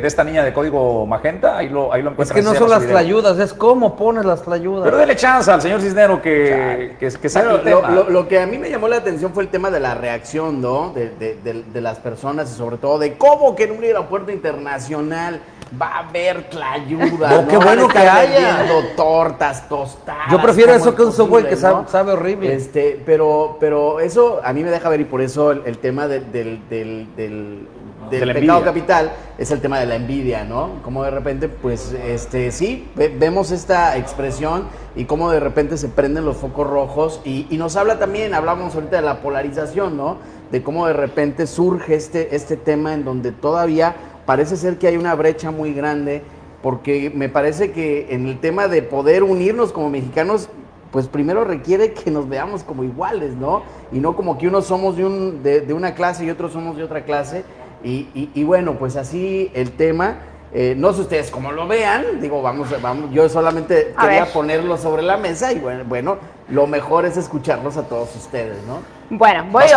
[0.00, 1.58] de esta niña de código magenta.
[1.58, 2.36] Ahí lo, ahí lo Es encuentran.
[2.38, 4.84] que no son las tlayudas, es cómo pones las tlayudas.
[4.84, 7.90] Pero dele chance al señor Cisnero que, que, que saque Bueno, el lo, tema.
[7.92, 10.60] lo- lo que a mí me llamó la atención fue el tema de la reacción,
[10.60, 10.92] ¿no?
[10.92, 14.32] De, de- de- de las personas y sobre todo de cómo que en un aeropuerto
[14.32, 15.40] internacional
[15.80, 17.30] va a haber tlayuda.
[17.42, 18.64] No, qué Van a bueno que haya.
[18.96, 20.30] tortas, tostadas.
[20.30, 22.54] Yo prefiero ¿cómo eso es que un Subway que sabe- sabe horrible.
[22.54, 26.08] Este, pero, pero eso a mí me deja ver y por eso el, el tema
[26.08, 27.68] del, del, del, del-
[28.10, 30.80] del De la pecado capital es el tema de la envidia, ¿no?
[30.84, 35.88] Como de repente, pues, este, sí, ve- vemos esta expresión y cómo de repente se
[35.88, 40.18] prenden los focos rojos y, y nos habla también, hablamos ahorita de la polarización, ¿no?
[40.52, 43.96] De cómo de repente surge este, este tema en donde todavía
[44.26, 46.22] parece ser que hay una brecha muy grande,
[46.62, 50.48] porque me parece que en el tema de poder unirnos como mexicanos,
[50.90, 53.62] pues primero requiere que nos veamos como iguales, ¿no?
[53.92, 56.76] Y no como que unos somos de, un, de, de una clase y otros somos
[56.76, 57.44] de otra clase.
[57.84, 60.16] Y, y- y bueno, pues así el tema.
[60.52, 64.32] eh, no sé ustedes cómo lo vean, digo, vamos, vamos, yo solamente A quería ver.
[64.32, 66.16] ponerlo sobre la mesa y bueno, bueno,
[66.48, 68.78] lo mejor es escucharlos a todos ustedes, ¿no?
[69.10, 69.76] Bueno, voy Vas yo.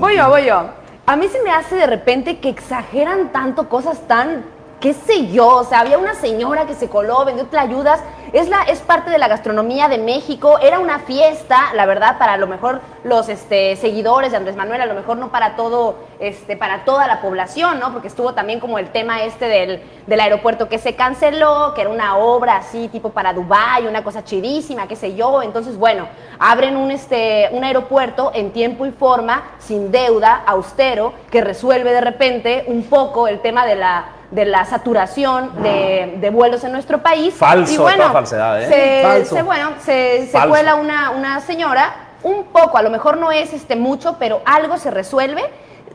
[0.00, 0.66] Voy yo, voy yo.
[1.08, 4.44] A mí se me hace de repente que exageran tanto cosas tan,
[4.80, 8.00] qué sé yo, o sea, había una señora que se coló, vendió tlayudas,
[8.32, 12.34] es, la, es parte de la gastronomía de México, era una fiesta, la verdad, para
[12.34, 15.96] a lo mejor los este, seguidores de Andrés Manuel, a lo mejor no para todo,
[16.18, 17.92] este, para toda la población, ¿no?
[17.92, 21.90] Porque estuvo también como el tema este del, del aeropuerto que se canceló, que era
[21.90, 25.42] una obra así, tipo para Dubái, una cosa chidísima, qué sé yo.
[25.42, 26.08] Entonces, bueno,
[26.38, 32.00] abren un, este, un aeropuerto en tiempo y forma, sin deuda, austero, que resuelve de
[32.00, 37.02] repente un poco el tema de la de la saturación de, de vuelos en nuestro
[37.02, 37.34] país.
[37.34, 38.66] Falso, y bueno, toda falsedad, ¿eh?
[38.68, 39.34] se, Falso.
[39.36, 40.48] se- bueno, se, se Falso.
[40.48, 44.78] cuela una, una señora, un poco, a lo mejor no es este mucho, pero algo
[44.78, 45.42] se resuelve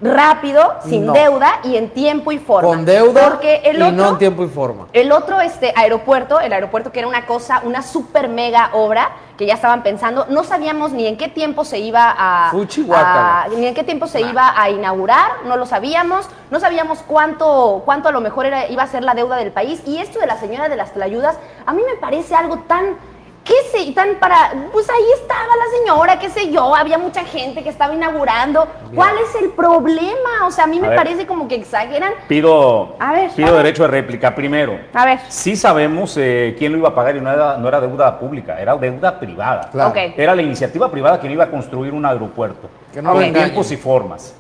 [0.02, 1.14] rápido, sin No.
[1.14, 2.68] deuda y en tiempo y forma.
[2.68, 4.88] Con deuda Porque el y otro, no en tiempo y forma.
[4.94, 9.46] el otro este, aeropuerto, el aeropuerto que era una cosa, una super mega obra que
[9.46, 13.74] ya estaban pensando, no sabíamos ni en qué tiempo se iba a, a- ni en
[13.74, 18.22] qué tiempo se iba a inaugurar, no lo sabíamos, no sabíamos cuánto, cuánto a lo
[18.22, 20.76] mejor era, iba a ser la deuda del país y esto de la señora de
[20.76, 22.98] las tlayudas, a mí me parece algo tan
[23.44, 23.92] ¿Qué sé?
[23.94, 24.52] Tan para.
[24.72, 28.68] Pues ahí estaba la señora, qué sé yo, había mucha gente que estaba inaugurando.
[28.94, 30.46] ¿Cuál es el problema?
[30.46, 30.96] O sea, a mí A me ver.
[30.98, 32.14] parece como que exageran.
[32.28, 33.64] Pido, A ver, pido a ver.
[33.64, 34.36] derecho de réplica.
[34.36, 35.20] Primero, A ver.
[35.28, 38.62] sí sabemos eh, quién lo iba a pagar y no era, no era deuda pública,
[38.62, 39.70] era deuda privada.
[39.72, 39.94] Claro.
[39.96, 42.70] Era la iniciativa privada quien iba a construir un aeropuerto.
[42.94, 44.36] Que no tiempos y formas.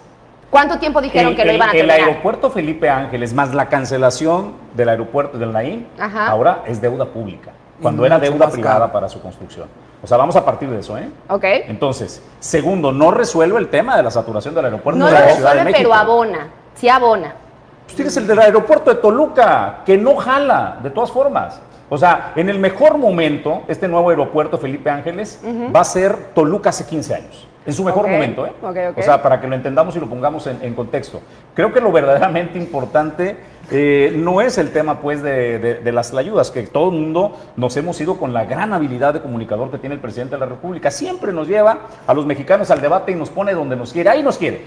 [0.51, 2.09] ¿Cuánto tiempo dijeron el, que lo el- iban a el terminar?
[2.09, 6.27] aeropuerto Felipe Ángeles más la cancelación del aeropuerto del Naín, Ajá.
[6.27, 7.51] ahora es deuda pública,
[7.81, 8.91] cuando era deuda privada caro.
[8.93, 9.67] para su construcción.
[10.03, 11.09] O sea, vamos a partir de eso, ¿eh?
[11.29, 11.43] Ok.
[11.43, 15.25] Entonces, segundo, no resuelve el tema de la saturación del aeropuerto No de lo la
[15.25, 15.89] Ciudad de resuelve, México.
[15.91, 16.47] pero abona.
[16.75, 17.35] Sí abona.
[17.85, 21.59] Pues tienes el del aeropuerto de Toluca, que no jala, de todas formas.
[21.89, 25.41] O sea, en el mejor momento, este nuevo aeropuerto Felipe Ángeles
[25.75, 27.47] va a ser Toluca hace 15 años.
[27.63, 28.53] En su mejor momento, ¿eh?
[28.61, 28.97] ok, ok.
[28.97, 31.21] O sea, para que lo entendamos y lo pongamos en, en contexto.
[31.53, 33.37] Creo que lo verdaderamente importante
[33.69, 37.37] eh, no es el tema, pues, de, de- de las ayudas, que todo el mundo
[37.57, 40.47] nos hemos ido con la gran habilidad de comunicador que tiene el presidente de la
[40.47, 40.89] República.
[40.89, 41.77] Siempre nos lleva
[42.07, 44.09] a los mexicanos al debate y nos pone donde nos quiere.
[44.09, 44.63] Ahí nos quiere.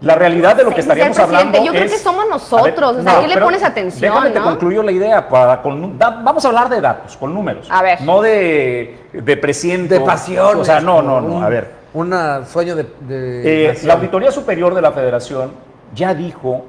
[0.00, 3.20] La realidad de lo que estaríamos hablando yo creo es- que somos nosotros, o sea,
[3.20, 4.46] ¿qué le pones atención, Déjame te no?
[4.46, 5.28] concluyo la idea.
[5.28, 7.68] Para, con da- vamos a hablar de datos, con números.
[7.70, 8.00] A ver.
[8.00, 9.92] No de, de presiento.
[9.94, 10.58] De pasión.
[10.58, 11.42] O sea, no, no, no.
[11.42, 11.73] A ver.
[11.94, 12.12] Un
[12.46, 12.86] sueño de.
[13.00, 15.52] de Eh, la Auditoría Superior de la Federación
[15.94, 16.66] ya dijo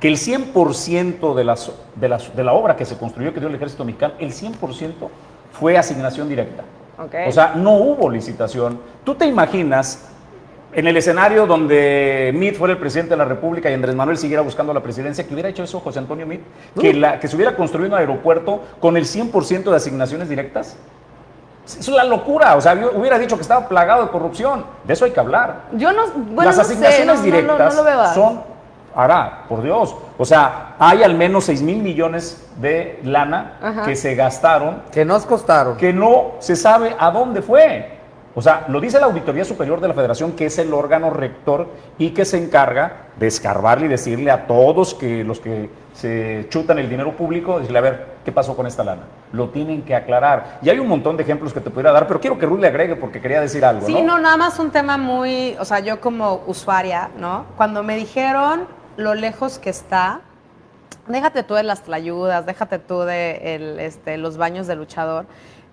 [0.00, 3.48] que el 100% de, las, de, las, de la obra que se construyó, que dio
[3.48, 4.92] el Ejército Mexicano, el 100%
[5.52, 6.62] fue asignación directa.
[7.26, 8.80] O sea, no hubo licitación.
[9.04, 10.08] ¿Tú te imaginas
[10.72, 14.42] en el escenario donde Meade fuera el presidente de la República y Andrés Manuel siguiera
[14.42, 16.42] buscando la presidencia, que hubiera hecho eso José Antonio Meade?
[16.80, 20.76] Que, la, que se hubiera construido un aeropuerto con el 100% de asignaciones directas.
[21.78, 22.56] Es una locura.
[22.56, 24.64] O sea, yo hubiera dicho que estaba plagado de corrupción.
[24.84, 25.62] De eso hay que hablar.
[25.72, 28.14] Yo no, bueno, Las no asignaciones sé, no- no, directas no, no lo veo así.
[28.14, 28.40] son,
[28.94, 33.82] ahora, por Dios, o sea, hay al menos 6 mil millones de lana Ajá.
[33.84, 35.76] que se gastaron Que nos costaron.
[35.76, 37.97] que no se sabe a dónde fue.
[38.38, 41.66] O sea, lo dice la Auditoría Superior de la Federación, que es el órgano rector
[41.98, 46.78] y que se encarga de escarbarle y decirle a todos que los que se chutan
[46.78, 49.02] el dinero público, decirle, a ver, ¿qué pasó con esta lana?
[49.32, 50.60] Lo tienen que aclarar.
[50.62, 52.68] Y hay un montón de ejemplos que te pudiera dar, pero quiero que Ruth le
[52.68, 56.00] agregue porque quería decir algo, Sí, no, nada más un tema muy, o sea, yo
[56.00, 57.44] como usuaria, ¿no?
[57.56, 60.20] Cuando me dijeron lo lejos que está,
[61.08, 65.26] déjate tú de las tlayudas, déjate tú de el, este, los baños de luchador.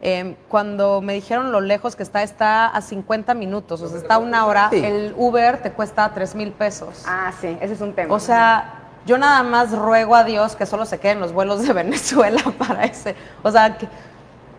[0.08, 4.18] Eh, cuando me dijeron lo lejos que está, está a 50 minutos, o sea, está
[4.20, 4.78] una hora, Sí.
[4.84, 7.04] el Uber te cuesta 3 mil pesos.
[7.08, 8.14] Ah, sí, ese es un tema.
[8.14, 11.74] O sea, yo nada más ruego a Dios que solo se queden los vuelos de
[11.84, 13.16] Venezuela para ese.
[13.44, 13.88] O sea, que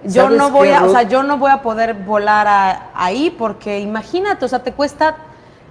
[0.04, 3.30] yo ¿Sabes no voy a, o sea, yo no voy a poder volar a- ahí
[3.30, 5.16] porque imagínate, o sea, te cuesta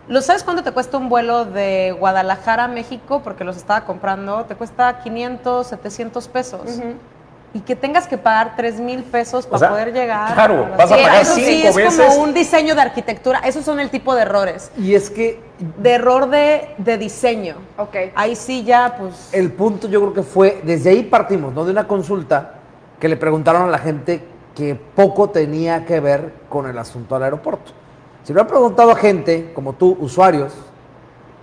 [0.08, 3.22] ¿Lo sabes cuánto te cuesta un vuelo de Guadalajara a México?
[3.24, 4.46] Porque los estaba comprando.
[4.46, 6.62] Te cuesta 500, 700 pesos.
[7.56, 10.34] Y que tengas que pagar 3 mil pesos para sea, poder llegar.
[10.34, 12.06] claro, la- vas a Sí, pagar eso sí cinco es veces.
[12.06, 13.40] como un diseño de arquitectura.
[13.40, 14.72] Esos son el tipo de errores.
[14.78, 15.40] Y es que
[15.78, 17.56] De error de, de diseño.
[17.78, 17.96] Ok.
[18.14, 19.30] Ahí sí ya, pues.
[19.32, 21.64] el punto yo creo que fue, desde ahí partimos, ¿no?
[21.64, 22.56] De una consulta
[23.00, 24.22] que le preguntaron a la gente
[24.54, 27.72] que poco tenía que ver con el asunto del aeropuerto.
[28.24, 30.52] Si le hubieran preguntado a gente como tú, usuarios,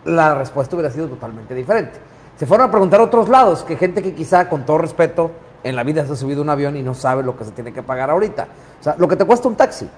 [0.04, 1.98] la respuesta hubiera sido totalmente diferente.
[2.36, 5.30] Se fueron a preguntar a otros lados, que gente que quizá, con todo respeto,
[5.64, 7.72] en la vida se ha subido un avión y no sabe lo que se tiene
[7.72, 8.46] que pagar ahorita.
[8.80, 9.88] O sea, lo que te cuesta un taxi.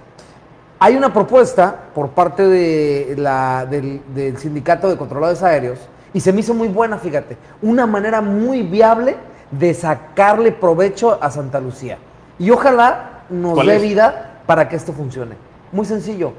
[0.81, 5.79] Hay una propuesta por parte de la- del, del Sindicato de Controladores Aéreos
[6.13, 9.17] y se me hizo muy buena, fíjate, una manera muy viable
[9.51, 11.99] de sacarle provecho a Santa Lucía.
[12.39, 13.83] Y ojalá nos ¿Cuál dé es?
[13.83, 15.37] vida para que esto funcione.
[15.73, 16.33] Muy sencillo.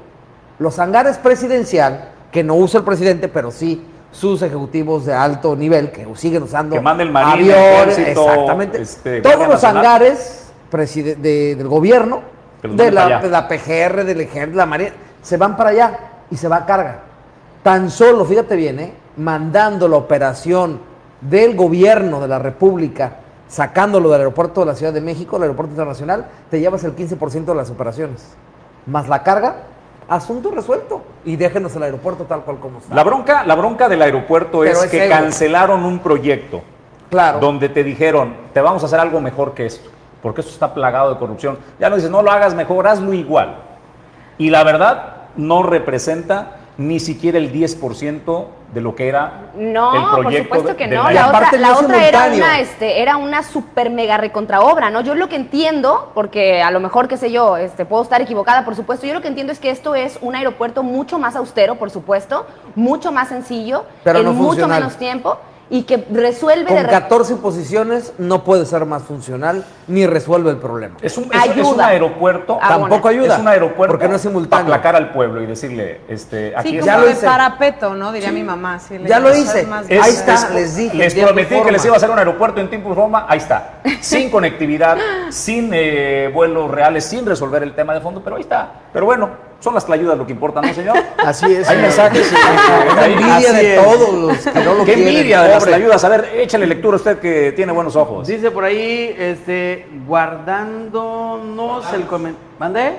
[0.58, 3.84] Los hangares presidencial, que no usa el presidente, pero sí
[4.16, 6.80] sus ejecutivos de alto nivel, que siguen usando Que
[7.32, 8.82] aviones, Ejército, exactamente.
[8.82, 10.52] este, Todos los hangares
[11.16, 12.22] de- del gobierno,
[12.90, 14.90] la, de la PGR, del Ejército, de la Marina,
[15.22, 15.98] se van para allá
[16.30, 17.00] y se va a carga.
[17.62, 18.92] Tan solo, fíjate bien, ¿eh?
[19.18, 20.80] mandando la operación
[21.20, 23.18] del gobierno de la República,
[23.48, 27.44] sacándolo del aeropuerto de la Ciudad de México, el aeropuerto internacional, te llevas el 15%
[27.44, 28.24] de las operaciones.
[28.86, 29.56] Más la carga,
[30.08, 31.02] asunto resuelto.
[31.26, 32.94] Y déjenos el aeropuerto tal cual como está.
[32.94, 36.62] La bronca, la bronca del aeropuerto Pero es, es que cancelaron un proyecto
[37.10, 37.40] claro.
[37.40, 39.90] donde te dijeron, te vamos a hacer algo mejor que esto,
[40.22, 41.58] porque esto está plagado de corrupción.
[41.78, 43.56] Ya no dices, no lo hagas mejor, hazlo igual.
[44.38, 50.02] Y la verdad, no representa ni siquiera el 10% de lo que era No, el
[50.02, 50.44] por proyecto.
[50.44, 51.10] supuesto de- que de no.
[51.10, 55.00] la- otra, no la otra era una, este, era una super mega recontraobra, ¿no?
[55.00, 58.64] Yo lo que entiendo, porque a lo mejor, qué sé yo, este, puedo estar equivocada,
[58.66, 61.76] por supuesto, yo lo que entiendo es que esto es un aeropuerto mucho más austero,
[61.76, 62.44] por supuesto,
[62.74, 64.80] mucho más sencillo, Pero en no mucho funcional.
[64.80, 69.64] menos tiempo, y que resuelve de Con re- 14 posiciones no puede ser más funcional
[69.88, 70.96] ni resuelve el problema.
[71.02, 72.58] Es un, es, es un aeropuerto.
[72.62, 73.34] Ah, Tampoco ayuda.
[73.34, 74.66] Es un aeropuerto Porque no es simultáneo.
[74.66, 77.26] para aplacar al pueblo y decirle, este, aquí Sí, como lo de hice.
[77.26, 78.12] parapeto, ¿no?
[78.12, 78.78] Diría mi mamá.
[78.90, 79.66] le Ya lo hice.
[79.88, 82.60] es Ahí está, es- les dije, Les prometí que les iba a hacer un aeropuerto
[82.60, 83.26] en tiempo y forma.
[83.28, 83.80] Ahí está.
[84.00, 84.96] Sin conectividad,
[85.30, 88.70] sin eh, vuelos reales, sin resolver el tema de fondo, pero ahí está.
[88.92, 89.30] Pero bueno,
[89.60, 90.96] son las ayudas lo que importa, ¿no, señor?
[91.24, 91.68] Así es.
[91.68, 91.82] Hay señor.
[91.82, 92.32] mensajes.
[92.32, 92.36] eh,
[92.98, 93.12] ahí.
[93.12, 93.82] envidia así de es.
[93.84, 95.08] todos los que no lo Qué quieren.
[95.08, 95.74] envidia de las pobre.
[95.74, 96.04] ayudas.
[96.04, 98.26] A ver, échale lectura usted que tiene buenos ojos.
[98.26, 102.48] Dice por ahí, este, guardándonos el comentario.
[102.58, 102.92] ¿Mandé?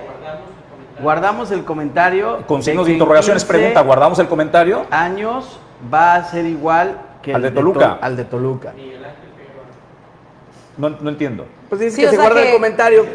[1.02, 2.40] Guardamos el comentario.
[2.48, 4.86] Con signos de interrogaciones 15 pregunta, ¿guardamos el comentario?
[4.90, 5.60] Años
[5.94, 7.98] va a ser igual que Al el de Toluca.
[8.00, 8.74] To- al de Toluca.
[10.78, 11.46] No, no entiendo.
[11.69, 13.06] Pues dices Sí, que se guarda que- el comentario.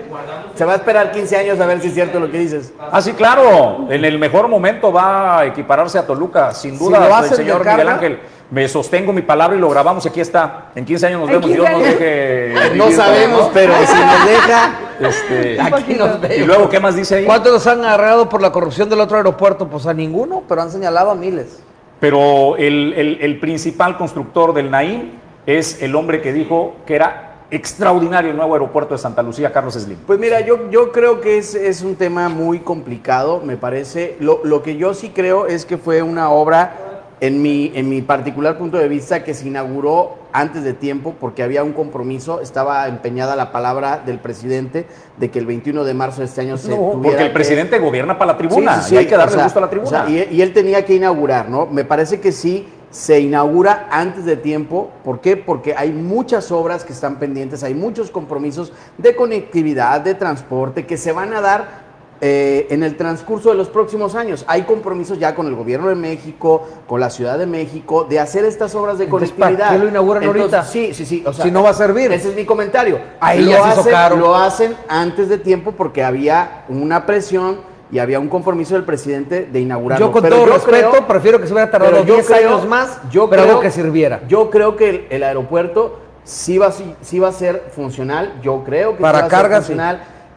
[0.55, 2.73] Se va a esperar 15 años a ver si es cierto lo que dices.
[2.91, 3.87] Ah, sí, claro.
[3.91, 7.21] En el mejor momento va a equipararse a Toluca, sin Si duda.
[7.21, 8.21] el señor carga- Miguel Ángel.
[8.51, 10.05] Me sostengo mi palabra y lo grabamos.
[10.05, 10.67] Aquí está.
[10.75, 11.47] En 15 años nos vemos.
[11.47, 11.99] 15 Dios nos años.
[11.99, 12.77] deje.
[12.77, 13.55] No sabemos, todo, ¿no?
[13.55, 16.47] pero si nos deja, Este, Aquí nos y vemos.
[16.47, 17.25] luego, ¿qué más dice ahí?
[17.25, 19.67] ¿Cuántos los han agarrado por la corrupción del otro aeropuerto?
[19.67, 21.61] Pues a ninguno, pero han señalado a miles.
[21.99, 25.13] pero el, el- el principal constructor del Naim
[25.47, 29.75] es el hombre que dijo que era extraordinario el nuevo aeropuerto de Santa Lucía, Carlos
[29.75, 29.99] Slim.
[30.07, 34.17] Pues mira, yo, yo creo que es, es un tema muy complicado, me parece.
[34.21, 36.89] Lo, lo que yo sí creo es que fue una obra,
[37.21, 41.43] en mi, en mi particular punto de vista, que se inauguró antes de tiempo porque
[41.45, 44.87] había un compromiso, estaba empeñada la palabra del presidente
[45.19, 47.35] de que el 21 de marzo de este año se No, tuviera porque el que-
[47.35, 49.63] presidente gobierna para la tribuna Sí, sí, y hay que darle o sea, gusto a
[49.63, 49.91] la o tribuna.
[49.91, 51.67] sea, y, y él tenía que inaugurar, ¿no?
[51.67, 54.91] Me parece que sí se inaugura antes de tiempo.
[55.03, 55.37] ¿Por qué?
[55.37, 60.97] Porque hay muchas obras que están pendientes, hay muchos compromisos de conectividad, de transporte, que
[60.97, 61.83] se van a dar
[62.21, 64.45] eh, en el transcurso de los próximos años.
[64.47, 68.45] Hay compromisos ya con el gobierno de México, con la Ciudad de México, de hacer
[68.45, 69.69] estas obras de Entonces, conectividad.
[69.69, 70.65] ¿para qué lo inauguran Entonces, ahorita?
[70.65, 71.25] Sí, sí, sí.
[71.27, 72.13] o sea, Si no va a servir.
[72.13, 73.01] Ese es mi comentario.
[73.19, 74.17] Ahí lo, ya se hizo caro.
[74.17, 79.47] lo hacen antes de tiempo porque había una presión y había un compromiso del presidente
[79.53, 80.07] de inaugurarlo.
[80.07, 82.27] Yo con Pero todo yo respeto creo- prefiero que se hubiera tardado pero yo 10
[82.27, 84.21] creo- años más, yo pero creo- algo que sirviera.
[84.27, 88.41] Yo creo que el, el aeropuerto sí va, sí va a ser funcional.
[88.43, 89.31] Yo creo que Para sí va a
[89.63, 89.73] ser sí.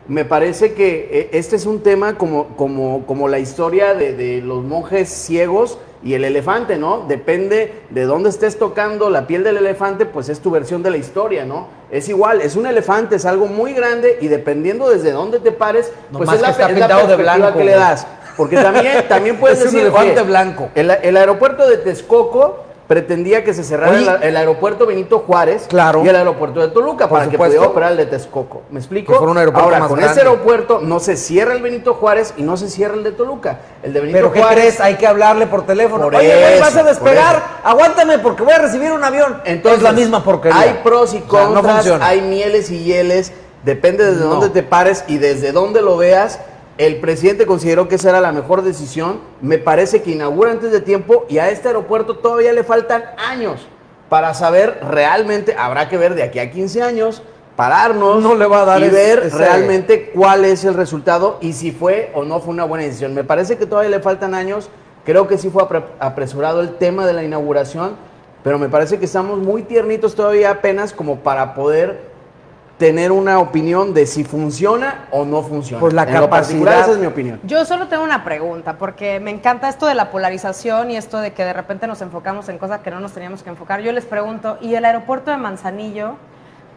[0.07, 4.41] Me parece que eh, este es un tema como, como, como la historia de, de
[4.41, 7.05] los monjes ciegos y el elefante, ¿no?
[7.07, 10.97] Depende de dónde estés tocando la piel del elefante, pues es tu versión de la
[10.97, 11.67] historia, ¿no?
[11.89, 15.91] Es igual, es un elefante, es algo muy grande y dependiendo desde dónde te pares,
[16.11, 18.05] pues es la, está es la pintado de blanco, que le das.
[18.37, 20.69] Porque también, también puedes Es un decir elefante que blanco.
[20.75, 24.07] El, el aeropuerto de Texcoco pretendía que se cerrara Oye.
[24.07, 26.03] el, el aeropuerto Benito Juárez Claro.
[26.05, 28.61] y el aeropuerto de Toluca para que pudiera operar el de Texcoco.
[28.69, 29.11] ¿Me explico?
[29.13, 30.11] Que fuera un aeropuerto Ahora, más con grande.
[30.19, 33.59] ese aeropuerto no se cierra el Benito Juárez y no se cierra el de Toluca.
[33.81, 34.81] El de Benito ¿Pero qué Juárez crees?
[34.81, 36.03] Hay que hablarle por teléfono.
[36.05, 37.43] Por Oye, güey, vas a despegar.
[37.63, 39.41] Aguántame porque voy a recibir un avión.
[39.45, 40.59] Entonces, es la misma porquería.
[40.59, 43.31] Hay pros y O sea, contras, no hay mieles y hieles,
[43.63, 44.31] depende desde No.
[44.35, 46.39] dónde te pares y desde dónde lo veas.
[46.77, 49.19] El presidente consideró que esa era la mejor decisión.
[49.41, 53.65] Me parece que inaugura antes de tiempo y a este aeropuerto todavía le faltan años
[54.09, 57.23] para saber realmente, habrá que ver de aquí a 15 años,
[57.55, 61.53] pararnos No le va a dar y ver ese- realmente cuál es el resultado y
[61.53, 63.13] si fue o no fue una buena decisión.
[63.13, 64.69] Me parece que todavía le faltan años.
[65.05, 67.95] Creo que sí fue apre- apresurado el tema de la inauguración,
[68.43, 72.14] pero me parece que estamos muy tiernitos todavía apenas como para poder
[72.77, 75.79] tener una opinión de si funciona o no funciona.
[75.79, 77.39] Pues la En lo particular, capacidad- esa es mi opinión.
[77.43, 81.31] Yo solo tengo una pregunta, porque me encanta esto de la polarización y esto de
[81.33, 83.79] que de repente nos enfocamos en cosas que no nos teníamos que enfocar.
[83.81, 86.15] Yo les pregunto, ¿y el aeropuerto de Manzanillo?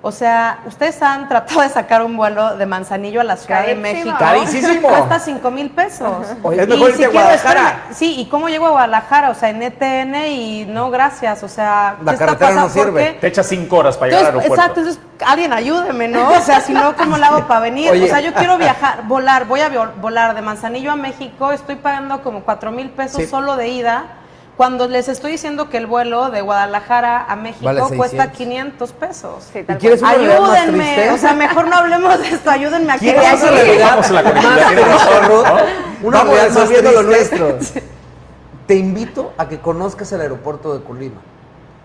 [0.00, 3.74] O sea, ustedes han tratado de sacar un vuelo de Manzanillo a la Ciudad de.
[3.74, 4.14] México.
[4.16, 4.88] Carísimo.
[4.88, 6.24] Cuesta 5 mil pesos.
[6.44, 7.60] Oye, es Y mejor irte a quiero- Guadalajara.
[7.68, 9.30] espérame, sí, ¿y cómo llego a Guadalajara?
[9.30, 11.42] O sea, en ETN y no, gracias.
[11.42, 13.18] O sea, La ¿qué está carretera no sirve.
[13.20, 14.54] Te echas cinco horas para llegar al aeropuerto.
[14.54, 16.28] exacto, entonces alguien ayúdeme, ¿no?
[16.30, 17.90] O sea, si no, ¿cómo lo hago para venir?
[17.90, 18.04] Oye.
[18.04, 19.68] O sea, yo quiero viajar, volar, voy a
[20.00, 23.26] volar de Manzanillo a México, estoy pagando como 4 mil pesos Sí.
[23.26, 24.04] solo de ida,
[24.58, 28.36] cuando les estoy diciendo que el vuelo de Guadalajara a México Vale cuesta 600.
[28.36, 29.44] 500 pesos.
[29.52, 33.40] Sí, ¿Y tal Ayúdenme, o sea, mejor no hablemos de esto, ayúdenme a que ¿Quieres
[33.40, 34.22] una realidad la.
[36.02, 37.58] Una realidad más resolviendo lo nuestro.
[38.66, 41.20] Te invito a que conozcas el aeropuerto de Colima.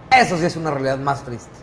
[0.10, 1.63] Eso sí es una realidad más triste.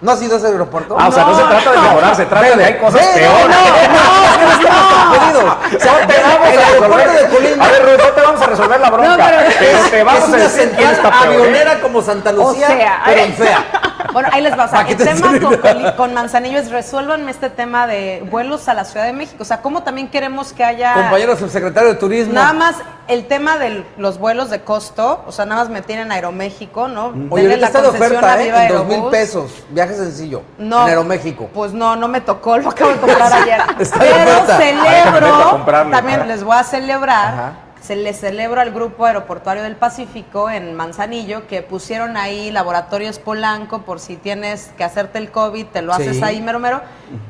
[0.00, 0.96] ¿No has ido a ese aeropuerto?
[0.98, 3.28] Ah, o sea, no se trata de mejorar, se trata de que hay cosas peores.
[3.28, 5.44] No, no, no, estamos jodidos.
[5.44, 7.28] No te vamos El a aeropuerto de resolver.
[7.30, 7.64] Colima.
[7.64, 9.08] A ver, Ruth, no te vamos a resolver la bronca.
[9.10, 11.32] No, pero- pero te vamos es a una decir quién central está peor.
[11.32, 11.36] ¿eh?
[11.42, 13.64] avionera como Santa Lucía, O sea, pero en fea.
[14.12, 14.64] Bueno, ahí les va.
[14.64, 18.26] O sea, ¿Para qué el te tema con, con Manzanillo es resuélvanme este tema de
[18.30, 19.38] vuelos a la Ciudad de México.
[19.42, 20.94] O sea, ¿cómo también queremos que haya...
[20.94, 22.32] Compañero subsecretario de Turismo.
[22.34, 22.76] Nada más
[23.08, 27.12] el tema de los vuelos de costo, o sea, nada más me tienen Aeroméxico, ¿no?
[27.30, 28.44] Oye, Denle la está de concesión oferta, a ¿eh?
[28.44, 29.64] Viva En dos mil pesos.
[29.70, 30.42] Viaje sencillo.
[30.58, 30.82] No.
[30.82, 31.46] En Aeroméxico.
[31.52, 33.60] Pues no, no me tocó, lo acabo de comprar ayer.
[33.80, 37.52] Está Pero celebro, también para- les voy a celebrar, Ajá.
[37.90, 43.80] Se les celebro al Grupo Aeroportuario del Pacífico en Manzanillo, que pusieron ahí laboratorios Polanco
[43.82, 46.22] por si tienes que hacerte el COVID, te lo haces Sí.
[46.22, 46.82] ahí mero mero.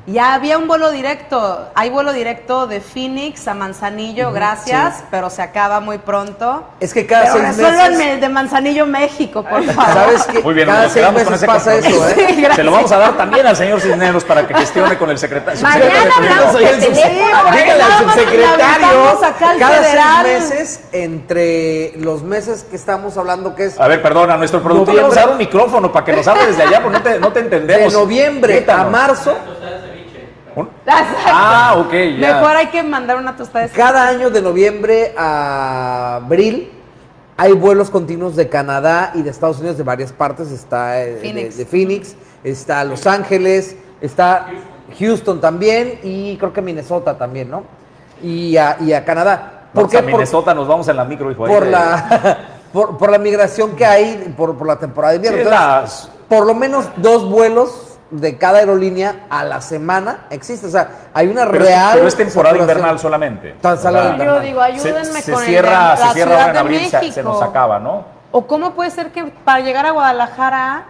[0.07, 5.41] Ya había un vuelo directo, hay vuelo directo de Phoenix a Manzanillo, gracias, pero se
[5.41, 6.63] acaba muy pronto.
[6.79, 8.01] Es que cada Pero seis meses.
[8.09, 9.95] el de Manzanillo, México, por favor.
[9.95, 10.41] ¿Sabes qué?
[10.43, 12.09] Muy bien, Cada nos seis quedamos con meses ese pasa eso.
[12.11, 12.15] ¿eh?
[12.37, 12.47] Sí.
[12.55, 15.59] Se lo vamos a dar también al señor Cisneros para que gestione con el secretario.
[15.63, 16.57] Mañana subsecretario hablamos
[16.93, 17.51] teléfono.
[17.51, 18.87] Dígale al le subsecretario.
[18.87, 20.27] avisamos acá al Cada federal.
[20.27, 20.50] seis meses,
[20.93, 25.01] entre los meses que estamos hablando, que es A ver, perdona, a nuestro productor le
[25.03, 27.33] vamos a dar un micrófono para que nos hable desde allá, porque no te, no
[27.33, 27.93] te de entendemos.
[27.93, 29.37] noviembre a marzo,
[30.57, 30.69] Un-
[31.27, 32.35] Ah, ok, ya.
[32.35, 36.73] Mejor hay que mandar una tostada de cada año de noviembre a abril,
[37.37, 40.51] hay vuelos continuos de Canadá y de Estados Unidos, de varias partes.
[40.51, 41.57] Está eh, de- Phoenix.
[41.57, 44.49] De, Phoenix, está Los Ángeles, está
[44.99, 47.63] Houston también y creo que Minnesota también, ¿no?
[48.23, 49.60] Y a, y a Canadá.
[49.73, 49.99] ¿Por qué?
[49.99, 51.45] a Por- Minnesota nos vamos en la micro, hijo.
[51.45, 52.39] ahí por de- la
[52.73, 55.39] por, por la migración que hay por, por la temporada de invierno.
[55.41, 60.67] Sí, Entonces, las- por lo menos dos vuelos de cada aerolínea a la semana existe.
[60.67, 61.91] O sea, hay una Pero, es- real.
[61.95, 63.53] pero es temporada invernal solamente.
[63.61, 64.43] Tan O sea, sala de Yo invernal.
[64.43, 66.81] digo, ayúdenme se, con se el cierra, se la cierra Ciudad ahora en de abril,
[66.85, 67.29] se, se México.
[67.29, 68.05] nos acaba, ¿no?
[68.33, 70.85] ¿O cómo puede ser que para llegar a Guadalajara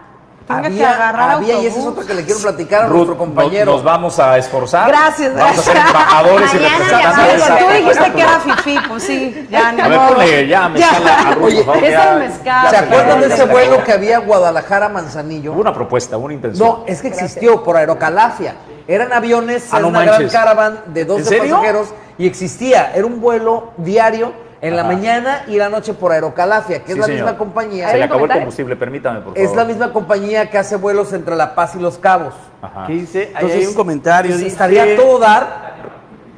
[0.51, 3.19] Había, agarrar había y esa es otra que le quiero platicar a Ruth, nuestro no-
[3.19, 3.73] compañero.
[3.73, 4.89] Nos vamos a esforzar.
[4.89, 9.49] Gracias, Vamos a ser embajadores y representantes esa- Tú dijiste que era fifí, pues sí,
[9.51, 12.71] ya ni A ver, ponle ya mezcal a Ruth, Oye, por favor, es ya- mezcal.
[12.71, 15.53] ¿Se acuerdan de ese vuelo que había Guadalajara-Manzanillo?
[15.53, 16.67] Hubo una propuesta, una intención.
[16.69, 18.55] No, es que existió por Aerocalafia.
[18.89, 21.55] Eran aviones, Ah, no una gran caravan de 12 ¿En serio?
[21.57, 22.93] pasajeros y existía.
[22.95, 27.05] Era un vuelo diario en la mañana y la noche por Aerocalafia, que es la
[27.07, 27.23] señor.
[27.23, 27.89] misma compañía.
[27.91, 29.39] Se le acabó el combustible, permítame, por favor.
[29.51, 32.35] Es la misma compañía que hace vuelos entre La Paz y Los Cabos.
[32.61, 32.87] Ajá.
[32.87, 33.19] ¿Qué dice?
[33.29, 34.37] Ahí Entonces, hay un comentario.
[34.37, 35.71] dice- estaría todo dar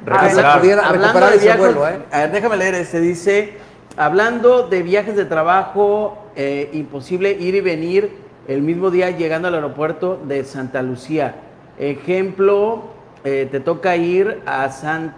[0.04, 0.60] Recuperar.
[0.62, 1.98] recuperar de ese viajes, vuelo, ¿eh?
[2.10, 3.00] a ver, déjame leer este.
[3.00, 3.54] Dice,
[3.96, 8.16] hablando de viajes de trabajo, eh, imposible ir y venir
[8.48, 11.36] el mismo día llegando al aeropuerto de Santa Lucía.
[11.78, 12.84] Ejemplo,
[13.24, 15.14] eh, te toca ir a, San-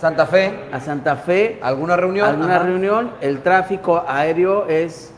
[0.00, 2.28] Santa Fe, a Santa Fe, alguna reunión.
[2.28, 2.64] alguna Ajá.
[2.64, 3.12] reunión.
[3.20, 5.12] El tráfico aéreo es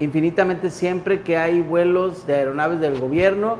[0.00, 3.58] infinitamente siempre que hay vuelos de aeronaves del gobierno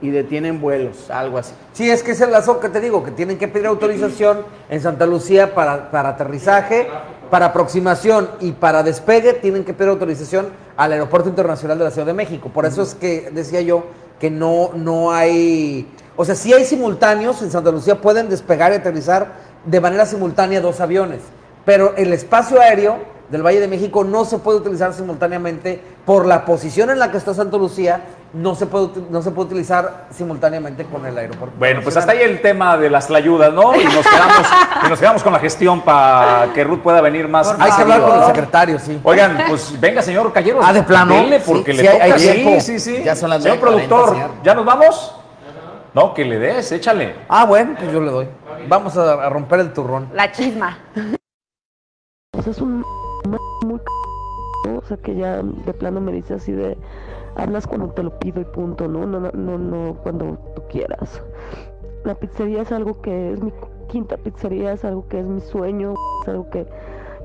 [0.00, 1.54] y detienen vuelos, algo así.
[1.72, 4.80] Sí, es que es el lazo que te digo, que tienen que pedir autorización en
[4.80, 6.88] Santa Lucía para, para aterrizaje,
[7.30, 12.06] para aproximación y para despegue, tienen que pedir autorización al Aeropuerto Internacional de la Ciudad
[12.06, 12.48] de México.
[12.48, 13.84] Por eso es que decía yo
[14.20, 15.86] que no, no hay,
[16.16, 20.60] o sea, sí hay simultáneos en Santa Lucía, pueden despegar y aterrizar de manera simultánea
[20.60, 21.20] dos aviones,
[21.64, 22.98] pero el espacio aéreo
[23.30, 27.18] del Valle de México no se puede utilizar simultáneamente por la posición en la que
[27.18, 28.00] está Santa Lucía,
[28.32, 31.54] no se puede, no se puede utilizar simultáneamente con el aeropuerto.
[31.58, 33.74] Bueno, pues hasta ahí el tema de las ayudas, ¿no?
[33.74, 34.46] Y nos quedamos,
[34.86, 37.54] y nos quedamos con la gestión para que Ruth pueda venir más.
[37.58, 38.98] Hay que hablar con el secretario, sí.
[39.02, 40.64] Ogen, pues venga, señor Calleros.
[40.66, 41.14] Ah, ¿de plano?
[41.14, 42.04] Dele porque Sí, le sí, toca.
[42.04, 43.02] hay sí, sí, sí.
[43.04, 44.30] Ya son las Señor 9:40, productor, señor.
[44.42, 45.14] ¿ya nos vamos?
[45.94, 47.14] No, que le des, échale.
[47.28, 48.28] Ah, bueno, pues yo le doy.
[48.68, 50.08] Vamos a, a romper el turrón.
[50.14, 50.78] La chisma.
[52.36, 52.84] O sea, es un
[53.64, 53.80] muy
[54.76, 56.76] o sea que ya de plano me dice así de
[57.36, 59.06] hablas cuando te lo pido y punto, ¿no?
[59.06, 61.22] No, no, no, no cuando tú quieras.
[62.04, 63.52] La pizzería es algo que es mi
[63.88, 66.66] quinta pizzería, es algo que es mi sueño, es algo que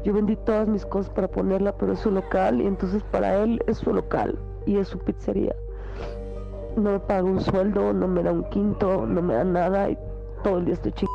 [0.04, 3.62] yo vendí todas mis cosas para ponerla, pero es su local y entonces para él
[3.68, 5.56] es su local y es su pizzería.
[6.76, 9.98] No me paga un sueldo, no me da un quinto, no me da nada y
[10.44, 11.10] todo el día estoy ching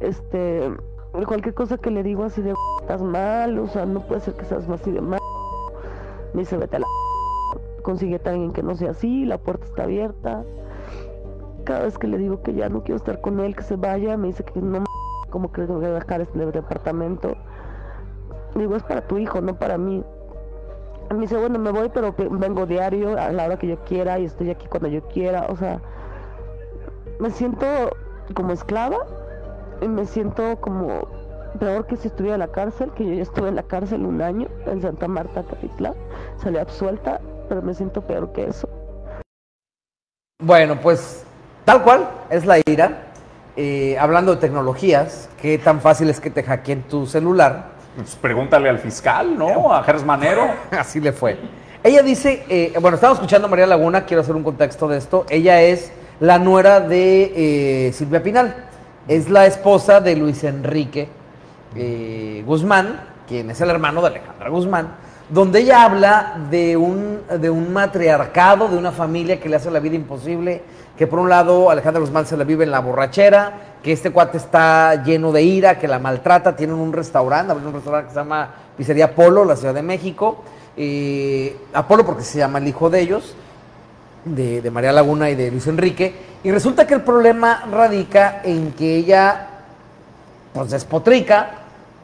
[0.00, 0.70] este
[1.26, 4.44] cualquier cosa que le digo así de estás mal, o sea, no puede ser que
[4.44, 5.20] seas así de mal.
[6.34, 6.86] Me dice, vete a la
[7.82, 10.44] consíguete a alguien que no sea así, la puerta está abierta.
[11.64, 14.16] Cada vez que le digo que ya no quiero estar con él, que se vaya,
[14.16, 14.84] me dice que no
[15.30, 17.36] como que tengo que dejar este departamento.
[18.54, 20.04] Digo, es para tu hijo, no para mí.
[21.10, 24.24] Me dice, bueno, me voy, pero vengo diario a la hora que yo quiera y
[24.24, 25.46] estoy aquí cuando yo quiera.
[25.48, 25.80] O sea,
[27.20, 27.66] me siento
[28.34, 28.98] como esclava
[29.80, 31.06] y me siento como
[31.58, 34.20] peor que si estuviera en la cárcel, que yo ya estuve en la cárcel un
[34.20, 35.94] año en Santa Marta, Capitlán.
[36.42, 38.68] Salí absuelta, pero me siento peor que eso.
[40.42, 41.24] Bueno, pues
[41.64, 43.02] tal cual es la ira.
[43.56, 47.75] Eh, hablando de tecnologías, qué tan fácil es que te hackeen tu celular.
[47.96, 49.72] Pues pregúntale al fiscal, ¿no?
[49.72, 50.46] A Gers Manero.
[50.70, 51.38] Así le fue.
[51.82, 55.24] Ella dice, eh, bueno, estamos escuchando a María Laguna, quiero hacer un contexto de esto.
[55.30, 58.54] Ella es la nuera de eh, Silvia Pinal.
[59.08, 61.08] Es la esposa de Luis Enrique
[61.74, 64.88] eh, Guzmán, quien es el hermano de Alejandra Guzmán,
[65.30, 69.80] donde ella habla de un, de un matriarcado, de una familia que le hace la
[69.80, 70.62] vida imposible,
[70.98, 74.36] que por un lado Alejandra Guzmán se la vive en la borrachera, que este cuate
[74.36, 78.18] está lleno de ira, que la maltrata, tienen un restaurante, abrieron un restaurante que se
[78.18, 80.42] llama Pizzería Polo, la Ciudad de México,
[80.76, 83.36] eh, Apolo porque se llama el hijo de ellos,
[84.24, 88.96] de, María Laguna y de Luis Enrique, y resulta que el problema radica en que
[88.96, 89.50] ella,
[90.52, 91.50] pues despotrica,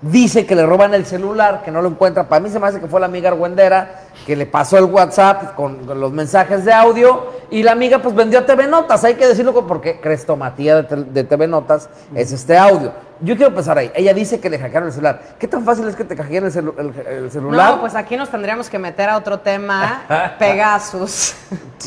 [0.02, 2.28] dice que le roban el celular, que no lo encuentra.
[2.28, 5.56] Para mí se me hace que fue la amiga argüendera que le pasó el WhatsApp
[5.56, 9.04] con los mensajes de audio y la amiga pues vendió TV Notas.
[9.04, 12.92] Hay que decirlo porque Crestomatía de, de TV Notas es este audio.
[13.24, 13.90] Yo quiero empezar ahí.
[13.94, 15.22] Ella dice que le hackearon el celular.
[15.38, 17.70] ¿Qué tan fácil es que te hackeen el, celu- el- el celular?
[17.76, 20.02] No, pues aquí nos tendríamos que meter a otro tema,
[20.38, 21.34] Pegasus.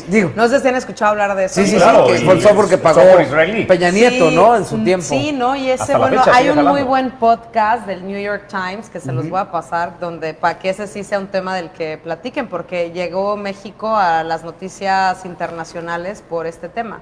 [0.08, 1.54] Digo, No sé si han escuchado hablar de eso.
[1.56, 3.66] sí, sí, sí, que y fue el software que pagó software.
[3.66, 4.56] Peña Nieto, Sí, ¿no?
[4.56, 5.04] En su mm, tiempo.
[5.06, 5.54] Sí, ¿no?
[5.56, 9.12] Y ese, Hasta bueno, hay un muy buen podcast del New York Times que se
[9.12, 12.48] los voy a pasar, donde para que ese sí sea un tema del que platiquen,
[12.48, 17.00] porque llegó México a las noticias internacionales por este tema.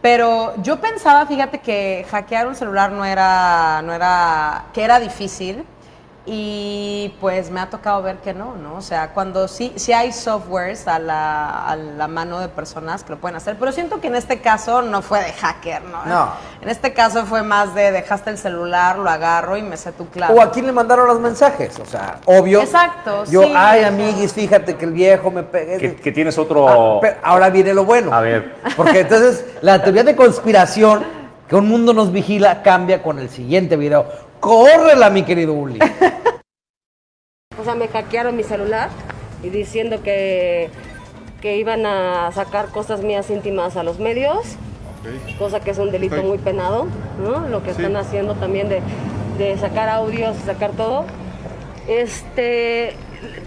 [0.00, 5.64] Pero yo pensaba, fíjate, que hackear un celular no era, no era, que era difícil.
[6.30, 8.76] Y pues me ha tocado ver que no, ¿no?
[8.76, 13.12] O sea, cuando sí, sí hay softwares a la, a la mano de personas que
[13.12, 16.04] lo pueden hacer, pero siento que en este caso no fue de hacker, ¿no?
[16.04, 16.32] No.
[16.60, 20.06] En este caso fue más de dejaste el celular, lo agarro y me sé tu
[20.08, 20.34] clave.
[20.34, 22.60] O a quién le mandaron los mensajes, o sea, obvio.
[22.60, 23.88] Exacto, Yo, sí, ay, o sea.
[23.88, 25.78] amiguis, fíjate que el viejo me pegué.
[25.78, 26.68] Que, que tienes otro...
[26.68, 28.12] Ah, pero ahora viene lo bueno.
[28.12, 28.54] A ver.
[28.76, 31.04] Porque entonces la teoría de conspiración,
[31.48, 34.27] que un mundo nos vigila, cambia con el siguiente video.
[34.40, 35.78] ¡Córrela, mi querido Uli!
[37.60, 38.88] O sea, me hackearon mi celular
[39.42, 40.70] y diciendo que,
[41.40, 44.54] que iban a sacar cosas mías íntimas a los medios,
[45.40, 46.86] cosa que es un delito muy penado,
[47.20, 47.48] ¿no?
[47.48, 47.82] Lo que Sí.
[47.82, 48.80] están haciendo también de,
[49.38, 51.04] de sacar audios, sacar todo.
[51.88, 52.94] Este,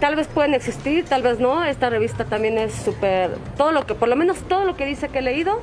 [0.01, 1.63] tal vez pueden existir, tal vez no.
[1.63, 5.07] Esta revista también es súper, todo lo que, por lo menos todo lo que dice
[5.07, 5.61] que he leído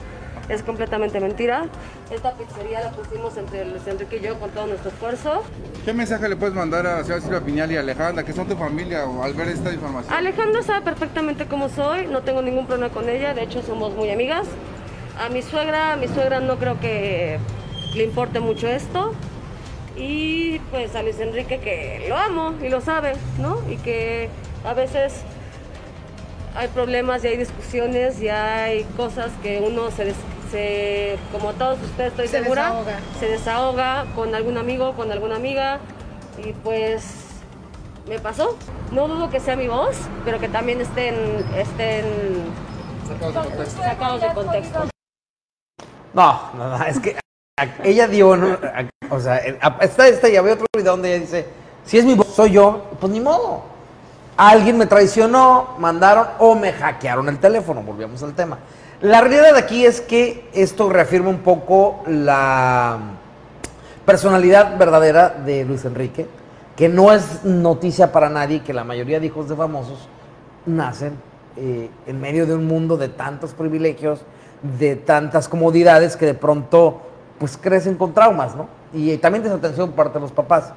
[0.49, 1.67] es completamente mentira.
[2.11, 5.43] Esta pizzería la pusimos entre Luis Enrique y yo con todo nuestro esfuerzo.
[5.85, 8.57] ¿Qué mensaje le puedes mandar a señora Silvia Piñal y a Alejandra, que son tu
[8.57, 10.13] familia, o al ver esta información?
[10.15, 14.11] Alejandra sabe perfectamente cómo soy, no tengo ningún problema con ella, de hecho somos muy
[14.11, 14.47] amigas.
[15.21, 17.39] A mi suegra, a mi suegra no creo que
[17.95, 19.13] le importe mucho esto.
[19.97, 23.59] Y pues a Luis Enrique que lo amo y lo sabe, ¿no?
[23.69, 24.29] Y que
[24.65, 25.13] a veces
[26.55, 30.17] hay problemas y hay discusiones y hay cosas que uno se, des-
[30.51, 32.99] se como todos ustedes estoy Se segura, desahoga.
[33.21, 35.79] se desahoga con algún amigo, con alguna amiga
[36.43, 37.03] y pues
[38.09, 38.57] me pasó.
[38.93, 41.15] No dudo que sea mi voz, pero que también estén,
[41.57, 42.05] estén
[43.83, 44.81] sacados de contexto.
[46.15, 47.17] No, no, no, es que
[47.61, 48.55] a- ella dio, ¿no?
[48.55, 51.47] A- o sea, está esta y había otro video donde ella dice,
[51.85, 53.63] si es mi voz, soy yo, pues ni modo.
[54.37, 58.59] Alguien me traicionó, mandaron o me hackearon el teléfono, volvíamos al tema.
[59.01, 62.99] La realidad aquí es que esto reafirma un poco la
[64.05, 66.27] personalidad verdadera de Luis Enrique,
[66.75, 70.09] que no es noticia para nadie que la mayoría de hijos de famosos
[70.67, 71.13] nacen
[71.57, 74.23] eh, en medio de un mundo de tantos privilegios,
[74.79, 77.01] de tantas comodidades que de pronto
[77.39, 78.67] pues crecen con traumas, ¿no?
[78.93, 80.73] Y eh, también desatención por parte de los papás.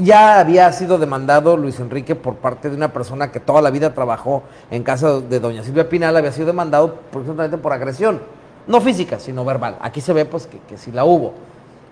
[0.00, 3.94] Ya había sido demandado Luis Enrique por parte de una persona que toda la vida
[3.94, 8.22] trabajó en casa de doña Silvia Pinal, había sido demandado precisamente por agresión,
[8.68, 9.76] no física, sino verbal.
[9.80, 11.34] Aquí se ve pues que, que sí la hubo.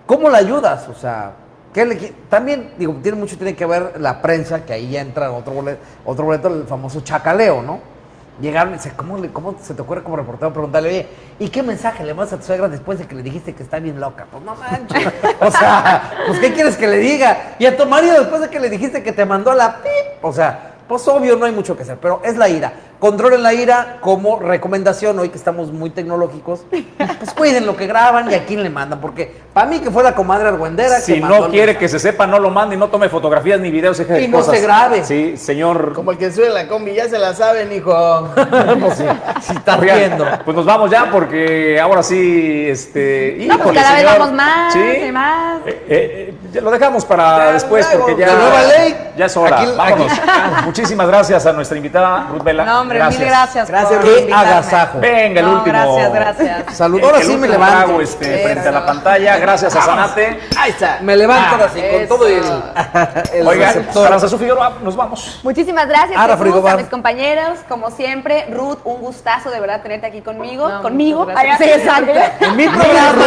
[0.05, 0.87] ¿Cómo la ayudas?
[0.87, 1.33] O sea,
[1.73, 1.95] ¿qué le
[2.29, 5.81] también, digo, tiene mucho tiene que ver la prensa, que ahí ya entra otro boleto,
[6.05, 7.96] otro boleto, el famoso chacaleo, ¿no?
[8.39, 11.07] Llegaron y dice, ¿cómo, le- ¿cómo se te ocurre como reportero preguntarle, oye,
[11.39, 13.79] ¿y qué mensaje le mandas a tu suegra después de que le dijiste que está
[13.79, 14.27] bien loca?
[14.31, 15.11] Pues no manches.
[15.39, 17.55] O sea, pues ¿qué quieres que le diga?
[17.59, 20.23] Y a tu marido después de que le dijiste que te mandó la pip.
[20.23, 22.71] O sea, pues obvio no hay mucho que hacer, pero es la ira.
[22.99, 28.31] Controlen la ira como recomendación, hoy que estamos muy tecnológicos, pues cuiden lo que graban
[28.31, 31.21] y a quién le mandan, porque para mí que fue la comadre argüendera Si que
[31.21, 33.99] mandó no quiere que se sepa, no lo mande y no tome fotografías ni videos.
[33.99, 34.55] de Y no cosas.
[34.55, 35.03] se grabe.
[35.03, 35.93] Sí, señor.
[35.93, 38.29] Como el que sube la combi, ya se la saben, hijo.
[38.81, 39.05] pues sí,
[39.41, 40.25] si estás Oigan, viendo.
[40.43, 43.45] Pues nos vamos ya porque ahora sí, este.
[43.47, 44.79] No, pues cada vez vamos más ¿Sí?
[45.07, 45.59] y más.
[45.67, 48.27] Eh, eh, ya lo dejamos para Ya, después luego, porque ya.
[48.27, 48.97] la nueva ley.
[49.17, 49.61] Ya es hora.
[49.61, 50.11] Aquí- Vámonos.
[50.11, 52.65] aquí- Muchísimas gracias a nuestra invitada, Ruth Vela.
[52.65, 53.67] No, hombre, mil gracias.
[53.69, 54.51] Gracias, por qué invitarme.
[54.51, 54.99] agasajo.
[54.99, 55.73] Venga, el No, último.
[55.73, 56.75] gracias, gracias.
[56.77, 57.01] Salud.
[57.03, 57.77] Ahora sí me levanto.
[57.85, 59.37] trago, este, frente a la pantalla.
[59.37, 60.39] Gracias a Sanate.
[60.57, 60.99] Ahí está.
[61.01, 62.43] Me levanto ahora sí, con todo el,
[63.33, 63.87] el Oigan.
[63.95, 65.39] Aranzazú Figueroa, nos vamos.
[65.43, 68.45] Muchísimas gracias Ahora, Jesús, a mis compañeros, como siempre.
[68.51, 70.67] Ruth, un gustazo de verdad tenerte aquí conmigo.
[70.69, 71.25] No, conmigo.
[71.25, 71.57] gracias.
[71.57, 72.11] Sí, exacto.
[72.41, 73.23] En mi programa,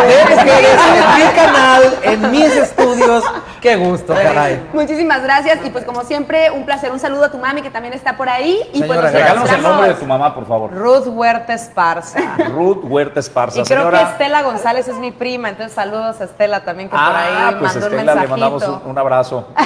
[0.00, 3.24] en mi canal, en mis estudios.
[3.60, 4.62] Qué gusto, caray.
[4.72, 7.92] Muchísimas gracias y pues como siempre un placer, un saludo a tu mami que también
[7.94, 10.72] está por ahí y pues Señora, nos Regálanos el nombre de tu mamá, por favor.
[10.72, 12.18] Ruth Huerta Esparza.
[12.52, 13.98] Ruth Huerta Esparza, Y creo señora.
[13.98, 17.56] que Estela González es mi prima, entonces saludos a Estela también que por Ah, ahí
[17.58, 18.30] pues mandó un Estela, le mensajito.
[18.30, 19.48] mandamos un, un abrazo.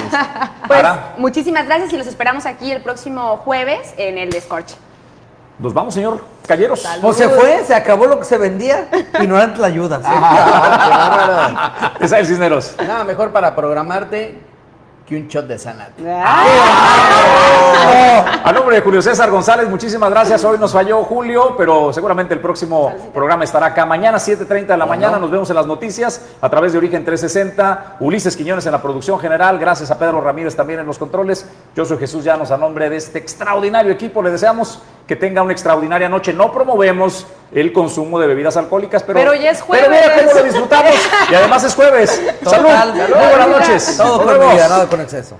[0.67, 4.75] Pues Ara, muchísimas gracias y los esperamos aquí el próximo jueves en el Descorche.
[5.59, 6.83] nos vamos, señor Calleros.
[7.01, 8.87] Pues se fue, se acabó lo que se vendía.
[9.19, 9.99] Ignorante la ayuda.
[10.03, 10.09] ¿sí?
[12.05, 12.75] Isabel Cisneros.
[12.79, 14.39] Nada mejor para programarte
[15.05, 15.91] que un shot de Sanat.
[18.43, 20.43] A nombre de Julio César González, muchísimas gracias.
[20.43, 23.85] Hoy nos falló Julio, pero seguramente el próximo programa estará acá.
[23.85, 27.97] Mañana, 7.30 de la mañana, nos vemos en las noticias a través de Origen 360.
[27.99, 29.59] Ulises Quiñones en la producción general.
[29.59, 31.47] Gracias a Pedro Ramírez también en los controles.
[31.75, 34.23] Yo soy Jesús Llanos a nombre de este extraordinario equipo.
[34.23, 36.33] Le deseamos que tenga una extraordinaria noche.
[36.33, 40.23] No promovemos el consumo de bebidas alcohólicas, pero, Pero ya es pero mira jueves.
[40.23, 40.93] cómo lo disfrutamos.
[41.31, 42.21] Y además es jueves.
[42.43, 42.67] Salud.
[42.67, 42.93] Total.
[42.93, 43.97] Muy buenas noches.
[43.97, 45.37] Todo con medida, nada con exceso.